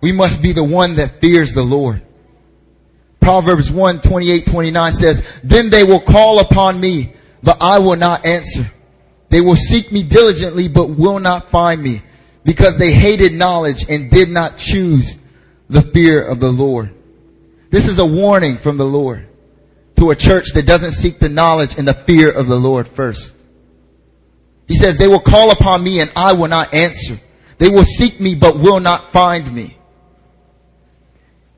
we 0.01 0.13
must 0.13 0.43
be 0.43 0.53
the 0.53 0.65
one 0.65 0.97
that 0.97 1.21
fears 1.21 1.53
the 1.53 1.63
Lord. 1.63 2.03
Proverbs 3.21 3.71
1, 3.71 4.03
28, 4.03 4.47
29 4.47 4.93
says, 4.93 5.23
Then 5.43 5.71
they 5.71 5.83
will 5.83 6.01
call 6.01 6.41
upon 6.41 6.79
me, 6.79 7.15
but 7.43 7.59
I 7.61 7.79
will 7.79 7.97
not 7.97 8.25
answer. 8.25 8.71
They 9.31 9.41
will 9.41 9.57
seek 9.57 9.91
me 9.91 10.05
diligently, 10.05 10.69
but 10.69 10.91
will 10.91 11.19
not 11.19 11.51
find 11.51 11.83
me, 11.83 12.03
because 12.45 12.79
they 12.79 12.93
hated 12.93 13.33
knowledge 13.33 13.85
and 13.89 14.11
did 14.11 14.29
not 14.29 14.59
choose 14.59 15.19
the 15.69 15.83
fear 15.83 16.23
of 16.23 16.39
the 16.39 16.53
Lord. 16.53 16.95
This 17.71 17.89
is 17.89 17.99
a 17.99 18.07
warning 18.07 18.59
from 18.59 18.77
the 18.77 18.87
Lord 18.87 19.27
to 19.97 20.11
a 20.11 20.17
church 20.17 20.53
that 20.55 20.67
doesn't 20.67 20.93
seek 20.93 21.19
the 21.19 21.29
knowledge 21.29 21.77
and 21.77 21.89
the 21.89 21.95
fear 22.07 22.31
of 22.31 22.47
the 22.47 22.59
Lord 22.59 22.89
first. 22.89 23.35
He 24.69 24.77
says, 24.77 24.99
they 24.99 25.09
will 25.09 25.21
call 25.21 25.51
upon 25.51 25.83
me 25.83 26.01
and 26.01 26.13
I 26.15 26.33
will 26.33 26.49
not 26.49 26.75
answer. 26.75 27.21
They 27.59 27.69
will 27.69 27.85
seek 27.85 28.21
me 28.21 28.35
but 28.35 28.59
will 28.59 28.81
not 28.81 29.13
find 29.13 29.53
me. 29.53 29.79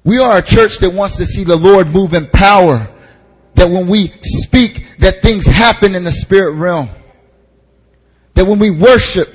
We 0.09 0.17
are 0.17 0.39
a 0.39 0.43
church 0.43 0.79
that 0.79 0.95
wants 0.95 1.19
to 1.19 1.27
see 1.27 1.45
the 1.45 1.55
Lord 1.55 1.89
move 1.89 2.15
in 2.15 2.31
power. 2.31 2.89
That 3.57 3.69
when 3.69 3.89
we 3.89 4.11
speak, 4.23 4.87
that 5.01 5.21
things 5.21 5.45
happen 5.45 5.95
in 5.95 6.03
the 6.03 6.13
spirit 6.13 6.53
realm. 6.53 6.89
That 8.33 8.47
when 8.47 8.59
we 8.59 8.71
worship, 8.71 9.29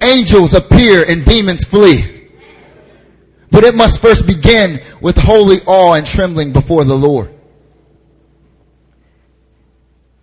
angels 0.00 0.54
appear 0.54 1.02
and 1.02 1.24
demons 1.24 1.64
flee. 1.64 2.28
But 3.50 3.64
it 3.64 3.74
must 3.74 4.00
first 4.00 4.24
begin 4.24 4.84
with 5.00 5.16
holy 5.16 5.62
awe 5.66 5.94
and 5.94 6.06
trembling 6.06 6.52
before 6.52 6.84
the 6.84 6.96
Lord. 6.96 7.34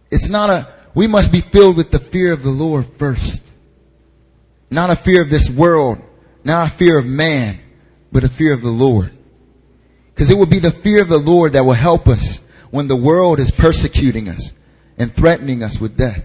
It's 0.09 0.29
not 0.29 0.49
a, 0.49 0.73
we 0.93 1.05
must 1.05 1.33
be 1.33 1.41
filled 1.41 1.75
with 1.75 1.91
the 1.91 1.99
fear 1.99 2.31
of 2.31 2.43
the 2.43 2.49
Lord 2.49 2.87
first. 2.97 3.43
Not 4.69 4.89
a 4.89 4.95
fear 4.95 5.21
of 5.21 5.29
this 5.29 5.49
world, 5.49 5.97
not 6.45 6.67
a 6.67 6.77
fear 6.77 6.97
of 6.97 7.05
man, 7.05 7.59
but 8.13 8.23
a 8.23 8.29
fear 8.29 8.53
of 8.53 8.61
the 8.61 8.69
Lord. 8.69 9.11
Because 10.15 10.31
it 10.31 10.37
will 10.37 10.45
be 10.45 10.59
the 10.59 10.71
fear 10.71 11.01
of 11.01 11.09
the 11.09 11.19
Lord 11.19 11.53
that 11.53 11.65
will 11.65 11.73
help 11.73 12.07
us 12.07 12.39
when 12.71 12.87
the 12.87 12.95
world 12.95 13.41
is 13.41 13.51
persecuting 13.51 14.29
us 14.29 14.53
and 14.97 15.13
threatening 15.13 15.61
us 15.61 15.77
with 15.77 15.97
death. 15.97 16.23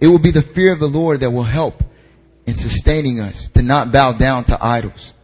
It 0.00 0.08
will 0.08 0.18
be 0.18 0.32
the 0.32 0.42
fear 0.42 0.72
of 0.72 0.80
the 0.80 0.88
Lord 0.88 1.20
that 1.20 1.30
will 1.30 1.44
help 1.44 1.84
in 2.46 2.54
sustaining 2.54 3.20
us 3.20 3.48
to 3.50 3.62
not 3.62 3.92
bow 3.92 4.14
down 4.14 4.44
to 4.44 4.58
idols. 4.60 5.14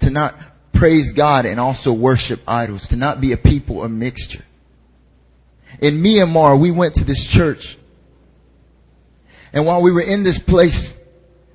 To 0.00 0.10
not 0.10 0.38
praise 0.72 1.12
God 1.12 1.46
and 1.46 1.58
also 1.58 1.92
worship 1.92 2.40
idols. 2.46 2.88
To 2.88 2.96
not 2.96 3.20
be 3.20 3.32
a 3.32 3.36
people 3.36 3.82
of 3.82 3.90
mixture. 3.90 4.44
In 5.80 6.00
Myanmar, 6.00 6.60
we 6.60 6.70
went 6.70 6.94
to 6.96 7.04
this 7.04 7.26
church. 7.26 7.76
And 9.52 9.66
while 9.66 9.82
we 9.82 9.90
were 9.90 10.02
in 10.02 10.22
this 10.22 10.38
place, 10.38 10.94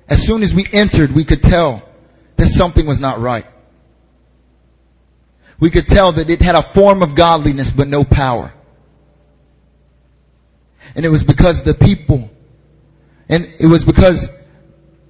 as 0.06 0.22
soon 0.22 0.42
as 0.42 0.54
we 0.54 0.66
entered, 0.70 1.12
we 1.12 1.24
could 1.24 1.42
tell 1.42 1.88
that 2.36 2.46
something 2.46 2.86
was 2.86 3.00
not 3.00 3.20
right. 3.20 3.46
We 5.60 5.70
could 5.70 5.86
tell 5.86 6.12
that 6.12 6.30
it 6.30 6.40
had 6.40 6.54
a 6.54 6.72
form 6.72 7.02
of 7.02 7.14
godliness 7.14 7.70
but 7.70 7.86
no 7.86 8.02
power. 8.02 8.52
And 10.94 11.04
it 11.04 11.10
was 11.10 11.22
because 11.22 11.62
the 11.62 11.74
people, 11.74 12.30
and 13.28 13.46
it 13.60 13.66
was 13.66 13.84
because 13.84 14.30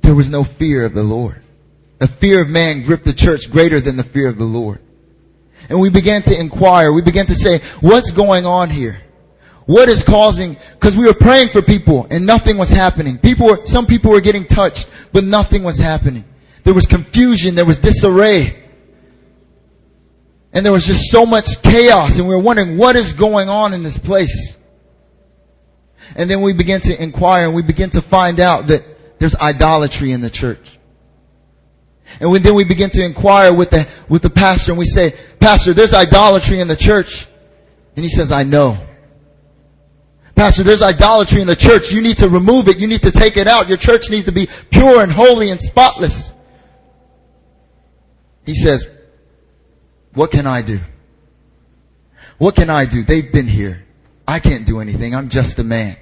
there 0.02 0.14
was 0.14 0.28
no 0.28 0.44
fear 0.44 0.84
of 0.84 0.92
the 0.92 1.02
Lord. 1.02 1.42
The 2.00 2.08
fear 2.08 2.42
of 2.42 2.48
man 2.48 2.82
gripped 2.82 3.04
the 3.04 3.14
church 3.14 3.50
greater 3.50 3.80
than 3.80 3.96
the 3.96 4.04
fear 4.04 4.28
of 4.28 4.38
the 4.38 4.44
Lord. 4.44 4.80
And 5.68 5.80
we 5.80 5.88
began 5.88 6.22
to 6.24 6.38
inquire. 6.38 6.92
We 6.92 7.02
began 7.02 7.26
to 7.26 7.34
say, 7.34 7.62
what's 7.80 8.10
going 8.10 8.44
on 8.44 8.70
here? 8.70 9.00
What 9.66 9.88
is 9.88 10.02
causing, 10.02 10.56
cause 10.80 10.96
we 10.96 11.04
were 11.04 11.14
praying 11.14 11.50
for 11.50 11.62
people 11.62 12.08
and 12.10 12.26
nothing 12.26 12.58
was 12.58 12.70
happening. 12.70 13.18
People 13.18 13.46
were, 13.46 13.64
some 13.66 13.86
people 13.86 14.10
were 14.10 14.20
getting 14.20 14.44
touched, 14.44 14.88
but 15.12 15.22
nothing 15.22 15.62
was 15.62 15.78
happening. 15.78 16.24
There 16.64 16.74
was 16.74 16.86
confusion, 16.86 17.54
there 17.54 17.64
was 17.64 17.78
disarray. 17.78 18.69
And 20.52 20.64
there 20.64 20.72
was 20.72 20.84
just 20.84 21.10
so 21.10 21.24
much 21.24 21.62
chaos 21.62 22.18
and 22.18 22.26
we 22.26 22.34
were 22.34 22.40
wondering 22.40 22.76
what 22.76 22.96
is 22.96 23.12
going 23.12 23.48
on 23.48 23.72
in 23.72 23.82
this 23.82 23.98
place. 23.98 24.56
And 26.16 26.28
then 26.28 26.42
we 26.42 26.52
began 26.52 26.80
to 26.82 27.02
inquire 27.02 27.46
and 27.46 27.54
we 27.54 27.62
began 27.62 27.90
to 27.90 28.02
find 28.02 28.40
out 28.40 28.66
that 28.66 28.84
there's 29.20 29.36
idolatry 29.36 30.12
in 30.12 30.20
the 30.20 30.30
church. 30.30 30.78
And 32.18 32.34
then 32.44 32.54
we 32.54 32.64
begin 32.64 32.90
to 32.90 33.04
inquire 33.04 33.54
with 33.54 33.70
the, 33.70 33.86
with 34.08 34.22
the 34.22 34.30
pastor 34.30 34.72
and 34.72 34.78
we 34.78 34.84
say, 34.84 35.16
Pastor, 35.38 35.72
there's 35.72 35.94
idolatry 35.94 36.58
in 36.58 36.66
the 36.66 36.74
church. 36.74 37.28
And 37.94 38.04
he 38.04 38.08
says, 38.08 38.32
I 38.32 38.42
know. 38.42 38.86
Pastor, 40.34 40.64
there's 40.64 40.82
idolatry 40.82 41.40
in 41.40 41.46
the 41.46 41.54
church. 41.54 41.92
You 41.92 42.00
need 42.00 42.18
to 42.18 42.28
remove 42.28 42.66
it. 42.66 42.80
You 42.80 42.88
need 42.88 43.02
to 43.02 43.12
take 43.12 43.36
it 43.36 43.46
out. 43.46 43.68
Your 43.68 43.76
church 43.76 44.10
needs 44.10 44.24
to 44.24 44.32
be 44.32 44.48
pure 44.70 45.02
and 45.02 45.12
holy 45.12 45.50
and 45.50 45.60
spotless. 45.60 46.32
He 48.46 48.54
says, 48.54 48.88
what 50.14 50.30
can 50.30 50.46
I 50.46 50.62
do? 50.62 50.80
What 52.38 52.56
can 52.56 52.70
I 52.70 52.86
do? 52.86 53.04
They've 53.04 53.30
been 53.30 53.46
here. 53.46 53.84
I 54.26 54.40
can't 54.40 54.66
do 54.66 54.80
anything. 54.80 55.14
I'm 55.14 55.28
just 55.28 55.58
a 55.58 55.64
man. 55.64 55.96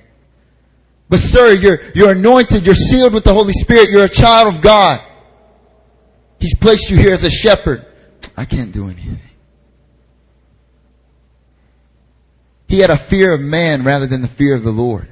But 1.08 1.20
sir, 1.20 1.52
you're, 1.52 1.80
you're 1.94 2.12
anointed. 2.12 2.66
You're 2.66 2.74
sealed 2.74 3.14
with 3.14 3.24
the 3.24 3.32
Holy 3.32 3.54
Spirit. 3.54 3.90
You're 3.90 4.04
a 4.04 4.08
child 4.08 4.54
of 4.54 4.60
God. 4.60 5.00
He's 6.38 6.54
placed 6.54 6.90
you 6.90 6.96
here 6.96 7.12
as 7.12 7.24
a 7.24 7.30
shepherd. 7.30 7.86
I 8.36 8.44
can't 8.44 8.72
do 8.72 8.84
anything. 8.84 9.20
He 12.68 12.80
had 12.80 12.90
a 12.90 12.98
fear 12.98 13.32
of 13.32 13.40
man 13.40 13.82
rather 13.82 14.06
than 14.06 14.20
the 14.20 14.28
fear 14.28 14.54
of 14.54 14.62
the 14.62 14.70
Lord. 14.70 15.08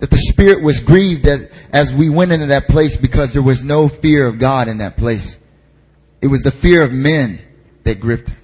That 0.00 0.10
the 0.10 0.18
Spirit 0.18 0.62
was 0.62 0.80
grieved 0.80 1.26
as, 1.26 1.48
as 1.72 1.94
we 1.94 2.08
went 2.08 2.32
into 2.32 2.46
that 2.46 2.68
place 2.68 2.96
because 2.96 3.32
there 3.32 3.42
was 3.42 3.64
no 3.64 3.88
fear 3.88 4.26
of 4.26 4.38
God 4.38 4.68
in 4.68 4.78
that 4.78 4.96
place. 4.96 5.38
It 6.20 6.26
was 6.26 6.42
the 6.42 6.50
fear 6.50 6.82
of 6.82 6.92
men 6.92 7.40
that 7.84 8.00
gripped 8.00 8.30
him. 8.30 8.38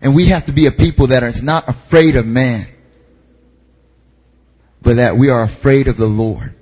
And 0.00 0.14
we 0.14 0.26
have 0.26 0.46
to 0.46 0.52
be 0.52 0.66
a 0.66 0.72
people 0.72 1.08
that 1.08 1.22
is 1.22 1.42
not 1.42 1.68
afraid 1.68 2.16
of 2.16 2.26
man, 2.26 2.68
but 4.80 4.96
that 4.96 5.16
we 5.16 5.28
are 5.28 5.42
afraid 5.42 5.88
of 5.88 5.96
the 5.96 6.06
Lord. 6.06 6.54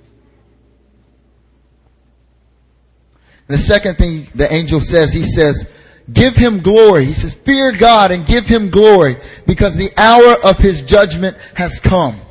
The 3.47 3.57
second 3.57 3.97
thing 3.97 4.27
the 4.35 4.51
angel 4.53 4.79
says, 4.79 5.11
he 5.11 5.23
says, 5.23 5.67
give 6.11 6.35
him 6.35 6.61
glory. 6.61 7.05
He 7.05 7.13
says, 7.13 7.33
fear 7.33 7.71
God 7.71 8.11
and 8.11 8.25
give 8.25 8.45
him 8.45 8.69
glory 8.69 9.17
because 9.47 9.75
the 9.75 9.91
hour 9.97 10.35
of 10.43 10.57
his 10.57 10.81
judgment 10.81 11.37
has 11.55 11.79
come. 11.79 12.21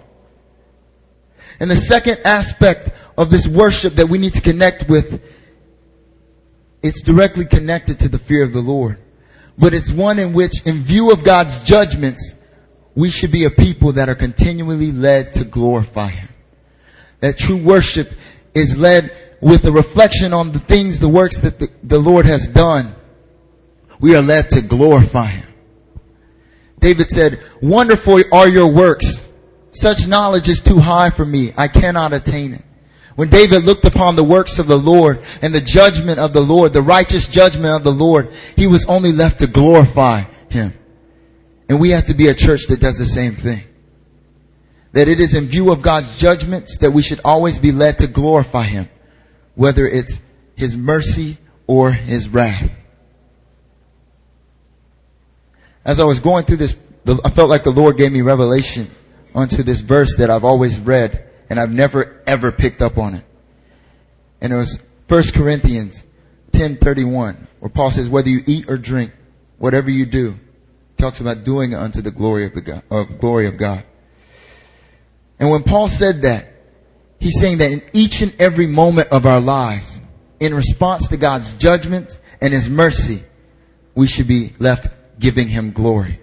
And 1.58 1.70
the 1.70 1.76
second 1.76 2.20
aspect 2.24 2.90
of 3.16 3.30
this 3.30 3.48
worship 3.48 3.96
that 3.96 4.08
we 4.08 4.18
need 4.18 4.34
to 4.34 4.40
connect 4.40 4.88
with, 4.88 5.20
it's 6.82 7.02
directly 7.02 7.44
connected 7.44 7.98
to 8.00 8.08
the 8.08 8.18
fear 8.18 8.44
of 8.44 8.52
the 8.52 8.60
Lord. 8.60 8.98
But 9.56 9.74
it's 9.74 9.90
one 9.90 10.18
in 10.18 10.32
which, 10.32 10.62
in 10.64 10.82
view 10.82 11.10
of 11.10 11.24
God's 11.24 11.58
judgments, 11.60 12.34
we 12.94 13.10
should 13.10 13.32
be 13.32 13.44
a 13.44 13.50
people 13.50 13.92
that 13.94 14.08
are 14.08 14.14
continually 14.14 14.92
led 14.92 15.32
to 15.34 15.44
glorify 15.44 16.08
Him. 16.08 16.28
That 17.20 17.38
true 17.38 17.56
worship 17.56 18.12
is 18.54 18.78
led 18.78 19.10
with 19.40 19.64
a 19.64 19.72
reflection 19.72 20.32
on 20.32 20.52
the 20.52 20.60
things, 20.60 20.98
the 20.98 21.08
works 21.08 21.40
that 21.40 21.58
the, 21.58 21.70
the 21.82 21.98
Lord 21.98 22.26
has 22.26 22.48
done. 22.48 22.94
We 24.00 24.14
are 24.14 24.22
led 24.22 24.50
to 24.50 24.62
glorify 24.62 25.26
Him. 25.26 25.48
David 26.78 27.08
said, 27.08 27.42
wonderful 27.60 28.22
are 28.32 28.48
your 28.48 28.72
works. 28.72 29.24
Such 29.72 30.06
knowledge 30.06 30.48
is 30.48 30.60
too 30.60 30.78
high 30.78 31.10
for 31.10 31.24
me. 31.24 31.52
I 31.56 31.66
cannot 31.68 32.12
attain 32.12 32.54
it. 32.54 32.64
When 33.18 33.30
David 33.30 33.64
looked 33.64 33.84
upon 33.84 34.14
the 34.14 34.22
works 34.22 34.60
of 34.60 34.68
the 34.68 34.78
Lord 34.78 35.24
and 35.42 35.52
the 35.52 35.60
judgment 35.60 36.20
of 36.20 36.32
the 36.32 36.40
Lord, 36.40 36.72
the 36.72 36.82
righteous 36.82 37.26
judgment 37.26 37.74
of 37.74 37.82
the 37.82 37.90
Lord, 37.90 38.32
he 38.54 38.68
was 38.68 38.84
only 38.84 39.10
left 39.10 39.40
to 39.40 39.48
glorify 39.48 40.22
him. 40.48 40.72
And 41.68 41.80
we 41.80 41.90
have 41.90 42.04
to 42.04 42.14
be 42.14 42.28
a 42.28 42.34
church 42.34 42.68
that 42.68 42.78
does 42.78 42.96
the 42.96 43.06
same 43.06 43.34
thing. 43.34 43.64
That 44.92 45.08
it 45.08 45.18
is 45.18 45.34
in 45.34 45.48
view 45.48 45.72
of 45.72 45.82
God's 45.82 46.16
judgments 46.16 46.78
that 46.78 46.92
we 46.92 47.02
should 47.02 47.20
always 47.24 47.58
be 47.58 47.72
led 47.72 47.98
to 47.98 48.06
glorify 48.06 48.62
him, 48.62 48.88
whether 49.56 49.84
it's 49.84 50.20
his 50.54 50.76
mercy 50.76 51.38
or 51.66 51.90
his 51.90 52.28
wrath. 52.28 52.70
As 55.84 55.98
I 55.98 56.04
was 56.04 56.20
going 56.20 56.44
through 56.44 56.58
this, 56.58 56.76
I 57.24 57.30
felt 57.30 57.50
like 57.50 57.64
the 57.64 57.72
Lord 57.72 57.96
gave 57.96 58.12
me 58.12 58.20
revelation 58.20 58.92
onto 59.34 59.64
this 59.64 59.80
verse 59.80 60.18
that 60.18 60.30
I've 60.30 60.44
always 60.44 60.78
read 60.78 61.27
and 61.50 61.58
I've 61.58 61.70
never 61.70 62.22
ever 62.26 62.52
picked 62.52 62.82
up 62.82 62.98
on 62.98 63.14
it. 63.14 63.24
And 64.40 64.52
it 64.52 64.56
was 64.56 64.78
1 65.08 65.32
Corinthians 65.34 66.04
10:31 66.52 67.46
where 67.60 67.68
Paul 67.68 67.90
says 67.90 68.08
whether 68.08 68.28
you 68.28 68.42
eat 68.46 68.66
or 68.68 68.78
drink 68.78 69.12
whatever 69.58 69.90
you 69.90 70.06
do 70.06 70.38
talks 70.96 71.20
about 71.20 71.44
doing 71.44 71.72
it 71.72 71.76
unto 71.76 72.02
the 72.02 72.10
glory 72.10 72.44
of 72.44 72.54
the 72.54 72.60
God, 72.60 72.82
of 72.90 73.20
glory 73.20 73.46
of 73.46 73.56
God. 73.56 73.84
And 75.38 75.50
when 75.50 75.62
Paul 75.62 75.88
said 75.88 76.22
that 76.22 76.52
he's 77.20 77.38
saying 77.38 77.58
that 77.58 77.70
in 77.70 77.82
each 77.92 78.20
and 78.22 78.34
every 78.38 78.66
moment 78.66 79.08
of 79.08 79.24
our 79.24 79.40
lives 79.40 80.00
in 80.40 80.54
response 80.54 81.08
to 81.08 81.16
God's 81.16 81.52
judgment 81.54 82.18
and 82.40 82.52
his 82.52 82.68
mercy 82.68 83.24
we 83.94 84.06
should 84.06 84.28
be 84.28 84.54
left 84.58 84.88
giving 85.18 85.48
him 85.48 85.72
glory. 85.72 86.20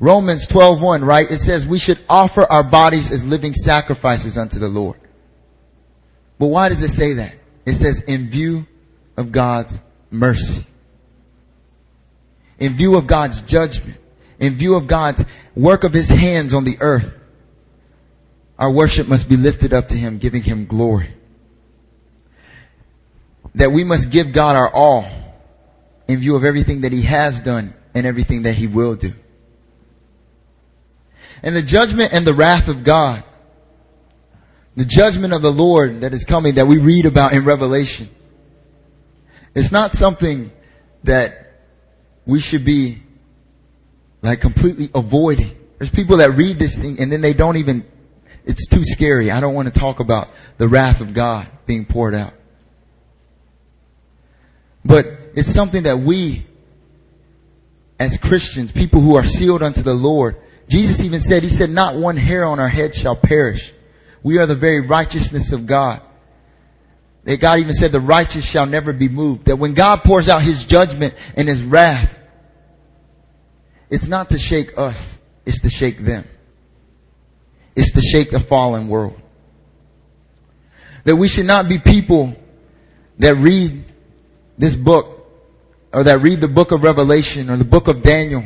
Romans 0.00 0.46
12:1, 0.46 1.04
right? 1.04 1.28
It 1.30 1.40
says 1.40 1.66
we 1.66 1.78
should 1.78 1.98
offer 2.08 2.44
our 2.44 2.62
bodies 2.62 3.10
as 3.10 3.24
living 3.24 3.52
sacrifices 3.52 4.38
unto 4.38 4.58
the 4.58 4.68
Lord. 4.68 4.98
But 6.38 6.46
why 6.46 6.68
does 6.68 6.82
it 6.82 6.90
say 6.90 7.14
that? 7.14 7.34
It 7.66 7.74
says 7.74 8.00
in 8.00 8.30
view 8.30 8.66
of 9.16 9.32
God's 9.32 9.80
mercy. 10.10 10.64
In 12.60 12.76
view 12.76 12.96
of 12.96 13.06
God's 13.06 13.42
judgment. 13.42 13.98
In 14.38 14.56
view 14.56 14.76
of 14.76 14.86
God's 14.86 15.24
work 15.56 15.82
of 15.82 15.92
his 15.92 16.08
hands 16.08 16.54
on 16.54 16.62
the 16.62 16.76
earth. 16.80 17.12
Our 18.56 18.70
worship 18.70 19.08
must 19.08 19.28
be 19.28 19.36
lifted 19.36 19.72
up 19.72 19.88
to 19.88 19.96
him, 19.96 20.18
giving 20.18 20.42
him 20.42 20.66
glory. 20.66 21.10
That 23.56 23.72
we 23.72 23.82
must 23.82 24.10
give 24.10 24.32
God 24.32 24.54
our 24.54 24.72
all 24.72 25.08
in 26.06 26.20
view 26.20 26.36
of 26.36 26.44
everything 26.44 26.82
that 26.82 26.92
he 26.92 27.02
has 27.02 27.40
done 27.42 27.74
and 27.94 28.06
everything 28.06 28.42
that 28.42 28.54
he 28.54 28.68
will 28.68 28.94
do 28.94 29.12
and 31.42 31.54
the 31.54 31.62
judgment 31.62 32.12
and 32.12 32.26
the 32.26 32.34
wrath 32.34 32.68
of 32.68 32.84
God. 32.84 33.24
The 34.76 34.84
judgment 34.84 35.32
of 35.32 35.42
the 35.42 35.50
Lord 35.50 36.02
that 36.02 36.12
is 36.12 36.24
coming 36.24 36.54
that 36.54 36.66
we 36.66 36.78
read 36.78 37.04
about 37.04 37.32
in 37.32 37.44
Revelation. 37.44 38.08
It's 39.54 39.72
not 39.72 39.92
something 39.92 40.52
that 41.04 41.62
we 42.26 42.38
should 42.38 42.64
be 42.64 43.02
like 44.22 44.40
completely 44.40 44.90
avoiding. 44.94 45.56
There's 45.78 45.90
people 45.90 46.18
that 46.18 46.36
read 46.36 46.58
this 46.58 46.76
thing 46.76 47.00
and 47.00 47.10
then 47.10 47.20
they 47.20 47.32
don't 47.32 47.56
even, 47.56 47.84
it's 48.44 48.66
too 48.66 48.84
scary. 48.84 49.30
I 49.30 49.40
don't 49.40 49.54
want 49.54 49.72
to 49.72 49.78
talk 49.78 50.00
about 50.00 50.30
the 50.58 50.68
wrath 50.68 51.00
of 51.00 51.14
God 51.14 51.48
being 51.66 51.84
poured 51.84 52.14
out. 52.14 52.34
But 54.84 55.06
it's 55.34 55.52
something 55.52 55.84
that 55.84 56.00
we, 56.00 56.46
as 57.98 58.16
Christians, 58.16 58.72
people 58.72 59.00
who 59.00 59.16
are 59.16 59.24
sealed 59.24 59.62
unto 59.62 59.82
the 59.82 59.94
Lord, 59.94 60.36
Jesus 60.68 61.00
even 61.02 61.20
said, 61.20 61.42
He 61.42 61.48
said, 61.48 61.70
not 61.70 61.96
one 61.96 62.16
hair 62.16 62.44
on 62.44 62.60
our 62.60 62.68
head 62.68 62.94
shall 62.94 63.16
perish. 63.16 63.72
We 64.22 64.38
are 64.38 64.46
the 64.46 64.54
very 64.54 64.86
righteousness 64.86 65.52
of 65.52 65.66
God. 65.66 66.02
That 67.24 67.40
God 67.40 67.58
even 67.58 67.74
said 67.74 67.92
the 67.92 68.00
righteous 68.00 68.44
shall 68.44 68.66
never 68.66 68.92
be 68.92 69.08
moved. 69.08 69.46
That 69.46 69.56
when 69.56 69.74
God 69.74 70.02
pours 70.04 70.28
out 70.28 70.42
His 70.42 70.64
judgment 70.64 71.14
and 71.34 71.48
His 71.48 71.62
wrath, 71.62 72.10
it's 73.90 74.06
not 74.06 74.30
to 74.30 74.38
shake 74.38 74.76
us, 74.76 75.18
it's 75.46 75.60
to 75.62 75.70
shake 75.70 76.04
them. 76.04 76.26
It's 77.74 77.92
to 77.92 78.00
shake 78.00 78.30
the 78.30 78.40
fallen 78.40 78.88
world. 78.88 79.20
That 81.04 81.16
we 81.16 81.28
should 81.28 81.46
not 81.46 81.68
be 81.68 81.78
people 81.78 82.34
that 83.18 83.34
read 83.36 83.84
this 84.58 84.74
book 84.74 85.26
or 85.92 86.04
that 86.04 86.20
read 86.20 86.40
the 86.40 86.48
book 86.48 86.72
of 86.72 86.82
Revelation 86.82 87.48
or 87.48 87.56
the 87.56 87.64
book 87.64 87.88
of 87.88 88.02
Daniel 88.02 88.44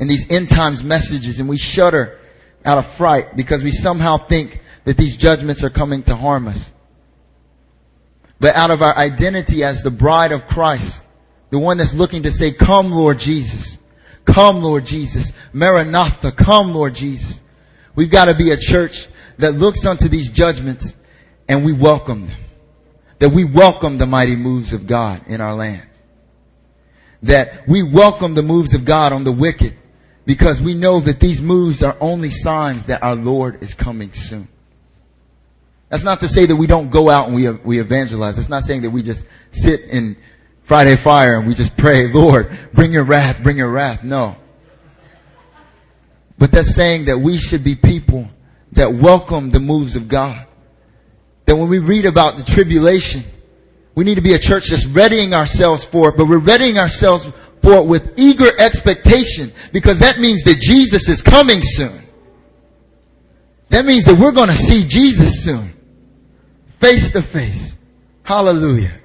and 0.00 0.08
these 0.08 0.28
end 0.30 0.48
times 0.48 0.82
messages 0.82 1.38
and 1.38 1.48
we 1.48 1.58
shudder 1.58 2.18
out 2.64 2.78
of 2.78 2.86
fright 2.94 3.36
because 3.36 3.62
we 3.62 3.70
somehow 3.70 4.16
think 4.16 4.60
that 4.84 4.96
these 4.96 5.14
judgments 5.16 5.62
are 5.62 5.70
coming 5.70 6.02
to 6.04 6.16
harm 6.16 6.48
us. 6.48 6.72
But 8.40 8.56
out 8.56 8.70
of 8.70 8.80
our 8.80 8.96
identity 8.96 9.62
as 9.62 9.82
the 9.82 9.90
bride 9.90 10.32
of 10.32 10.46
Christ, 10.46 11.04
the 11.50 11.58
one 11.58 11.76
that's 11.76 11.92
looking 11.92 12.22
to 12.22 12.32
say, 12.32 12.52
come 12.52 12.90
Lord 12.90 13.18
Jesus, 13.18 13.78
come 14.24 14.62
Lord 14.62 14.86
Jesus, 14.86 15.32
Maranatha, 15.52 16.32
come 16.32 16.72
Lord 16.72 16.94
Jesus. 16.94 17.38
We've 17.94 18.10
got 18.10 18.26
to 18.26 18.34
be 18.34 18.52
a 18.52 18.56
church 18.56 19.06
that 19.38 19.52
looks 19.52 19.84
unto 19.84 20.08
these 20.08 20.30
judgments 20.30 20.96
and 21.46 21.64
we 21.64 21.74
welcome 21.74 22.26
them. 22.26 22.38
That 23.18 23.30
we 23.30 23.44
welcome 23.44 23.98
the 23.98 24.06
mighty 24.06 24.36
moves 24.36 24.72
of 24.72 24.86
God 24.86 25.26
in 25.26 25.42
our 25.42 25.54
land. 25.54 25.86
That 27.24 27.68
we 27.68 27.82
welcome 27.82 28.32
the 28.32 28.42
moves 28.42 28.72
of 28.72 28.86
God 28.86 29.12
on 29.12 29.24
the 29.24 29.32
wicked 29.32 29.76
because 30.30 30.62
we 30.62 30.74
know 30.74 31.00
that 31.00 31.18
these 31.18 31.42
moves 31.42 31.82
are 31.82 31.96
only 31.98 32.30
signs 32.30 32.84
that 32.86 33.02
our 33.02 33.16
Lord 33.16 33.64
is 33.64 33.74
coming 33.74 34.12
soon. 34.12 34.46
That's 35.88 36.04
not 36.04 36.20
to 36.20 36.28
say 36.28 36.46
that 36.46 36.54
we 36.54 36.68
don't 36.68 36.88
go 36.88 37.10
out 37.10 37.26
and 37.26 37.34
we, 37.34 37.50
we 37.50 37.80
evangelize. 37.80 38.38
It's 38.38 38.48
not 38.48 38.62
saying 38.62 38.82
that 38.82 38.90
we 38.90 39.02
just 39.02 39.26
sit 39.50 39.80
in 39.80 40.16
Friday 40.66 40.94
fire 40.94 41.36
and 41.36 41.48
we 41.48 41.54
just 41.54 41.76
pray, 41.76 42.12
Lord, 42.12 42.56
bring 42.72 42.92
your 42.92 43.02
wrath, 43.02 43.42
bring 43.42 43.56
your 43.56 43.70
wrath. 43.70 44.04
No. 44.04 44.36
But 46.38 46.52
that's 46.52 46.76
saying 46.76 47.06
that 47.06 47.18
we 47.18 47.36
should 47.36 47.64
be 47.64 47.74
people 47.74 48.28
that 48.70 48.94
welcome 48.94 49.50
the 49.50 49.58
moves 49.58 49.96
of 49.96 50.06
God. 50.06 50.46
That 51.46 51.56
when 51.56 51.68
we 51.68 51.80
read 51.80 52.06
about 52.06 52.36
the 52.36 52.44
tribulation, 52.44 53.24
we 53.96 54.04
need 54.04 54.14
to 54.14 54.20
be 54.20 54.34
a 54.34 54.38
church 54.38 54.68
that's 54.68 54.86
readying 54.86 55.34
ourselves 55.34 55.84
for 55.84 56.10
it, 56.10 56.16
but 56.16 56.26
we're 56.26 56.38
readying 56.38 56.78
ourselves 56.78 57.28
for 57.62 57.74
it 57.74 57.86
with 57.86 58.14
eager 58.16 58.50
expectation 58.58 59.52
because 59.72 59.98
that 60.00 60.18
means 60.18 60.42
that 60.44 60.60
Jesus 60.60 61.08
is 61.08 61.22
coming 61.22 61.60
soon. 61.62 62.06
That 63.68 63.84
means 63.84 64.04
that 64.04 64.18
we're 64.18 64.32
going 64.32 64.48
to 64.48 64.56
see 64.56 64.84
Jesus 64.84 65.44
soon. 65.44 65.74
Face 66.80 67.12
to 67.12 67.22
face. 67.22 67.76
Hallelujah. 68.22 68.98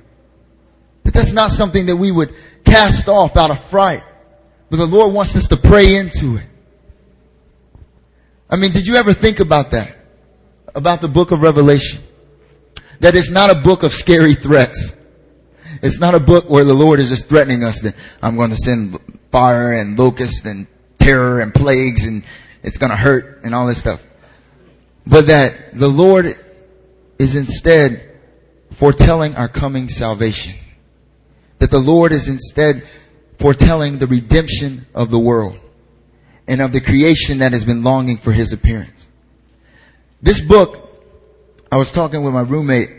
But 1.04 1.14
that's 1.14 1.34
not 1.34 1.52
something 1.52 1.86
that 1.86 1.96
we 1.96 2.12
would 2.12 2.34
cast 2.64 3.08
off 3.08 3.36
out 3.38 3.52
of 3.52 3.64
fright. 3.66 4.04
But 4.70 4.78
the 4.78 4.88
Lord 4.88 5.14
wants 5.14 5.36
us 5.36 5.48
to 5.50 5.58
pray 5.58 5.96
into 5.96 6.38
it. 6.38 6.48
I 8.50 8.58
mean, 8.58 8.72
did 8.72 8.88
you 8.88 8.96
ever 8.96 9.14
think 9.14 9.40
about 9.40 9.72
that? 9.72 9.96
About 10.74 11.02
the 11.02 11.08
book 11.08 11.32
of 11.32 11.42
Revelation? 11.42 12.04
That 13.02 13.16
it's 13.16 13.30
not 13.30 13.52
a 13.52 13.62
book 13.62 13.84
of 13.84 13.94
scary 13.94 14.34
threats. 14.34 14.94
It's 15.86 16.00
not 16.00 16.16
a 16.16 16.20
book 16.20 16.50
where 16.50 16.64
the 16.64 16.74
Lord 16.74 17.00
is 17.00 17.10
just 17.10 17.30
threatening 17.30 17.64
us 17.64 17.84
that 17.84 17.94
I'm 18.20 18.38
going 18.38 18.50
to 18.50 18.58
send 18.58 19.00
fire 19.32 19.72
and 19.74 20.00
locusts 20.00 20.44
and 20.44 20.66
terror 20.98 21.42
and 21.42 21.54
plagues 21.54 22.06
and 22.06 22.24
it's 22.64 22.78
going 22.78 22.90
to 22.90 22.96
hurt 22.96 23.44
and 23.44 23.54
all 23.54 23.68
this 23.68 23.78
stuff. 23.82 24.02
But 25.06 25.28
that 25.28 25.78
the 25.78 25.88
Lord 25.88 26.40
is 27.20 27.36
instead 27.36 28.18
foretelling 28.72 29.36
our 29.36 29.48
coming 29.48 29.88
salvation. 29.88 30.56
That 31.60 31.70
the 31.70 31.78
Lord 31.78 32.12
is 32.14 32.30
instead 32.30 32.90
foretelling 33.38 34.00
the 34.00 34.08
redemption 34.08 34.88
of 34.96 35.12
the 35.12 35.20
world 35.20 35.60
and 36.48 36.64
of 36.64 36.72
the 36.72 36.82
creation 36.82 37.38
that 37.40 37.54
has 37.54 37.64
been 37.64 37.84
longing 37.84 38.18
for 38.18 38.32
His 38.32 38.54
appearance. 38.54 39.08
This 40.20 40.42
book, 40.42 40.90
I 41.72 41.78
was 41.78 41.92
talking 41.92 42.24
with 42.24 42.34
my 42.34 42.42
roommate, 42.42 42.90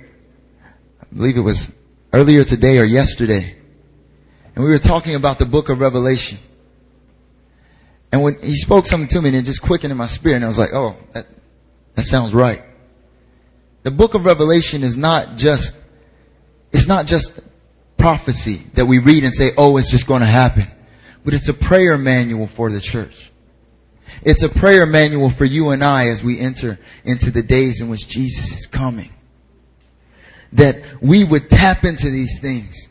I 1.03 1.07
believe 1.13 1.37
it 1.37 1.41
was 1.41 1.69
earlier 2.17 2.45
today 2.45 2.79
or 2.79 2.85
yesterday, 2.85 3.55
and 4.55 4.65
we 4.65 4.71
were 4.71 4.79
talking 4.79 5.15
about 5.15 5.39
the 5.39 5.45
book 5.45 5.69
of 5.69 5.81
Revelation. 5.81 6.39
And 8.11 8.23
when 8.23 8.41
he 8.41 8.57
spoke 8.57 8.87
something 8.87 9.09
to 9.09 9.21
me 9.21 9.29
and 9.29 9.37
it 9.37 9.43
just 9.43 9.61
quickened 9.61 9.91
in 9.91 9.99
my 9.99 10.07
spirit 10.07 10.37
and 10.37 10.45
I 10.45 10.49
was 10.49 10.57
like, 10.57 10.73
oh, 10.73 10.97
that, 11.13 11.27
that 11.95 12.05
sounds 12.05 12.33
right. 12.33 12.65
The 13.83 13.91
book 13.91 14.15
of 14.15 14.25
Revelation 14.25 14.83
is 14.83 14.97
not 14.97 15.37
just, 15.37 15.77
it's 16.73 16.87
not 16.87 17.07
just 17.07 17.35
prophecy 17.99 18.67
that 18.75 18.87
we 18.87 18.99
read 18.99 19.25
and 19.25 19.35
say, 19.35 19.51
oh, 19.59 19.77
it's 19.77 19.91
just 19.91 20.07
going 20.07 20.21
to 20.21 20.27
happen. 20.27 20.71
But 21.23 21.35
it's 21.35 21.49
a 21.51 21.55
prayer 21.55 21.99
manual 21.99 22.47
for 22.47 22.71
the 22.71 22.81
church. 22.81 23.31
It's 24.23 24.43
a 24.43 24.49
prayer 24.49 24.87
manual 24.87 25.29
for 25.29 25.45
you 25.45 25.69
and 25.69 25.85
I 25.85 26.09
as 26.09 26.25
we 26.25 26.41
enter 26.41 26.79
into 27.05 27.31
the 27.31 27.43
days 27.43 27.83
in 27.83 27.91
which 27.91 28.09
Jesus 28.09 28.53
is 28.53 28.65
coming. 28.65 29.13
That 30.53 31.03
we 31.03 31.25
would 31.25 31.51
tap 31.51 31.85
into 31.85 32.11
these 32.11 32.39
things. 32.41 32.89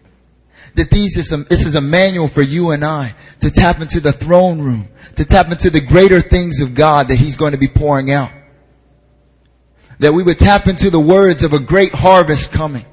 That 0.75 0.89
these 0.89 1.17
is 1.17 1.29
some, 1.29 1.45
this 1.49 1.65
is 1.65 1.75
a 1.75 1.81
manual 1.81 2.27
for 2.27 2.41
you 2.41 2.71
and 2.71 2.83
I 2.83 3.15
to 3.39 3.49
tap 3.49 3.79
into 3.79 4.01
the 4.01 4.11
throne 4.11 4.61
room, 4.61 4.89
to 5.15 5.23
tap 5.23 5.49
into 5.49 5.69
the 5.69 5.79
greater 5.79 6.21
things 6.21 6.59
of 6.59 6.75
God 6.75 7.07
that 7.07 7.15
He's 7.15 7.37
going 7.37 7.53
to 7.53 7.57
be 7.57 7.69
pouring 7.69 8.11
out. 8.11 8.31
That 9.99 10.13
we 10.13 10.23
would 10.23 10.37
tap 10.37 10.67
into 10.67 10.89
the 10.89 10.99
words 10.99 11.43
of 11.43 11.53
a 11.53 11.59
great 11.59 11.93
harvest 11.93 12.51
coming. 12.51 12.85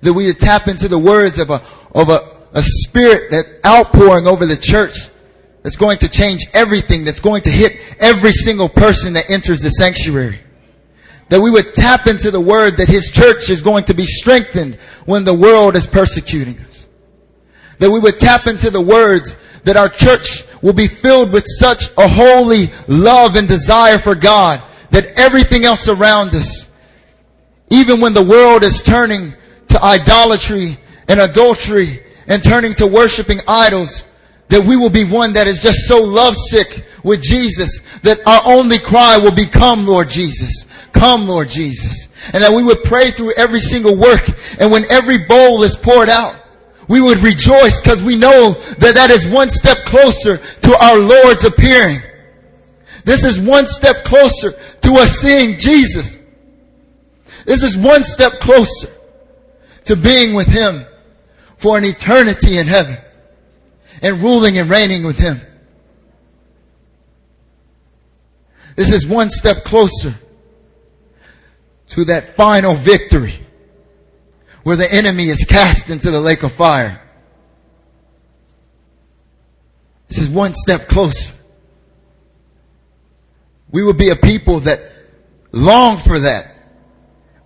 That 0.00 0.14
we 0.14 0.24
would 0.24 0.40
tap 0.40 0.68
into 0.68 0.88
the 0.88 0.98
words 0.98 1.38
of 1.38 1.50
a, 1.50 1.62
of 1.94 2.08
a, 2.08 2.38
a 2.54 2.62
spirit 2.62 3.30
that 3.30 3.44
outpouring 3.66 4.26
over 4.26 4.46
the 4.46 4.56
church 4.56 5.10
that's 5.62 5.76
going 5.76 5.98
to 5.98 6.08
change 6.08 6.46
everything, 6.54 7.04
that's 7.04 7.20
going 7.20 7.42
to 7.42 7.50
hit 7.50 7.78
every 8.00 8.32
single 8.32 8.68
person 8.68 9.12
that 9.12 9.30
enters 9.30 9.60
the 9.60 9.70
sanctuary. 9.70 10.40
That 11.28 11.40
we 11.40 11.50
would 11.50 11.72
tap 11.72 12.06
into 12.06 12.30
the 12.30 12.40
word 12.40 12.76
that 12.76 12.88
His 12.88 13.10
church 13.10 13.48
is 13.50 13.62
going 13.62 13.84
to 13.84 13.94
be 13.94 14.04
strengthened 14.04 14.78
when 15.06 15.24
the 15.24 15.34
world 15.34 15.76
is 15.76 15.86
persecuting 15.86 16.58
us. 16.60 16.88
That 17.78 17.90
we 17.90 17.98
would 17.98 18.18
tap 18.18 18.46
into 18.46 18.70
the 18.70 18.80
words 18.80 19.36
that 19.64 19.76
our 19.76 19.88
church 19.88 20.44
will 20.62 20.72
be 20.72 20.88
filled 20.88 21.32
with 21.32 21.44
such 21.46 21.90
a 21.96 22.08
holy 22.08 22.70
love 22.86 23.36
and 23.36 23.48
desire 23.48 23.98
for 23.98 24.14
God 24.14 24.62
that 24.90 25.18
everything 25.18 25.64
else 25.64 25.88
around 25.88 26.34
us, 26.34 26.68
even 27.70 28.00
when 28.00 28.12
the 28.12 28.22
world 28.22 28.62
is 28.62 28.82
turning 28.82 29.34
to 29.68 29.82
idolatry 29.82 30.78
and 31.08 31.18
adultery 31.18 32.04
and 32.26 32.42
turning 32.42 32.74
to 32.74 32.86
worshiping 32.86 33.40
idols, 33.48 34.06
that 34.48 34.62
we 34.62 34.76
will 34.76 34.90
be 34.90 35.04
one 35.04 35.32
that 35.32 35.46
is 35.46 35.60
just 35.60 35.88
so 35.88 36.02
lovesick 36.02 36.84
with 37.02 37.22
Jesus 37.22 37.80
that 38.02 38.20
our 38.26 38.42
only 38.44 38.78
cry 38.78 39.16
will 39.16 39.34
become, 39.34 39.86
Lord 39.86 40.10
Jesus. 40.10 40.66
Come 40.92 41.26
Lord 41.28 41.48
Jesus. 41.48 42.08
And 42.32 42.42
that 42.42 42.52
we 42.52 42.62
would 42.62 42.84
pray 42.84 43.10
through 43.10 43.32
every 43.34 43.60
single 43.60 43.96
work 43.96 44.28
and 44.58 44.70
when 44.70 44.90
every 44.90 45.18
bowl 45.26 45.62
is 45.62 45.76
poured 45.76 46.08
out, 46.08 46.36
we 46.88 47.00
would 47.00 47.18
rejoice 47.18 47.80
because 47.80 48.02
we 48.02 48.16
know 48.16 48.52
that 48.78 48.94
that 48.94 49.10
is 49.10 49.26
one 49.26 49.50
step 49.50 49.84
closer 49.84 50.38
to 50.38 50.84
our 50.84 50.98
Lord's 50.98 51.44
appearing. 51.44 52.02
This 53.04 53.24
is 53.24 53.40
one 53.40 53.66
step 53.66 54.04
closer 54.04 54.52
to 54.82 54.92
us 54.94 55.18
seeing 55.18 55.58
Jesus. 55.58 56.18
This 57.46 57.62
is 57.62 57.76
one 57.76 58.04
step 58.04 58.40
closer 58.40 58.92
to 59.84 59.96
being 59.96 60.34
with 60.34 60.46
Him 60.46 60.84
for 61.58 61.78
an 61.78 61.84
eternity 61.84 62.58
in 62.58 62.66
heaven 62.66 62.98
and 64.00 64.20
ruling 64.20 64.58
and 64.58 64.70
reigning 64.70 65.04
with 65.04 65.16
Him. 65.16 65.40
This 68.76 68.92
is 68.92 69.06
one 69.06 69.30
step 69.30 69.64
closer 69.64 70.18
to 71.94 72.04
that 72.06 72.36
final 72.36 72.74
victory 72.74 73.46
where 74.62 74.76
the 74.76 74.92
enemy 74.92 75.28
is 75.28 75.44
cast 75.44 75.90
into 75.90 76.10
the 76.10 76.20
lake 76.20 76.42
of 76.42 76.52
fire. 76.52 77.00
This 80.08 80.18
is 80.18 80.30
one 80.30 80.54
step 80.54 80.88
closer. 80.88 81.32
We 83.70 83.82
will 83.82 83.94
be 83.94 84.10
a 84.10 84.16
people 84.16 84.60
that 84.60 84.80
long 85.52 85.98
for 85.98 86.20
that. 86.20 86.54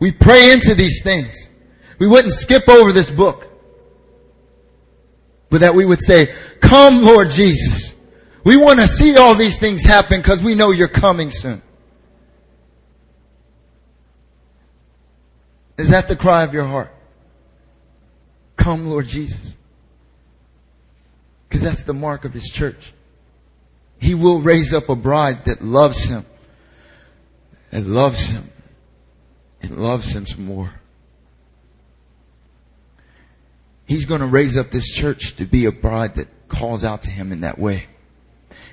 We 0.01 0.12
pray 0.12 0.53
into 0.53 0.74
these 0.74 1.03
things. 1.03 1.49
We 1.99 2.07
wouldn't 2.07 2.34
skip 2.34 2.68
over 2.68 2.92
this 2.92 3.11
book. 3.11 3.47
But 5.49 5.61
that 5.61 5.74
we 5.74 5.84
would 5.84 6.03
say, 6.03 6.34
come 6.61 7.03
Lord 7.03 7.30
Jesus. 7.30 7.94
We 8.44 8.57
want 8.57 8.80
to 8.80 8.86
see 8.86 9.16
all 9.16 9.34
these 9.34 9.59
things 9.59 9.84
happen 9.84 10.20
because 10.20 10.42
we 10.42 10.55
know 10.55 10.70
you're 10.70 10.88
coming 10.88 11.30
soon. 11.30 11.62
Is 15.78 15.90
that 15.90 16.08
the 16.08 16.16
cry 16.16 16.44
of 16.44 16.54
your 16.54 16.64
heart? 16.64 16.90
Come, 18.56 18.88
Lord 18.88 19.06
Jesus. 19.06 19.54
Because 21.48 21.62
that's 21.62 21.84
the 21.84 21.94
mark 21.94 22.24
of 22.24 22.32
His 22.32 22.48
church. 22.50 22.92
He 23.98 24.14
will 24.14 24.40
raise 24.40 24.72
up 24.72 24.88
a 24.88 24.96
bride 24.96 25.44
that 25.46 25.62
loves 25.62 26.04
Him. 26.04 26.24
And 27.70 27.88
loves 27.88 28.28
Him. 28.28 28.50
And 29.60 29.78
loves 29.78 30.14
Him 30.14 30.26
some 30.26 30.44
more. 30.44 30.72
He's 33.84 34.06
going 34.06 34.20
to 34.20 34.26
raise 34.26 34.56
up 34.56 34.70
this 34.70 34.90
church 34.90 35.36
to 35.36 35.44
be 35.44 35.66
a 35.66 35.72
bride 35.72 36.16
that 36.16 36.48
calls 36.48 36.84
out 36.84 37.02
to 37.02 37.10
Him 37.10 37.32
in 37.32 37.42
that 37.42 37.58
way. 37.58 37.86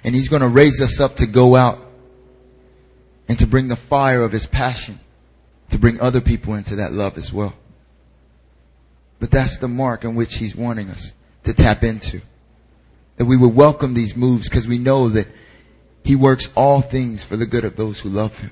And 0.04 0.16
He's 0.16 0.30
going 0.30 0.42
to 0.42 0.48
raise 0.48 0.82
us 0.82 1.00
up 1.00 1.18
to 1.18 1.28
go 1.28 1.56
out 1.56 1.80
and 3.28 3.38
to 3.40 3.48
bring 3.48 3.68
the 3.68 3.76
fire 3.76 4.24
of 4.24 4.32
His 4.32 4.48
passion 4.48 5.00
to 5.74 5.80
bring 5.80 6.00
other 6.00 6.22
people 6.22 6.56
into 6.56 6.78
that 6.78 6.94
love 6.94 7.18
as 7.18 7.32
well. 7.32 7.54
But 9.20 9.30
that's 9.30 9.58
the 9.58 9.68
mark 9.68 10.04
in 10.04 10.16
which 10.16 10.36
He's 10.36 10.56
wanting 10.56 10.90
us 10.90 11.12
to 11.44 11.54
tap 11.54 11.84
into. 11.84 12.22
That 13.18 13.26
we 13.26 13.38
would 13.38 13.54
welcome 13.54 13.94
these 13.94 14.16
moves 14.16 14.50
because 14.50 14.68
we 14.68 14.80
know 14.80 15.10
that 15.10 15.28
He 16.04 16.16
works 16.16 16.50
all 16.56 16.82
things 16.82 17.24
for 17.24 17.38
the 17.38 17.46
good 17.46 17.66
of 17.66 17.76
those 17.76 18.00
who 18.00 18.10
love 18.10 18.38
Him. 18.38 18.52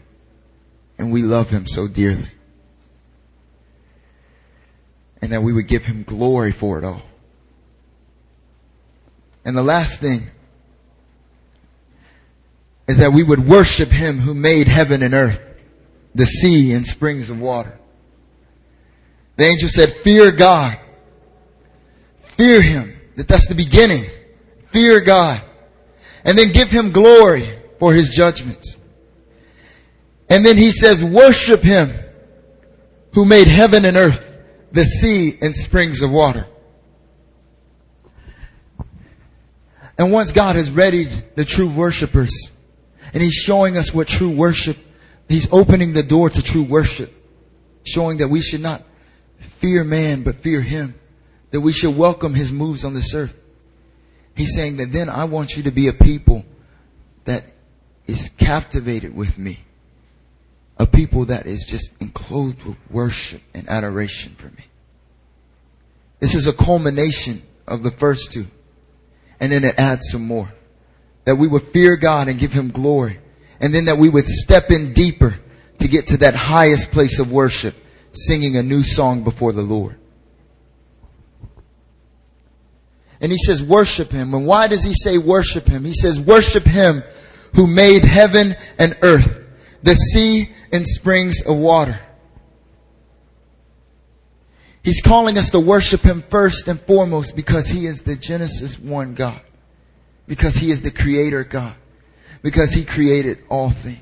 And 0.98 1.12
we 1.12 1.22
love 1.24 1.50
Him 1.50 1.68
so 1.68 1.88
dearly 1.88 2.30
and 5.22 5.32
that 5.32 5.44
we 5.44 5.54
would 5.54 5.68
give 5.68 5.86
him 5.86 6.04
glory 6.04 6.52
for 6.52 6.80
it 6.80 6.84
all. 6.84 7.02
And 9.46 9.56
the 9.56 9.64
last 9.64 10.00
thing 10.00 10.30
is 12.88 12.98
that 12.98 13.14
we 13.14 13.24
would 13.24 13.48
worship 13.48 13.90
him 13.90 14.20
who 14.20 14.34
made 14.34 14.68
heaven 14.68 15.04
and 15.04 15.14
earth, 15.14 15.40
the 16.14 16.26
sea 16.26 16.74
and 16.74 16.86
springs 16.86 17.30
of 17.30 17.40
water. 17.40 17.78
The 19.38 19.46
angel 19.46 19.70
said, 19.70 19.96
fear 20.04 20.32
God. 20.32 20.80
Fear 22.24 22.62
him. 22.62 23.00
That 23.16 23.28
that's 23.28 23.48
the 23.48 23.56
beginning. 23.56 24.10
Fear 24.72 25.02
God. 25.02 25.42
And 26.24 26.38
then 26.38 26.52
give 26.52 26.70
him 26.70 26.92
glory 26.92 27.60
for 27.80 27.94
his 27.94 28.10
judgments. 28.10 28.78
And 30.30 30.46
then 30.46 30.58
he 30.58 30.72
says, 30.72 31.04
worship 31.04 31.62
him 31.62 32.00
who 33.14 33.26
made 33.26 33.48
heaven 33.48 33.86
and 33.86 33.98
earth 33.98 34.28
the 34.72 34.86
sea 34.86 35.38
and 35.42 35.56
springs 35.56 36.02
of 36.02 36.12
water. 36.12 36.48
And 39.98 40.12
once 40.12 40.32
God 40.32 40.56
has 40.56 40.72
readied 40.72 41.36
the 41.36 41.46
true 41.46 41.70
worshipers, 41.70 42.52
and 43.14 43.22
He's 43.22 43.34
showing 43.34 43.78
us 43.78 43.94
what 43.94 44.08
true 44.08 44.30
worship, 44.30 44.78
He's 45.32 45.48
opening 45.52 45.94
the 45.94 46.04
door 46.04 46.30
to 46.30 46.42
true 46.42 46.64
worship, 46.64 47.14
showing 47.84 48.18
that 48.18 48.30
we 48.30 48.42
should 48.42 48.62
not 48.62 48.84
fear 49.60 49.84
man, 49.84 50.24
but 50.24 50.42
fear 50.42 50.62
Him, 50.62 50.96
that 51.52 51.62
we 51.62 51.72
should 51.72 51.96
welcome 51.96 52.34
His 52.34 52.52
moves 52.52 52.84
on 52.84 52.94
this 52.94 53.14
earth. 53.14 53.36
He's 54.36 54.56
saying 54.56 54.78
that 54.78 54.92
then 54.92 55.10
I 55.10 55.26
want 55.26 55.58
you 55.58 55.64
to 55.64 55.72
be 55.72 55.88
a 55.88 55.94
people 55.94 56.46
that 57.26 57.46
is 58.08 58.30
captivated 58.38 59.16
with 59.16 59.38
me 59.38 59.60
a 60.82 60.88
people 60.88 61.26
that 61.26 61.46
is 61.46 61.64
just 61.64 61.92
enclosed 62.00 62.64
with 62.64 62.76
worship 62.90 63.42
and 63.54 63.70
adoration 63.70 64.36
for 64.36 64.48
me. 64.48 64.66
This 66.20 66.34
is 66.34 66.48
a 66.48 66.54
culmination 66.54 67.44
of 67.68 67.84
the 67.84 67.92
first 67.92 68.32
two. 68.32 68.48
And 69.40 69.52
then 69.52 69.64
it 69.64 69.76
adds 69.78 70.10
some 70.10 70.26
more. 70.26 70.52
That 71.26 71.36
we 71.36 71.48
would 71.48 71.68
fear 71.68 71.98
God 71.98 72.30
and 72.30 72.40
give 72.40 72.52
Him 72.52 72.72
glory. 72.72 73.20
And 73.62 73.74
then 73.74 73.86
that 73.86 73.98
we 73.98 74.10
would 74.10 74.26
step 74.26 74.72
in 74.72 74.94
deeper 74.94 75.40
to 75.80 75.88
get 75.88 76.08
to 76.08 76.18
that 76.18 76.36
highest 76.36 76.92
place 76.92 77.20
of 77.20 77.32
worship, 77.32 77.76
singing 78.12 78.58
a 78.58 78.64
new 78.64 78.84
song 78.84 79.24
before 79.24 79.54
the 79.54 79.62
Lord. 79.62 79.98
And 83.22 83.32
he 83.32 83.38
says 83.38 83.64
worship 83.64 84.12
him. 84.12 84.34
And 84.34 84.46
why 84.46 84.68
does 84.68 84.84
he 84.84 84.94
say 84.94 85.18
worship 85.18 85.68
him? 85.68 85.86
He 85.86 85.94
says 85.94 86.20
worship 86.20 86.66
him 86.66 87.04
who 87.56 87.68
made 87.68 88.04
heaven 88.04 88.56
and 88.80 88.98
earth, 89.02 89.38
the 89.84 89.96
sea 89.96 90.52
and 90.72 90.86
springs 90.86 91.42
of 91.42 91.56
water. 91.58 92.00
He's 94.84 95.02
calling 95.02 95.38
us 95.38 95.52
to 95.52 95.60
worship 95.60 96.02
Him 96.02 96.24
first 96.30 96.68
and 96.68 96.82
foremost 96.82 97.36
because 97.36 97.68
He 97.68 97.86
is 97.86 98.02
the 98.02 98.16
Genesis 98.16 98.80
1 98.80 99.14
God. 99.14 99.42
Because 100.28 100.56
He 100.56 100.72
is 100.72 100.82
the 100.82 100.92
Creator 100.92 101.44
God. 101.44 101.76
Because 102.42 102.72
He 102.72 102.86
created 102.86 103.40
all 103.50 103.72
things. 103.72 104.00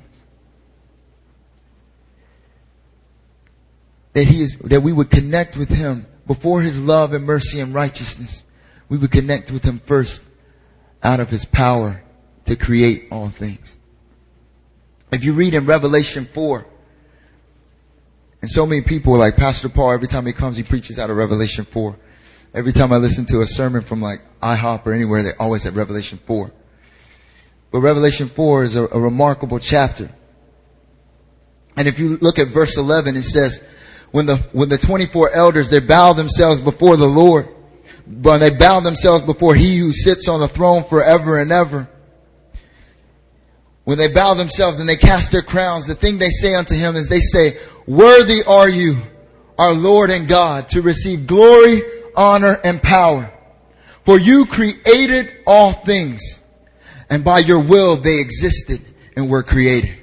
That 4.13 4.25
He 4.25 4.41
is, 4.41 4.57
that 4.63 4.81
we 4.81 4.93
would 4.93 5.11
connect 5.11 5.57
with 5.57 5.69
Him 5.69 6.07
before 6.27 6.61
His 6.61 6.77
love 6.79 7.13
and 7.13 7.25
mercy 7.25 7.59
and 7.59 7.73
righteousness. 7.73 8.43
We 8.87 8.97
would 8.97 9.11
connect 9.11 9.51
with 9.51 9.63
Him 9.63 9.81
first 9.85 10.23
out 11.03 11.19
of 11.19 11.29
His 11.29 11.45
power 11.45 12.03
to 12.45 12.55
create 12.55 13.07
all 13.11 13.29
things. 13.29 13.75
If 15.11 15.23
you 15.23 15.33
read 15.33 15.53
in 15.53 15.65
Revelation 15.65 16.29
4, 16.33 16.65
and 18.41 18.49
so 18.49 18.65
many 18.65 18.81
people 18.81 19.17
like 19.17 19.35
Pastor 19.35 19.69
Paul, 19.69 19.91
every 19.91 20.07
time 20.07 20.25
he 20.25 20.33
comes, 20.33 20.55
he 20.55 20.63
preaches 20.63 20.97
out 20.97 21.09
of 21.09 21.17
Revelation 21.17 21.65
4. 21.65 21.97
Every 22.53 22.71
time 22.71 22.93
I 22.93 22.97
listen 22.97 23.25
to 23.27 23.41
a 23.41 23.47
sermon 23.47 23.83
from 23.83 24.01
like 24.01 24.21
IHOP 24.41 24.85
or 24.85 24.93
anywhere, 24.93 25.23
they 25.23 25.33
always 25.39 25.65
at 25.65 25.73
Revelation 25.73 26.19
4. 26.25 26.51
But 27.71 27.79
Revelation 27.79 28.29
4 28.29 28.63
is 28.63 28.75
a, 28.75 28.83
a 28.83 28.99
remarkable 28.99 29.59
chapter. 29.59 30.09
And 31.77 31.87
if 31.87 31.99
you 31.99 32.17
look 32.17 32.39
at 32.39 32.49
verse 32.49 32.77
11, 32.77 33.15
it 33.15 33.23
says, 33.23 33.61
when 34.11 34.25
the, 34.25 34.37
when 34.51 34.69
the 34.69 34.77
24 34.77 35.31
elders, 35.31 35.69
they 35.69 35.79
bow 35.79 36.13
themselves 36.13 36.61
before 36.61 36.97
the 36.97 37.07
Lord, 37.07 37.47
when 38.05 38.39
they 38.39 38.49
bow 38.49 38.79
themselves 38.79 39.23
before 39.23 39.53
he 39.53 39.77
who 39.77 39.93
sits 39.93 40.27
on 40.27 40.39
the 40.39 40.47
throne 40.47 40.83
forever 40.83 41.39
and 41.39 41.51
ever, 41.51 41.87
when 43.83 43.97
they 43.97 44.11
bow 44.11 44.33
themselves 44.33 44.79
and 44.79 44.89
they 44.89 44.97
cast 44.97 45.31
their 45.31 45.41
crowns, 45.41 45.87
the 45.87 45.95
thing 45.95 46.17
they 46.17 46.29
say 46.29 46.55
unto 46.55 46.75
him 46.75 46.95
is 46.95 47.07
they 47.07 47.19
say, 47.19 47.59
worthy 47.87 48.43
are 48.43 48.69
you, 48.69 49.01
our 49.57 49.73
Lord 49.73 50.09
and 50.09 50.27
God, 50.27 50.69
to 50.69 50.81
receive 50.81 51.27
glory, 51.27 51.81
honor, 52.15 52.59
and 52.63 52.81
power. 52.81 53.33
For 54.05 54.19
you 54.19 54.45
created 54.45 55.31
all 55.45 55.71
things, 55.71 56.41
and 57.09 57.23
by 57.23 57.39
your 57.39 57.59
will 57.59 57.97
they 57.97 58.19
existed 58.19 58.81
and 59.15 59.29
were 59.29 59.43
created. 59.43 59.97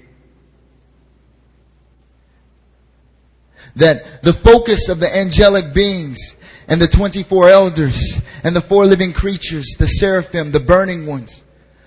That 3.77 4.23
the 4.23 4.33
focus 4.33 4.89
of 4.89 5.01
the 5.01 5.15
angelic 5.15 5.75
beings 5.75 6.35
and 6.67 6.81
the 6.81 6.89
24 6.89 7.51
elders 7.51 8.21
and 8.43 8.57
the 8.57 8.63
four 8.63 8.87
living 8.87 9.13
creatures, 9.13 9.77
the 9.79 9.87
seraphim, 9.87 10.51
the 10.51 10.61
burning 10.61 11.07
ones, 11.07 11.45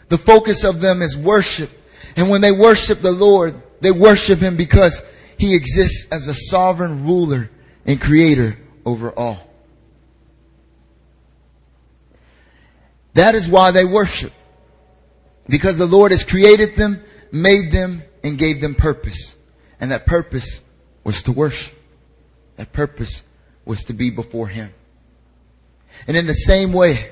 the 0.07 0.17
focus 0.17 0.63
of 0.63 0.81
them 0.81 1.01
is 1.01 1.17
worship 1.17 1.71
and 2.15 2.29
when 2.29 2.41
they 2.41 2.51
worship 2.51 3.01
the 3.01 3.11
Lord, 3.11 3.61
they 3.81 3.91
worship 3.91 4.39
Him 4.39 4.57
because 4.57 5.01
He 5.37 5.55
exists 5.55 6.07
as 6.11 6.27
a 6.27 6.33
sovereign 6.33 7.05
ruler 7.05 7.49
and 7.85 7.99
creator 7.99 8.57
over 8.85 9.11
all. 9.11 9.39
That 13.13 13.35
is 13.35 13.47
why 13.47 13.71
they 13.71 13.85
worship. 13.85 14.33
Because 15.49 15.77
the 15.77 15.87
Lord 15.87 16.11
has 16.11 16.23
created 16.23 16.77
them, 16.77 17.03
made 17.31 17.71
them, 17.71 18.03
and 18.23 18.37
gave 18.37 18.61
them 18.61 18.75
purpose. 18.75 19.35
And 19.81 19.91
that 19.91 20.05
purpose 20.05 20.61
was 21.03 21.23
to 21.23 21.31
worship. 21.31 21.73
That 22.57 22.71
purpose 22.71 23.23
was 23.65 23.83
to 23.85 23.93
be 23.93 24.11
before 24.11 24.47
Him. 24.47 24.71
And 26.07 26.15
in 26.15 26.27
the 26.27 26.33
same 26.33 26.71
way, 26.71 27.11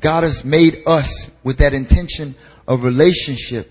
God 0.00 0.22
has 0.22 0.44
made 0.44 0.82
us 0.86 1.30
with 1.44 1.58
that 1.58 1.74
intention 1.74 2.36
of 2.66 2.84
relationship 2.84 3.70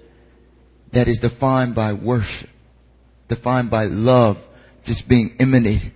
that 0.91 1.07
is 1.07 1.19
defined 1.19 1.73
by 1.73 1.93
worship, 1.93 2.49
defined 3.27 3.71
by 3.71 3.85
love 3.85 4.37
just 4.83 5.07
being 5.07 5.35
emanated 5.39 5.91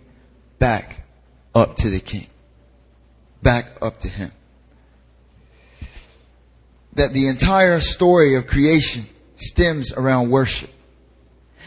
back 0.60 1.06
up 1.54 1.76
to 1.78 1.90
the 1.90 2.00
King, 2.00 2.28
back 3.42 3.78
up 3.82 4.00
to 4.00 4.08
Him. 4.08 4.32
That 6.94 7.14
the 7.14 7.28
entire 7.28 7.80
story 7.80 8.36
of 8.36 8.48
creation 8.48 9.08
stems 9.36 9.94
around 9.94 10.30
worship 10.30 10.70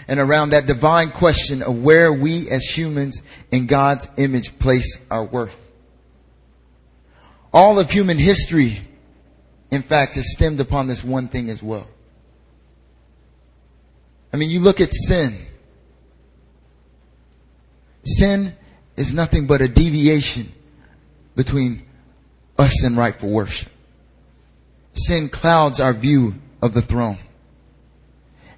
and 0.06 0.20
around 0.20 0.50
that 0.50 0.66
divine 0.66 1.10
question 1.10 1.62
of 1.62 1.76
where 1.76 2.12
we 2.12 2.50
as 2.50 2.62
humans 2.64 3.22
in 3.50 3.66
God's 3.66 4.08
image 4.16 4.58
place 4.58 4.98
our 5.10 5.24
worth. 5.24 5.54
All 7.52 7.78
of 7.78 7.90
human 7.90 8.18
history, 8.18 8.86
in 9.70 9.82
fact, 9.82 10.16
has 10.16 10.32
stemmed 10.32 10.60
upon 10.60 10.88
this 10.88 11.02
one 11.02 11.28
thing 11.28 11.48
as 11.48 11.62
well. 11.62 11.86
I 14.32 14.36
mean, 14.36 14.50
you 14.50 14.60
look 14.60 14.80
at 14.80 14.92
sin. 14.92 15.46
Sin 18.02 18.54
is 18.96 19.14
nothing 19.14 19.46
but 19.46 19.60
a 19.60 19.68
deviation 19.68 20.52
between 21.36 21.84
us 22.58 22.82
and 22.82 22.96
rightful 22.96 23.30
worship. 23.30 23.70
Sin 24.94 25.28
clouds 25.28 25.80
our 25.80 25.92
view 25.92 26.34
of 26.62 26.72
the 26.72 26.82
throne. 26.82 27.18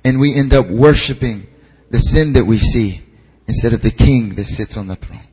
And 0.04 0.20
we 0.20 0.34
end 0.34 0.52
up 0.52 0.68
worshiping 0.68 1.48
the 1.90 1.98
sin 1.98 2.34
that 2.34 2.44
we 2.44 2.58
see 2.58 3.02
instead 3.48 3.72
of 3.72 3.82
the 3.82 3.90
king 3.90 4.34
that 4.36 4.46
sits 4.46 4.76
on 4.76 4.86
the 4.86 4.96
throne. 4.96 5.26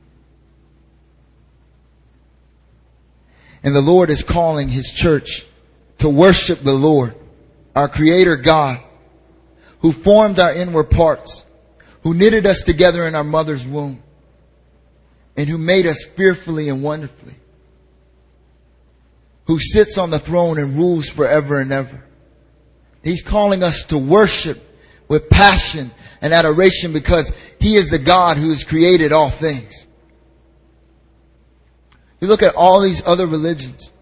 And 3.62 3.74
the 3.74 3.80
Lord 3.80 4.10
is 4.10 4.22
calling 4.22 4.68
His 4.68 4.90
church 4.90 5.46
to 5.98 6.08
worship 6.08 6.62
the 6.62 6.74
Lord, 6.74 7.14
our 7.74 7.88
creator 7.88 8.36
God, 8.36 8.78
who 9.80 9.92
formed 9.92 10.38
our 10.38 10.54
inward 10.54 10.90
parts, 10.90 11.44
who 12.02 12.14
knitted 12.14 12.46
us 12.46 12.62
together 12.62 13.06
in 13.06 13.14
our 13.14 13.24
mother's 13.24 13.66
womb, 13.66 14.02
and 15.36 15.48
who 15.48 15.58
made 15.58 15.86
us 15.86 16.04
fearfully 16.04 16.68
and 16.68 16.82
wonderfully, 16.82 17.36
who 19.46 19.58
sits 19.58 19.98
on 19.98 20.10
the 20.10 20.18
throne 20.18 20.58
and 20.58 20.76
rules 20.76 21.08
forever 21.08 21.60
and 21.60 21.72
ever. 21.72 22.04
He's 23.02 23.22
calling 23.22 23.62
us 23.62 23.84
to 23.86 23.98
worship 23.98 24.62
with 25.08 25.28
passion 25.28 25.90
and 26.20 26.32
adoration 26.32 26.92
because 26.92 27.32
He 27.60 27.76
is 27.76 27.90
the 27.90 27.98
God 27.98 28.38
who 28.38 28.48
has 28.50 28.64
created 28.64 29.12
all 29.12 29.30
things. 29.30 29.86
You 32.20 32.28
look 32.28 32.42
at 32.42 32.54
all 32.54 32.80
these 32.80 33.02
other 33.04 33.26
religions 33.26 33.92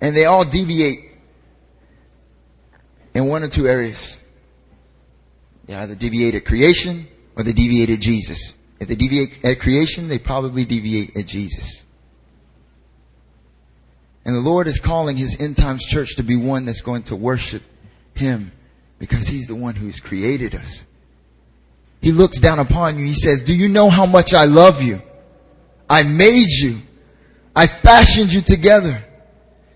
and 0.00 0.16
they 0.16 0.24
all 0.24 0.44
deviate 0.44 1.10
in 3.12 3.26
one 3.26 3.42
or 3.42 3.48
two 3.48 3.68
areas. 3.68 4.18
They 5.66 5.74
either 5.74 5.94
deviate 5.94 6.34
at 6.34 6.46
creation 6.46 7.06
or 7.36 7.42
they 7.42 7.52
deviate 7.52 7.90
at 7.90 8.00
Jesus. 8.00 8.54
If 8.80 8.88
they 8.88 8.94
deviate 8.94 9.44
at 9.44 9.60
creation, 9.60 10.08
they 10.08 10.18
probably 10.18 10.64
deviate 10.64 11.16
at 11.16 11.26
Jesus. 11.26 11.84
And 14.24 14.34
the 14.34 14.40
Lord 14.40 14.66
is 14.66 14.80
calling 14.80 15.16
His 15.16 15.36
end 15.40 15.56
times 15.56 15.84
church 15.84 16.16
to 16.16 16.22
be 16.22 16.36
one 16.36 16.64
that's 16.64 16.82
going 16.82 17.04
to 17.04 17.16
worship 17.16 17.62
Him 18.14 18.52
because 18.98 19.26
He's 19.26 19.46
the 19.46 19.54
one 19.54 19.74
who's 19.74 20.00
created 20.00 20.54
us. 20.54 20.84
He 22.00 22.12
looks 22.12 22.38
down 22.38 22.58
upon 22.58 22.98
you. 22.98 23.04
He 23.04 23.14
says, 23.14 23.42
do 23.42 23.54
you 23.54 23.68
know 23.68 23.90
how 23.90 24.06
much 24.06 24.32
I 24.32 24.44
love 24.44 24.82
you? 24.82 25.02
I 25.88 26.02
made 26.02 26.48
you. 26.48 26.80
I 27.54 27.66
fashioned 27.66 28.32
you 28.32 28.40
together. 28.40 29.04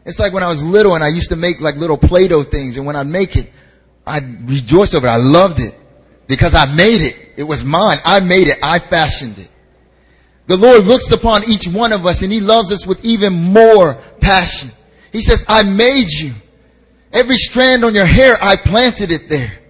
It's 0.06 0.18
like 0.18 0.32
when 0.32 0.42
I 0.42 0.48
was 0.48 0.62
little 0.62 0.94
and 0.94 1.02
I 1.02 1.08
used 1.08 1.30
to 1.30 1.36
make 1.36 1.60
like 1.60 1.76
little 1.76 1.98
Play-Doh 1.98 2.44
things 2.44 2.76
and 2.76 2.86
when 2.86 2.96
I'd 2.96 3.06
make 3.06 3.36
it, 3.36 3.50
I'd 4.06 4.48
rejoice 4.48 4.94
over 4.94 5.06
it. 5.06 5.10
I 5.10 5.16
loved 5.16 5.60
it 5.60 5.74
because 6.26 6.54
I 6.54 6.66
made 6.66 7.00
it. 7.00 7.16
It 7.36 7.42
was 7.42 7.64
mine. 7.64 7.98
I 8.04 8.20
made 8.20 8.48
it. 8.48 8.58
I 8.62 8.78
fashioned 8.78 9.38
it. 9.38 9.50
The 10.46 10.56
Lord 10.56 10.84
looks 10.84 11.10
upon 11.10 11.44
each 11.48 11.66
one 11.66 11.92
of 11.92 12.04
us 12.04 12.22
and 12.22 12.32
He 12.32 12.40
loves 12.40 12.70
us 12.70 12.86
with 12.86 13.04
even 13.04 13.32
more 13.32 13.94
passion. 14.20 14.72
He 15.12 15.22
says, 15.22 15.44
I 15.48 15.62
made 15.62 16.10
you. 16.10 16.34
Every 17.12 17.36
strand 17.36 17.84
on 17.84 17.94
your 17.94 18.06
hair, 18.06 18.36
I 18.42 18.56
planted 18.56 19.10
it 19.10 19.28
there. 19.28 19.60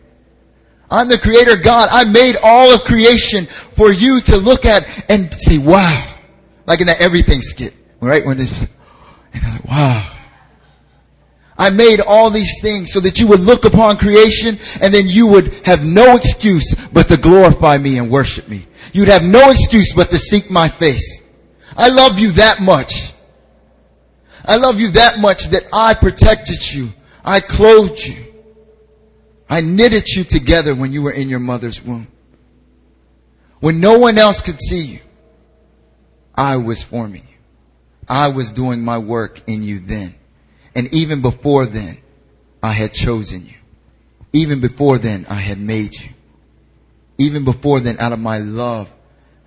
I'm 0.91 1.09
the 1.09 1.19
creator 1.19 1.57
God. 1.57 1.89
I 1.93 2.05
made 2.05 2.37
all 2.43 2.75
of 2.75 2.85
creation 2.85 3.47
for 3.77 3.93
you 3.93 4.21
to 4.23 4.37
look 4.37 4.65
at 4.65 5.11
and 5.11 5.35
say, 5.39 5.59
wow. 5.59 6.13
Like 6.67 6.81
in 6.81 6.87
that 6.87 7.01
everything 7.01 7.41
skit, 7.41 7.75
right? 8.01 8.25
When 8.25 8.41
it's, 8.41 8.63
and 8.63 9.45
I'm 9.45 9.53
like, 9.53 9.65
wow. 9.65 10.11
I 11.57 11.71
made 11.71 12.01
all 12.01 12.31
these 12.31 12.61
things 12.61 12.93
so 12.93 13.01
that 13.01 13.21
you 13.21 13.27
would 13.29 13.41
look 13.41 13.65
upon 13.65 13.97
creation 13.97 14.59
and 14.81 14.93
then 14.93 15.07
you 15.07 15.27
would 15.27 15.67
have 15.67 15.85
no 15.85 16.17
excuse 16.17 16.75
but 16.93 17.09
to 17.09 17.17
glorify 17.17 17.79
me 17.79 17.99
and 17.99 18.11
worship 18.11 18.49
me. 18.49 18.67
You'd 18.95 19.09
have 19.09 19.25
no 19.25 19.51
excuse 19.51 19.93
but 19.93 20.11
to 20.11 20.19
seek 20.19 20.53
my 20.53 20.69
face. 20.69 21.21
I 21.77 21.89
love 21.89 22.21
you 22.21 22.31
that 22.33 22.61
much. 22.61 23.13
I 24.45 24.55
love 24.55 24.79
you 24.79 24.93
that 24.93 25.19
much 25.19 25.47
that 25.47 25.65
I 25.73 25.95
protected 25.95 26.73
you. 26.73 26.93
I 27.25 27.41
clothed 27.41 28.07
you. 28.07 28.25
I 29.51 29.63
knitted 29.63 30.07
you 30.09 30.23
together 30.23 30.77
when 30.77 30.93
you 30.93 31.03
were 31.03 31.11
in 31.11 31.29
your 31.29 31.41
mother's 31.41 31.83
womb. 31.83 32.07
When 33.59 33.81
no 33.81 33.99
one 33.99 34.17
else 34.17 34.41
could 34.41 34.61
see 34.61 34.83
you, 34.83 35.01
I 36.33 36.59
was 36.59 36.81
forming 36.81 37.23
you. 37.23 37.37
I 38.09 38.29
was 38.29 38.53
doing 38.53 38.81
my 38.81 38.99
work 38.99 39.43
in 39.49 39.65
you 39.65 39.81
then. 39.81 40.15
And 40.77 40.95
even 40.95 41.21
before 41.21 41.67
then, 41.67 41.99
I 42.63 42.71
had 42.71 42.93
chosen 42.93 43.45
you. 43.45 43.57
Even 44.33 44.61
before 44.61 44.99
then, 44.99 45.27
I 45.29 45.35
had 45.35 45.59
made 45.59 45.95
you. 45.95 46.14
Even 47.19 47.45
before 47.45 47.81
then, 47.81 47.99
out 47.99 48.13
of 48.13 48.19
my 48.19 48.39
love, 48.39 48.89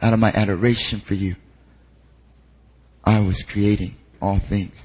out 0.02 0.14
of 0.14 0.20
my 0.20 0.32
adoration 0.32 1.02
for 1.02 1.14
you, 1.14 1.36
I 3.04 3.20
was 3.20 3.44
creating 3.44 3.96
all 4.22 4.40
things. 4.40 4.76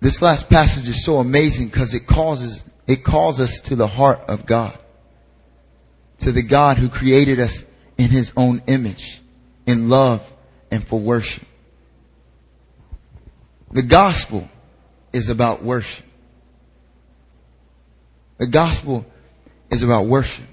This 0.00 0.22
last 0.22 0.48
passage 0.48 0.88
is 0.88 1.04
so 1.04 1.16
amazing 1.16 1.68
because 1.68 1.92
it 1.92 2.06
causes, 2.06 2.64
it 2.86 3.04
calls 3.04 3.40
us 3.40 3.60
to 3.62 3.76
the 3.76 3.86
heart 3.86 4.20
of 4.28 4.46
God. 4.46 4.78
To 6.20 6.32
the 6.32 6.42
God 6.42 6.78
who 6.78 6.88
created 6.88 7.38
us 7.38 7.64
in 7.98 8.08
His 8.08 8.32
own 8.36 8.62
image 8.66 9.20
in 9.66 9.88
love 9.90 10.22
and 10.70 10.86
for 10.86 10.98
worship. 10.98 11.46
The 13.70 13.82
gospel 13.82 14.48
is 15.12 15.28
about 15.28 15.62
worship. 15.62 16.04
The 18.40 18.46
gospel 18.46 19.04
is 19.70 19.82
about 19.82 20.06
worship. 20.06 20.46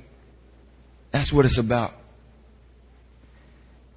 That's 1.12 1.32
what 1.32 1.46
it's 1.46 1.58
about. 1.58 1.94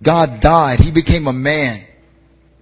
God 0.01 0.38
died. 0.38 0.78
He 0.78 0.93
became 0.93 1.26
a 1.26 1.32
man 1.32 1.84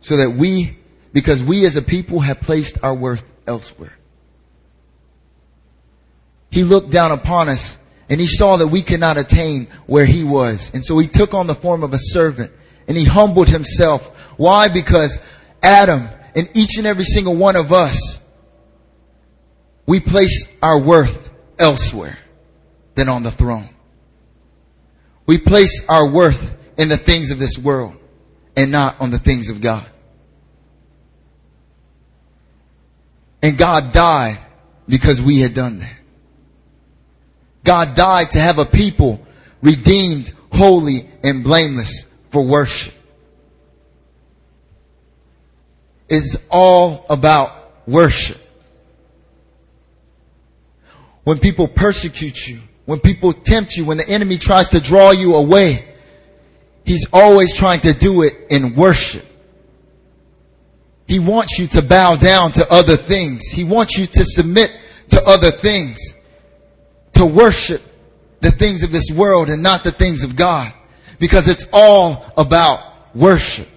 so 0.01 0.17
that 0.17 0.31
we, 0.31 0.79
because 1.13 1.45
we 1.45 1.67
as 1.67 1.77
a 1.77 1.83
people 1.83 2.21
have 2.21 2.41
placed 2.41 2.79
our 2.83 2.95
worth 2.95 3.23
elsewhere. 3.47 3.93
He 6.51 6.65
looked 6.65 6.91
down 6.91 7.13
upon 7.13 7.51
us 7.51 7.79
and 8.09 8.19
he 8.19 8.27
saw 8.27 8.57
that 8.57 8.69
we 8.69 8.81
could 8.81 9.01
not 9.01 9.19
attain 9.19 9.69
where 9.87 10.07
he 10.07 10.25
was. 10.25 10.71
And 10.73 10.83
so 10.83 10.97
he 10.97 11.09
took 11.09 11.35
on 11.35 11.47
the 11.47 11.55
form 11.55 11.83
of 11.83 11.93
a 11.93 11.99
servant 11.99 12.53
and 12.89 12.97
he 12.97 13.05
humbled 13.05 13.49
himself. 13.49 14.03
Why? 14.39 14.69
Because 14.69 15.21
Adam 15.63 16.09
and 16.35 16.49
each 16.55 16.79
and 16.79 16.87
every 16.87 17.05
single 17.05 17.37
one 17.37 17.55
of 17.55 17.71
us, 17.71 18.19
we 19.89 20.01
place 20.01 20.47
our 20.61 20.79
worth 20.79 21.31
elsewhere 21.59 22.19
than 22.95 23.09
on 23.09 23.23
the 23.23 23.31
throne. 23.31 23.71
We 25.25 25.39
place 25.39 25.83
our 25.89 26.13
worth 26.13 26.55
in 26.77 26.91
the 26.91 26.99
things 26.99 27.31
of 27.31 27.39
this 27.39 27.57
world 27.57 27.95
and 28.55 28.71
not 28.71 29.01
on 29.01 29.11
the 29.11 29.19
things 29.19 29.49
of 29.49 29.63
God. 29.63 29.91
And 33.43 33.57
God 33.57 33.91
died 33.91 34.45
because 34.87 35.23
we 35.23 35.41
had 35.41 35.55
done 35.55 35.79
that. 35.79 35.97
God 37.65 37.95
died 37.95 38.33
to 38.33 38.41
have 38.41 38.59
a 38.59 38.67
people 38.67 39.27
redeemed, 39.63 40.35
holy, 40.53 41.09
and 41.25 41.43
blameless 41.43 42.05
for 42.31 42.45
worship. 42.45 42.93
It's 46.11 46.37
all 46.51 47.07
about 47.09 47.89
worship. 47.89 48.39
When 51.29 51.39
people 51.39 51.69
persecute 51.69 52.49
you, 52.49 52.63
when 52.87 53.01
people 53.01 53.35
tempt 53.35 53.77
you, 53.77 53.85
when 53.85 53.99
the 53.99 54.09
enemy 54.09 54.39
tries 54.39 54.71
to 54.71 54.81
draw 54.81 55.11
you 55.11 55.35
away, 55.35 55.95
he's 56.87 57.07
always 57.13 57.53
trying 57.53 57.81
to 57.81 57.93
do 57.93 58.23
it 58.23 58.33
in 58.49 58.75
worship. 58.75 59.27
He 61.07 61.19
wants 61.19 61.59
you 61.59 61.67
to 61.67 61.83
bow 61.83 62.17
down 62.17 62.53
to 62.53 62.73
other 62.73 62.97
things. 62.97 63.45
He 63.49 63.63
wants 63.63 63.99
you 63.99 64.07
to 64.07 64.25
submit 64.25 64.71
to 65.11 65.23
other 65.23 65.51
things, 65.51 65.99
to 67.13 67.27
worship 67.27 67.83
the 68.41 68.51
things 68.51 68.83
of 68.83 68.91
this 68.91 69.11
world 69.15 69.51
and 69.51 69.63
not 69.63 69.85
the 69.85 69.93
things 69.93 70.25
of 70.25 70.35
God 70.35 70.73
because 71.19 71.47
it's 71.47 71.67
all 71.75 72.33
about 72.39 73.15
worship. 73.15 73.69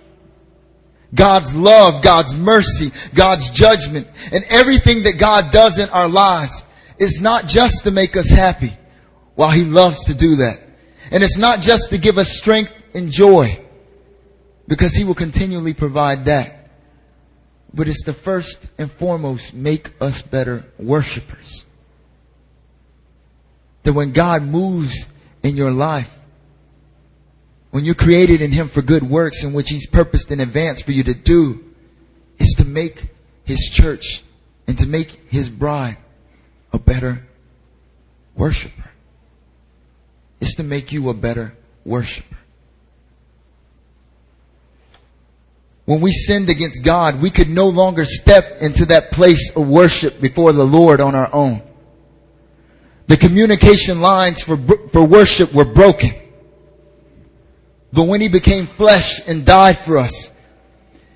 God's 1.14 1.54
love, 1.54 2.02
God's 2.02 2.34
mercy, 2.34 2.94
God's 3.14 3.50
judgment, 3.50 4.08
and 4.32 4.46
everything 4.50 5.04
that 5.04 5.20
God 5.20 5.52
does 5.52 5.80
in 5.80 5.90
our 5.90 6.08
lives 6.08 6.64
is 7.02 7.20
not 7.20 7.48
just 7.48 7.84
to 7.84 7.92
make 7.92 8.16
us 8.16 8.30
happy, 8.30 8.78
while 9.34 9.50
He 9.50 9.64
loves 9.64 10.06
to 10.06 10.14
do 10.14 10.36
that. 10.36 10.60
And 11.12 11.24
it's 11.24 11.38
not 11.38 11.60
just 11.60 11.90
to 11.90 11.98
give 11.98 12.20
us 12.20 12.38
strength 12.38 12.72
and 12.94 13.12
joy, 13.12 13.66
because 14.68 14.94
He 14.94 15.04
will 15.04 15.16
continually 15.16 15.74
provide 15.74 16.26
that. 16.26 16.70
But 17.74 17.88
it's 17.88 18.04
to 18.04 18.14
first 18.14 18.68
and 18.78 18.92
foremost 18.92 19.52
make 19.52 19.92
us 20.00 20.22
better 20.22 20.66
worshipers. 20.78 21.66
That 23.82 23.94
when 23.94 24.12
God 24.12 24.44
moves 24.44 25.08
in 25.42 25.58
your 25.58 25.72
life, 25.72 26.12
when 27.72 27.84
you're 27.84 27.96
created 27.96 28.44
in 28.44 28.52
Him 28.52 28.68
for 28.68 28.84
good 28.84 29.02
works 29.02 29.44
in 29.44 29.54
which 29.54 29.70
He's 29.70 29.88
purposed 29.88 30.30
in 30.30 30.40
advance 30.40 30.84
for 30.84 30.92
you 30.92 31.04
to 31.06 31.16
do, 31.16 31.64
is 32.38 32.54
to 32.60 32.66
make 32.66 33.10
His 33.44 33.72
church 33.74 34.24
and 34.68 34.78
to 34.78 34.86
make 34.86 35.10
His 35.32 35.50
bride 35.50 35.98
a 36.74 36.80
better 36.80 37.28
worshiper. 38.36 38.90
It's 40.40 40.56
to 40.56 40.64
make 40.64 40.92
you 40.92 41.10
a 41.10 41.14
better 41.14 41.56
worshiper. 41.86 42.38
when 45.92 46.00
we 46.00 46.12
sinned 46.14 46.50
against 46.50 46.84
God, 46.84 47.22
we 47.22 47.30
could 47.30 47.50
no 47.50 47.68
longer 47.68 48.06
step 48.06 48.62
into 48.62 48.86
that 48.86 49.12
place 49.12 49.52
of 49.58 49.68
worship 49.68 50.22
before 50.22 50.54
the 50.54 50.64
Lord 50.64 51.02
on 51.02 51.16
our 51.16 51.30
own. 51.34 51.62
The 53.08 53.18
communication 53.18 54.00
lines 54.00 54.42
for, 54.42 54.58
for 54.94 55.04
worship 55.04 55.54
were 55.54 55.66
broken. 55.66 56.12
But 57.92 58.04
when 58.04 58.22
He 58.22 58.30
became 58.30 58.68
flesh 58.68 59.20
and 59.28 59.46
died 59.46 59.80
for 59.80 59.98
us, 59.98 60.32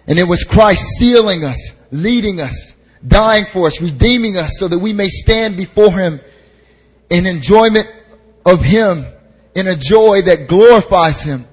and 0.08 0.20
it 0.20 0.28
was 0.28 0.44
Christ 0.44 0.84
sealing 0.98 1.46
us, 1.46 1.74
leading 1.92 2.42
us, 2.42 2.75
dying 3.08 3.46
for 3.52 3.68
us, 3.68 3.82
redeeming 3.82 4.38
us 4.38 4.52
so 4.58 4.68
that 4.68 4.80
we 4.80 4.94
may 4.94 5.10
stand 5.10 5.58
before 5.58 5.92
Him 5.92 6.20
in 7.10 7.26
enjoyment 7.26 7.88
of 8.46 8.62
Him, 8.62 9.06
in 9.54 9.68
a 9.68 9.76
joy 9.76 10.22
that 10.24 10.48
glorifies 10.48 11.22
Him. 11.22 11.48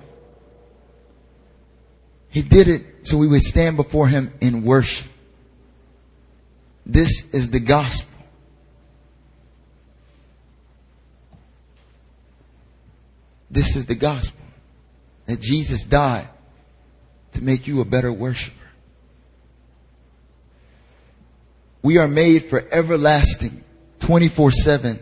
He 2.28 2.42
did 2.42 2.68
it 2.68 3.06
so 3.06 3.18
we 3.18 3.28
would 3.28 3.42
stand 3.42 3.76
before 3.76 4.08
Him 4.08 4.32
in 4.40 4.64
worship. 4.64 5.08
This 6.84 7.24
is 7.32 7.50
the 7.50 7.60
gospel. 7.60 8.08
This 13.50 13.76
is 13.76 13.86
the 13.86 13.94
gospel. 13.94 14.40
That 15.26 15.40
Jesus 15.40 15.84
died 15.84 16.28
to 17.32 17.42
make 17.42 17.66
you 17.66 17.80
a 17.80 17.84
better 17.84 18.12
worshiper. 18.12 18.61
We 21.82 21.98
are 21.98 22.08
made 22.08 22.46
for 22.46 22.62
everlasting, 22.70 23.64
24-7, 24.00 25.00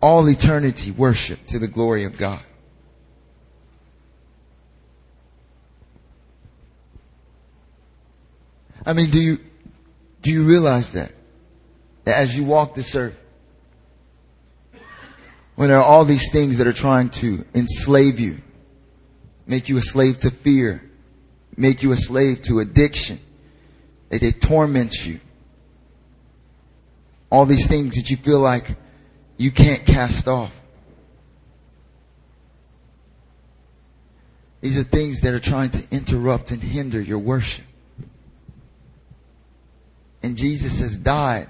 all 0.00 0.28
eternity 0.28 0.90
worship 0.90 1.44
to 1.46 1.58
the 1.58 1.68
glory 1.68 2.04
of 2.04 2.16
God. 2.16 2.42
I 8.86 8.94
mean, 8.94 9.10
do 9.10 9.20
you, 9.20 9.38
do 10.22 10.32
you 10.32 10.44
realize 10.44 10.92
that? 10.92 11.12
That 12.04 12.16
as 12.16 12.38
you 12.38 12.44
walk 12.44 12.74
this 12.74 12.96
earth, 12.96 13.22
when 15.56 15.68
there 15.68 15.78
are 15.78 15.84
all 15.84 16.06
these 16.06 16.30
things 16.30 16.56
that 16.58 16.66
are 16.66 16.72
trying 16.72 17.10
to 17.10 17.44
enslave 17.54 18.18
you, 18.18 18.38
make 19.46 19.68
you 19.68 19.76
a 19.76 19.82
slave 19.82 20.20
to 20.20 20.30
fear, 20.30 20.82
make 21.56 21.82
you 21.82 21.92
a 21.92 21.96
slave 21.96 22.42
to 22.42 22.60
addiction, 22.60 23.20
that 24.08 24.20
they 24.20 24.32
torment 24.32 25.04
you. 25.04 25.20
All 27.30 27.46
these 27.46 27.66
things 27.66 27.96
that 27.96 28.10
you 28.10 28.16
feel 28.16 28.40
like 28.40 28.76
you 29.36 29.50
can't 29.50 29.86
cast 29.86 30.28
off. 30.28 30.52
These 34.60 34.76
are 34.76 34.84
things 34.84 35.20
that 35.20 35.34
are 35.34 35.40
trying 35.40 35.70
to 35.70 35.84
interrupt 35.90 36.50
and 36.50 36.62
hinder 36.62 37.00
your 37.00 37.18
worship. 37.18 37.64
And 40.22 40.36
Jesus 40.36 40.80
has 40.80 40.96
died 40.96 41.48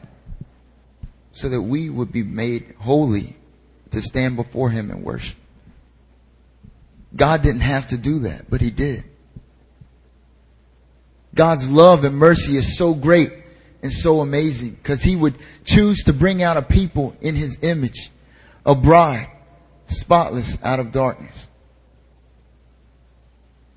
so 1.32 1.48
that 1.48 1.62
we 1.62 1.88
would 1.88 2.12
be 2.12 2.22
made 2.22 2.74
holy 2.78 3.36
to 3.90 4.02
stand 4.02 4.36
before 4.36 4.70
Him 4.70 4.90
and 4.90 5.02
worship. 5.02 5.36
God 7.16 7.42
didn't 7.42 7.62
have 7.62 7.86
to 7.88 7.98
do 7.98 8.20
that, 8.20 8.50
but 8.50 8.60
He 8.60 8.70
did. 8.70 9.04
God's 11.34 11.70
love 11.70 12.04
and 12.04 12.16
mercy 12.16 12.56
is 12.56 12.76
so 12.76 12.92
great 12.94 13.32
and 13.82 13.92
so 13.92 14.20
amazing 14.20 14.72
because 14.72 15.02
He 15.02 15.16
would 15.16 15.36
choose 15.64 16.04
to 16.04 16.12
bring 16.12 16.42
out 16.42 16.56
a 16.56 16.62
people 16.62 17.16
in 17.20 17.34
His 17.34 17.58
image, 17.62 18.10
a 18.64 18.74
bride, 18.74 19.28
spotless 19.86 20.58
out 20.62 20.80
of 20.80 20.92
darkness. 20.92 21.48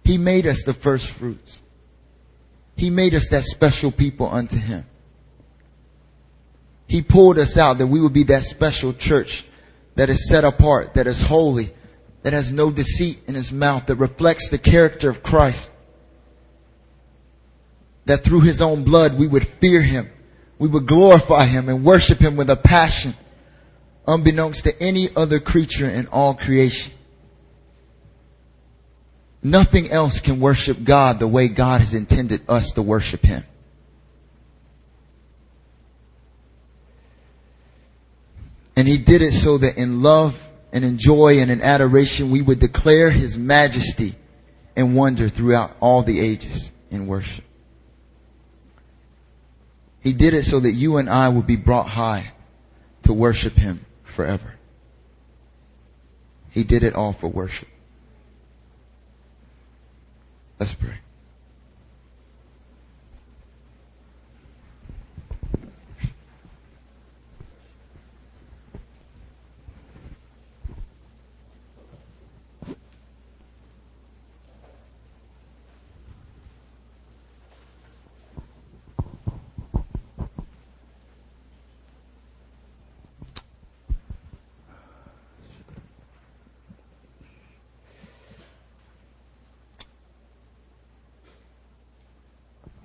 He 0.03 0.17
made 0.17 0.47
us 0.47 0.63
the 0.63 0.73
first 0.73 1.07
fruits. 1.07 1.61
He 2.75 2.89
made 2.89 3.13
us 3.13 3.29
that 3.29 3.43
special 3.43 3.91
people 3.91 4.27
unto 4.27 4.57
Him. 4.57 4.85
He 6.87 7.01
pulled 7.01 7.37
us 7.37 7.57
out 7.57 7.77
that 7.77 7.87
we 7.87 8.01
would 8.01 8.11
be 8.11 8.25
that 8.25 8.43
special 8.43 8.93
church 8.93 9.45
that 9.95 10.09
is 10.09 10.27
set 10.27 10.43
apart, 10.43 10.95
that 10.95 11.07
is 11.07 11.21
holy, 11.21 11.73
that 12.23 12.33
has 12.33 12.51
no 12.51 12.71
deceit 12.71 13.19
in 13.27 13.35
his 13.35 13.51
mouth, 13.51 13.85
that 13.85 13.95
reflects 13.95 14.49
the 14.49 14.57
character 14.57 15.09
of 15.09 15.23
Christ. 15.23 15.71
That 18.05 18.23
through 18.23 18.41
his 18.41 18.61
own 18.61 18.83
blood 18.83 19.17
we 19.17 19.27
would 19.27 19.47
fear 19.59 19.81
him, 19.81 20.09
we 20.57 20.67
would 20.67 20.87
glorify 20.87 21.45
him 21.45 21.69
and 21.69 21.83
worship 21.83 22.19
him 22.19 22.35
with 22.35 22.49
a 22.49 22.55
passion 22.55 23.15
unbeknownst 24.07 24.63
to 24.63 24.81
any 24.81 25.13
other 25.15 25.39
creature 25.39 25.89
in 25.89 26.07
all 26.07 26.33
creation. 26.33 26.93
Nothing 29.43 29.89
else 29.89 30.19
can 30.19 30.39
worship 30.39 30.83
God 30.83 31.19
the 31.19 31.27
way 31.27 31.47
God 31.47 31.81
has 31.81 31.93
intended 31.93 32.41
us 32.47 32.73
to 32.73 32.81
worship 32.81 33.23
him. 33.23 33.43
And 38.75 38.87
he 38.87 38.97
did 38.97 39.21
it 39.21 39.33
so 39.33 39.57
that 39.57 39.77
in 39.77 40.01
love 40.01 40.35
and 40.71 40.85
in 40.85 40.97
joy 40.97 41.39
and 41.39 41.51
in 41.51 41.61
adoration 41.61 42.31
we 42.31 42.41
would 42.41 42.59
declare 42.59 43.09
his 43.09 43.37
majesty 43.37 44.15
and 44.75 44.95
wonder 44.95 45.27
throughout 45.27 45.75
all 45.79 46.03
the 46.03 46.19
ages 46.19 46.71
in 46.89 47.07
worship. 47.07 47.43
He 50.01 50.13
did 50.13 50.33
it 50.33 50.43
so 50.43 50.59
that 50.59 50.71
you 50.71 50.97
and 50.97 51.09
I 51.09 51.29
would 51.29 51.47
be 51.47 51.55
brought 51.55 51.87
high 51.87 52.33
to 53.03 53.13
worship 53.13 53.53
him 53.53 53.85
forever. 54.03 54.55
He 56.49 56.63
did 56.63 56.83
it 56.83 56.95
all 56.95 57.13
for 57.13 57.27
worship. 57.27 57.67
Let's 60.59 60.73
pray. 60.73 60.99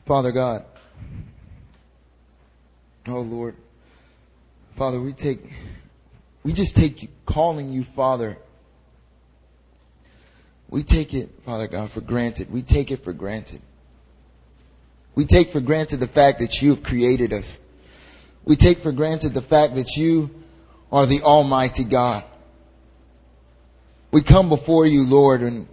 Father 0.07 0.33
God. 0.33 0.65
Oh 3.09 3.21
Lord. 3.21 3.57
Father, 4.77 5.01
we 5.01 5.13
take, 5.13 5.41
we 6.45 6.53
just 6.53 6.77
take 6.77 7.03
you, 7.03 7.09
calling 7.25 7.73
you 7.73 7.85
Father. 7.97 8.37
We 10.69 10.83
take 10.83 11.15
it, 11.15 11.31
Father 11.45 11.67
God, 11.67 11.91
for 11.93 12.01
granted. 12.01 12.53
We 12.53 12.63
take 12.63 12.91
it 12.91 13.03
for 13.05 13.13
granted. 13.13 13.63
We 15.15 15.25
take 15.25 15.51
for 15.51 15.61
granted 15.61 16.01
the 16.01 16.09
fact 16.09 16.41
that 16.41 16.61
you 16.61 16.75
have 16.75 16.83
created 16.83 17.33
us. 17.33 17.59
We 18.45 18.57
take 18.57 18.83
for 18.83 18.93
granted 18.93 19.33
the 19.33 19.43
fact 19.43 19.77
that 19.77 19.97
you 19.97 20.31
are 20.93 21.07
the 21.07 21.23
Almighty 21.23 21.85
God. 21.85 22.25
We 24.13 24.23
come 24.23 24.49
before 24.49 24.87
you, 24.87 25.05
Lord, 25.05 25.43
and, 25.43 25.67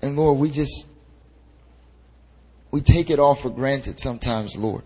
and 0.00 0.16
Lord, 0.16 0.38
we 0.38 0.50
just, 0.50 0.86
we 2.72 2.80
take 2.80 3.10
it 3.10 3.20
all 3.20 3.36
for 3.36 3.50
granted 3.50 4.00
sometimes, 4.00 4.56
Lord. 4.56 4.82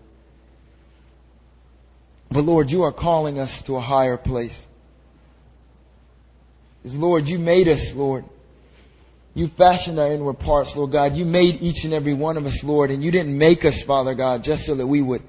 But 2.29 2.43
Lord, 2.43 2.69
you 2.69 2.83
are 2.83 2.91
calling 2.91 3.39
us 3.39 3.63
to 3.63 3.77
a 3.77 3.79
higher 3.79 4.17
place. 4.17 4.67
Because 6.83 6.97
Lord, 6.97 7.27
you 7.27 7.39
made 7.39 7.67
us, 7.69 7.95
Lord. 7.95 8.25
You 9.33 9.47
fashioned 9.47 9.99
our 9.99 10.11
inward 10.11 10.39
parts, 10.39 10.75
Lord 10.75 10.91
God. 10.91 11.15
You 11.15 11.23
made 11.23 11.61
each 11.61 11.85
and 11.85 11.93
every 11.93 12.13
one 12.13 12.37
of 12.37 12.45
us, 12.45 12.63
Lord, 12.63 12.91
and 12.91 13.03
you 13.03 13.11
didn't 13.11 13.37
make 13.37 13.63
us, 13.63 13.81
Father 13.81 14.15
God, 14.15 14.43
just 14.43 14.65
so 14.65 14.75
that 14.75 14.87
we 14.87 15.01
would, 15.01 15.21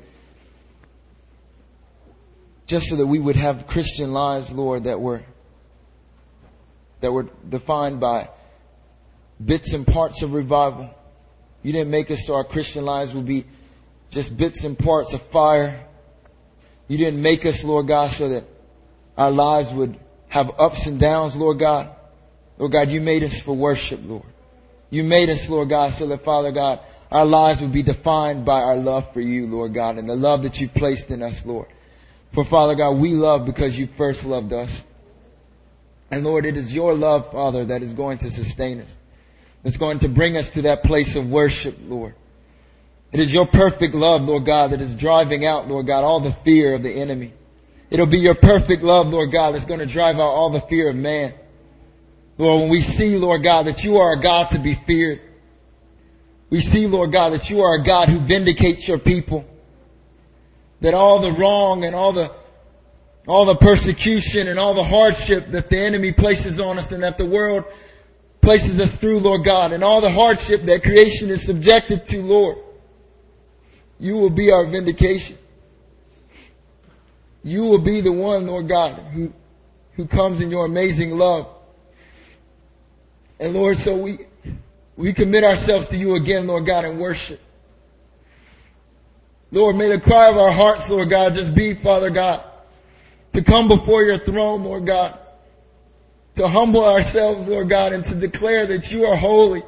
just 2.67 2.89
so 2.89 2.97
that 2.97 3.07
we 3.07 3.21
would 3.21 3.37
have 3.37 3.67
Christian 3.69 4.13
lives, 4.13 4.51
Lord, 4.51 4.85
that 4.85 5.01
were, 5.01 5.23
that 7.03 7.13
were 7.13 7.29
defined 7.49 8.01
by 8.01 8.31
bits 9.45 9.73
and 9.75 9.87
parts 9.87 10.23
of 10.23 10.33
revival. 10.33 10.91
You 11.69 11.75
didn't 11.75 11.91
make 11.91 12.11
us 12.11 12.25
so 12.25 12.35
our 12.35 12.45
Christian 12.45 12.87
lives 12.87 13.13
would 13.13 13.27
be 13.27 13.45
just 14.09 14.35
bits 14.35 14.65
and 14.65 14.79
parts 14.79 15.13
of 15.13 15.21
fire. 15.31 15.87
You 16.87 16.97
didn't 16.97 17.21
make 17.21 17.45
us, 17.45 17.63
Lord 17.63 17.87
God, 17.89 18.11
so 18.11 18.31
that 18.31 18.45
our 19.19 19.31
lives 19.31 19.71
would 19.71 20.01
have 20.29 20.51
ups 20.59 20.87
and 20.87 20.99
downs, 20.99 21.37
Lord 21.37 21.59
God. 21.59 21.95
Lord 22.57 22.73
God, 22.73 22.89
you 22.89 23.03
made 23.03 23.23
us 23.23 23.39
for 23.43 23.55
worship, 23.55 24.01
Lord. 24.03 24.25
You 24.89 25.05
made 25.05 25.29
us, 25.29 25.47
Lord 25.47 25.69
God, 25.69 25.93
so 25.93 26.07
that 26.07 26.25
Father 26.25 26.53
God, 26.53 26.81
our 27.11 27.27
lives 27.27 27.61
would 27.61 27.75
be 27.75 27.83
defined 27.83 28.47
by 28.47 28.63
our 28.63 28.79
love 28.79 29.13
for 29.13 29.21
you, 29.21 29.47
Lord 29.47 29.75
God, 29.75 29.99
and 29.99 30.09
the 30.09 30.17
love 30.17 30.45
that 30.45 30.59
you 30.63 30.71
placed 30.71 31.11
in 31.11 31.23
us, 31.23 31.45
Lord. 31.45 31.69
For 32.33 32.47
Father 32.47 32.77
God, 32.77 32.93
we 32.93 33.11
love 33.11 33.45
because 33.45 33.79
you 33.79 33.91
first 33.99 34.25
loved 34.25 34.55
us. 34.55 34.85
And 36.11 36.25
Lord, 36.25 36.47
it 36.47 36.57
is 36.57 36.73
your 36.73 36.95
love, 36.95 37.31
Father, 37.31 37.67
that 37.67 37.83
is 37.83 37.93
going 37.93 38.17
to 38.21 38.31
sustain 38.31 38.81
us. 38.81 38.95
That's 39.69 39.77
going 39.77 39.99
to 39.99 40.09
bring 40.09 40.39
us 40.39 40.49
to 40.49 40.63
that 40.63 40.83
place 40.83 41.15
of 41.15 41.29
worship, 41.29 41.77
Lord. 41.83 42.15
It 43.13 43.21
is 43.21 43.31
your 43.31 43.47
perfect 43.47 43.95
love, 43.95 44.23
Lord 44.23 44.47
God, 44.47 44.71
that 44.71 44.81
is 44.81 44.95
driving 44.95 45.45
out, 45.45 45.69
Lord 45.69 45.87
God, 45.87 46.05
all 46.05 46.21
the 46.21 46.35
fear 46.43 46.73
of 46.73 46.83
the 46.83 46.91
enemy. 46.91 47.35
It'll 47.91 48.07
be 48.07 48.17
your 48.17 48.35
perfect 48.35 48.83
love, 48.83 49.09
Lord 49.09 49.31
God, 49.31 49.55
that's 49.55 49.67
going 49.67 49.81
to 49.81 49.87
drive 49.87 50.17
out 50.17 50.31
all 50.31 50.49
the 50.49 50.63
fear 50.63 50.89
of 50.89 50.97
man. 50.97 51.35
Lord, 52.39 52.63
when 52.63 52.71
we 52.71 52.81
see, 52.81 53.19
Lord 53.19 53.43
God, 53.43 53.67
that 53.67 53.85
you 53.85 53.99
are 53.99 54.15
a 54.15 54.21
God 54.23 54.49
to 54.53 54.59
be 54.59 54.75
feared, 54.87 55.21
we 56.49 56.63
see, 56.63 56.87
Lord 56.87 57.13
God, 57.13 57.35
that 57.35 57.51
you 57.51 57.61
are 57.61 57.75
a 57.75 57.85
God 57.85 58.09
who 58.09 58.21
vindicates 58.21 58.89
your 58.89 58.99
people. 58.99 59.45
That 60.81 60.95
all 60.95 61.21
the 61.21 61.39
wrong 61.39 61.85
and 61.85 61.95
all 61.95 62.15
the, 62.15 62.33
all 63.27 63.45
the 63.45 63.57
persecution 63.57 64.49
and 64.49 64.59
all 64.59 64.73
the 64.73 64.85
hardship 64.85 65.51
that 65.51 65.69
the 65.69 65.79
enemy 65.79 66.13
places 66.13 66.59
on 66.59 66.79
us 66.79 66.91
and 66.91 67.03
that 67.03 67.19
the 67.19 67.27
world 67.27 67.65
places 68.49 68.81
us 68.81 68.97
through, 68.97 69.19
Lord 69.19 69.45
God, 69.45 69.75
and 69.75 69.85
all 69.85 70.01
the 70.01 70.11
hardship 70.11 70.65
that 70.65 70.83
creation 70.83 71.29
is 71.29 71.43
subjected 71.43 72.07
to, 72.07 72.23
Lord, 72.23 72.57
you 74.01 74.17
will 74.17 74.31
be 74.31 74.51
our 74.51 74.65
vindication. 74.65 75.37
You 77.43 77.65
will 77.65 77.81
be 77.81 78.01
the 78.01 78.11
one, 78.11 78.47
Lord 78.47 78.67
God, 78.67 79.01
who, 79.13 79.35
who 79.97 80.07
comes 80.07 80.41
in 80.41 80.51
your 80.51 80.65
amazing 80.65 81.11
love. 81.11 81.47
And 83.39 83.53
Lord, 83.53 83.77
so 83.77 83.99
we, 83.99 84.21
we 84.97 85.13
commit 85.13 85.45
ourselves 85.45 85.89
to 85.89 85.99
you 85.99 86.15
again, 86.15 86.47
Lord 86.47 86.65
God, 86.65 86.87
in 86.87 86.99
worship. 86.99 87.43
Lord, 89.51 89.77
may 89.77 89.89
the 89.89 90.01
cry 90.01 90.31
of 90.31 90.39
our 90.39 90.53
hearts, 90.53 90.89
Lord 90.89 91.11
God, 91.11 91.35
just 91.35 91.55
be, 91.55 91.75
Father 91.75 92.09
God, 92.09 92.43
to 93.35 93.45
come 93.45 93.69
before 93.69 94.05
your 94.05 94.25
throne, 94.25 94.65
Lord 94.65 94.87
God, 94.87 95.19
to 96.39 96.47
humble 96.47 96.85
ourselves, 96.85 97.49
Lord 97.49 97.69
God, 97.69 97.93
and 97.93 98.05
to 98.05 98.15
declare 98.15 98.65
that 98.67 98.93
you 98.93 99.05
are 99.05 99.17
holy, 99.17 99.65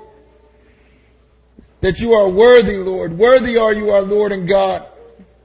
that 1.81 1.99
you 1.99 2.13
are 2.13 2.29
worthy, 2.29 2.77
Lord. 2.77 3.19
Worthy 3.19 3.57
are 3.57 3.73
you, 3.73 3.91
our 3.91 4.03
Lord 4.03 4.31
and 4.31 4.49
God. 4.49 4.87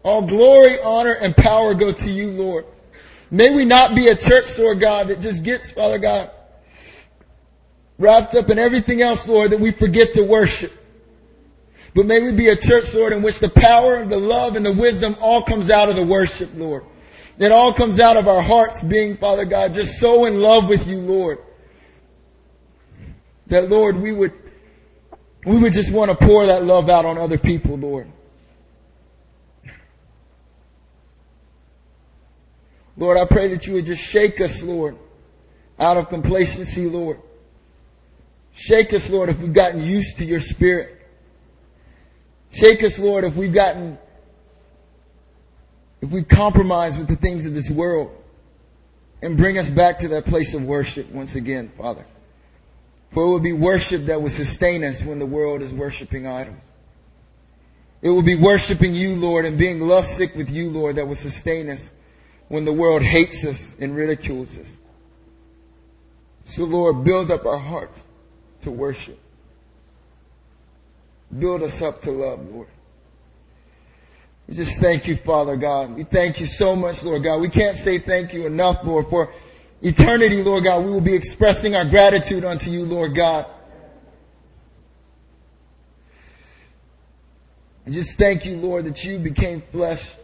All 0.04 0.22
glory, 0.22 0.80
honor, 0.80 1.14
and 1.14 1.36
power 1.36 1.74
go 1.74 1.92
to 1.92 2.10
you, 2.12 2.30
Lord. 2.30 2.66
May 3.32 3.50
we 3.50 3.66
not 3.66 3.96
be 3.96 4.08
a 4.10 4.16
church, 4.16 4.56
Lord 4.60 4.80
God, 4.80 5.08
that 5.08 5.20
just 5.20 5.42
gets, 5.42 5.72
Father 5.72 5.98
God, 5.98 6.30
wrapped 7.98 8.36
up 8.36 8.52
in 8.52 8.60
everything 8.60 9.02
else, 9.02 9.28
Lord, 9.28 9.50
that 9.50 9.60
we 9.60 9.72
forget 9.72 10.14
to 10.14 10.22
worship. 10.22 10.74
But 11.96 12.06
may 12.06 12.22
we 12.22 12.34
be 12.34 12.50
a 12.50 12.56
church, 12.56 12.94
Lord, 12.94 13.14
in 13.14 13.24
which 13.24 13.40
the 13.40 13.50
power, 13.50 14.06
the 14.06 14.20
love, 14.20 14.56
and 14.58 14.64
the 14.64 14.74
wisdom 14.74 15.18
all 15.20 15.42
comes 15.42 15.72
out 15.72 15.90
of 15.90 15.96
the 15.96 16.06
worship, 16.06 16.52
Lord. 16.54 16.84
It 17.38 17.52
all 17.52 17.74
comes 17.74 18.00
out 18.00 18.16
of 18.16 18.28
our 18.28 18.42
hearts 18.42 18.82
being, 18.82 19.18
Father 19.18 19.46
God, 19.46 19.74
just 19.74 20.00
so 20.00 20.26
in 20.26 20.42
love 20.42 20.70
with 20.70 20.88
you, 20.88 20.98
Lord. 21.00 21.40
That, 23.48 23.70
Lord, 23.70 23.98
we 23.98 24.12
would, 24.12 24.34
we 25.46 25.58
would 25.58 25.74
just 25.74 25.92
want 25.92 26.12
to 26.12 26.18
pour 26.18 26.46
that 26.46 26.64
love 26.64 26.90
out 26.90 27.06
on 27.06 27.18
other 27.18 27.38
people, 27.38 27.78
Lord. 27.78 28.10
Lord, 32.98 33.18
I 33.18 33.26
pray 33.26 33.50
that 33.50 33.68
you 33.68 33.74
would 33.74 33.86
just 33.86 34.02
shake 34.02 34.40
us, 34.40 34.64
Lord, 34.64 34.98
out 35.78 35.98
of 35.98 36.08
complacency, 36.08 36.86
Lord. 36.86 37.20
Shake 38.54 38.94
us, 38.94 39.10
Lord, 39.10 39.28
if 39.28 39.38
we've 39.38 39.52
gotten 39.52 39.84
used 39.84 40.18
to 40.20 40.26
your 40.26 40.40
spirit. 40.40 41.06
Shake 42.52 42.84
us, 42.84 42.98
Lord, 42.98 43.26
if 43.26 43.36
we've 43.36 43.54
gotten, 43.54 43.98
if 46.02 46.10
we 46.10 46.24
compromise 46.24 46.98
with 46.98 47.08
the 47.08 47.16
things 47.16 47.46
of 47.46 47.54
this 47.54 47.70
world. 47.70 48.12
And 49.22 49.38
bring 49.38 49.58
us 49.58 49.70
back 49.70 50.00
to 50.00 50.08
that 50.10 50.26
place 50.26 50.54
of 50.54 50.64
worship 50.64 51.10
once 51.12 51.36
again, 51.36 51.72
Father. 51.78 52.06
For 53.12 53.24
it 53.24 53.28
will 53.28 53.40
be 53.40 53.54
worship 53.54 54.06
that 54.06 54.22
will 54.22 54.30
sustain 54.30 54.84
us 54.84 55.02
when 55.02 55.20
the 55.20 55.26
world 55.26 55.62
is 55.62 55.72
worshiping 55.72 56.28
idols. 56.28 56.62
It 58.02 58.10
will 58.10 58.22
be 58.22 58.36
worshiping 58.36 58.94
you, 58.94 59.16
Lord, 59.16 59.46
and 59.46 59.58
being 59.58 59.80
lovesick 59.80 60.36
with 60.36 60.50
you, 60.50 60.70
Lord, 60.70 60.98
that 60.98 61.08
will 61.08 61.16
sustain 61.16 61.70
us 61.70 61.90
when 62.50 62.66
the 62.66 62.74
world 62.74 63.02
hates 63.02 63.44
us 63.46 63.76
and 63.80 63.96
ridicules 63.96 64.56
us. 64.58 64.68
So 66.46 66.64
Lord, 66.64 67.04
build 67.04 67.32
up 67.32 67.46
our 67.46 67.58
hearts 67.58 67.98
to 68.64 68.72
worship. 68.72 69.20
Build 71.40 71.64
us 71.64 71.82
up 71.82 72.02
to 72.02 72.12
love, 72.12 72.48
Lord. 72.52 72.68
We 74.48 74.54
just 74.54 74.80
thank 74.80 75.08
you, 75.08 75.18
Father 75.18 75.56
God. 75.56 75.96
We 75.96 76.04
thank 76.04 76.40
you 76.40 76.46
so 76.46 76.76
much, 76.76 77.04
Lord 77.04 77.24
God. 77.24 77.38
We 77.42 77.50
can't 77.50 77.76
say 77.76 78.00
thank 78.00 78.34
you 78.34 78.46
enough, 78.46 78.80
Lord, 78.84 79.10
for 79.10 79.34
eternity, 79.82 80.44
Lord 80.44 80.64
God. 80.64 80.86
We 80.86 80.92
will 80.92 81.02
be 81.02 81.14
expressing 81.14 81.76
our 81.76 81.86
gratitude 81.86 82.46
unto 82.46 82.70
you, 82.70 82.86
Lord 82.86 83.16
God. 83.16 83.48
And 87.86 87.94
just 87.94 88.18
thank 88.18 88.46
you, 88.46 88.58
Lord, 88.58 88.86
that 88.86 89.04
you 89.04 89.20
became 89.20 89.62
flesh 89.72 90.16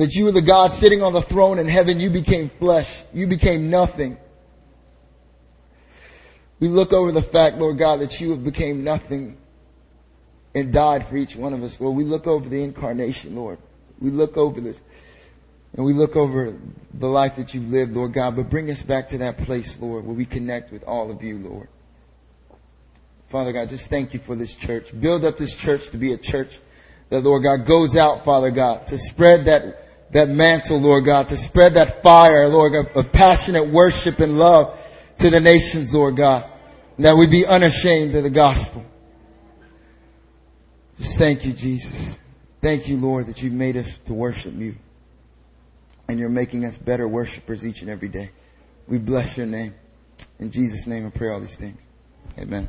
That 0.00 0.14
you 0.14 0.24
were 0.24 0.32
the 0.32 0.40
God 0.40 0.72
sitting 0.72 1.02
on 1.02 1.12
the 1.12 1.20
throne 1.20 1.58
in 1.58 1.68
heaven, 1.68 2.00
you 2.00 2.08
became 2.08 2.50
flesh. 2.58 3.02
You 3.12 3.26
became 3.26 3.68
nothing. 3.68 4.16
We 6.58 6.68
look 6.68 6.94
over 6.94 7.12
the 7.12 7.20
fact, 7.20 7.58
Lord 7.58 7.76
God, 7.76 8.00
that 8.00 8.18
you 8.18 8.30
have 8.30 8.42
became 8.42 8.82
nothing 8.82 9.36
and 10.54 10.72
died 10.72 11.08
for 11.08 11.16
each 11.16 11.36
one 11.36 11.52
of 11.52 11.62
us, 11.62 11.80
Lord. 11.80 11.96
We 11.96 12.04
look 12.04 12.26
over 12.26 12.48
the 12.48 12.62
incarnation, 12.62 13.36
Lord. 13.36 13.58
We 14.00 14.10
look 14.10 14.36
over 14.36 14.60
this 14.60 14.80
and 15.76 15.86
we 15.86 15.92
look 15.92 16.16
over 16.16 16.56
the 16.94 17.08
life 17.08 17.36
that 17.36 17.54
you've 17.54 17.70
lived, 17.70 17.94
Lord 17.94 18.12
God, 18.12 18.36
but 18.36 18.50
bring 18.50 18.70
us 18.70 18.82
back 18.82 19.08
to 19.08 19.18
that 19.18 19.38
place, 19.38 19.78
Lord, 19.78 20.04
where 20.04 20.16
we 20.16 20.26
connect 20.26 20.72
with 20.72 20.82
all 20.84 21.10
of 21.10 21.22
you, 21.22 21.38
Lord. 21.38 21.68
Father 23.28 23.52
God, 23.52 23.68
just 23.68 23.88
thank 23.88 24.12
you 24.12 24.20
for 24.20 24.34
this 24.34 24.56
church. 24.56 24.90
Build 24.98 25.24
up 25.24 25.38
this 25.38 25.54
church 25.54 25.90
to 25.90 25.96
be 25.96 26.12
a 26.12 26.18
church 26.18 26.58
that, 27.10 27.20
Lord 27.20 27.44
God, 27.44 27.64
goes 27.64 27.96
out, 27.96 28.24
Father 28.24 28.50
God, 28.50 28.88
to 28.88 28.98
spread 28.98 29.44
that 29.44 29.86
that 30.12 30.28
mantle, 30.28 30.80
Lord 30.80 31.04
God, 31.04 31.28
to 31.28 31.36
spread 31.36 31.74
that 31.74 32.02
fire, 32.02 32.48
Lord 32.48 32.72
God, 32.72 32.96
of 32.96 33.12
passionate 33.12 33.68
worship 33.68 34.18
and 34.18 34.38
love 34.38 34.78
to 35.18 35.30
the 35.30 35.40
nations, 35.40 35.94
Lord 35.94 36.16
God. 36.16 36.44
And 36.96 37.06
that 37.06 37.16
we 37.16 37.26
be 37.26 37.46
unashamed 37.46 38.14
of 38.14 38.24
the 38.24 38.30
gospel. 38.30 38.84
Just 41.00 41.18
thank 41.18 41.46
you, 41.46 41.54
Jesus. 41.54 42.14
Thank 42.60 42.86
you, 42.86 42.98
Lord, 42.98 43.28
that 43.28 43.42
you 43.42 43.50
made 43.50 43.78
us 43.78 43.98
to 44.04 44.12
worship 44.12 44.54
you. 44.54 44.76
And 46.08 46.18
you're 46.18 46.28
making 46.28 46.66
us 46.66 46.76
better 46.76 47.08
worshipers 47.08 47.64
each 47.64 47.80
and 47.80 47.88
every 47.88 48.08
day. 48.08 48.32
We 48.86 48.98
bless 48.98 49.38
your 49.38 49.46
name. 49.46 49.74
In 50.38 50.50
Jesus' 50.50 50.86
name 50.86 51.06
I 51.06 51.10
pray 51.10 51.30
all 51.30 51.40
these 51.40 51.56
things. 51.56 51.78
Amen. 52.38 52.68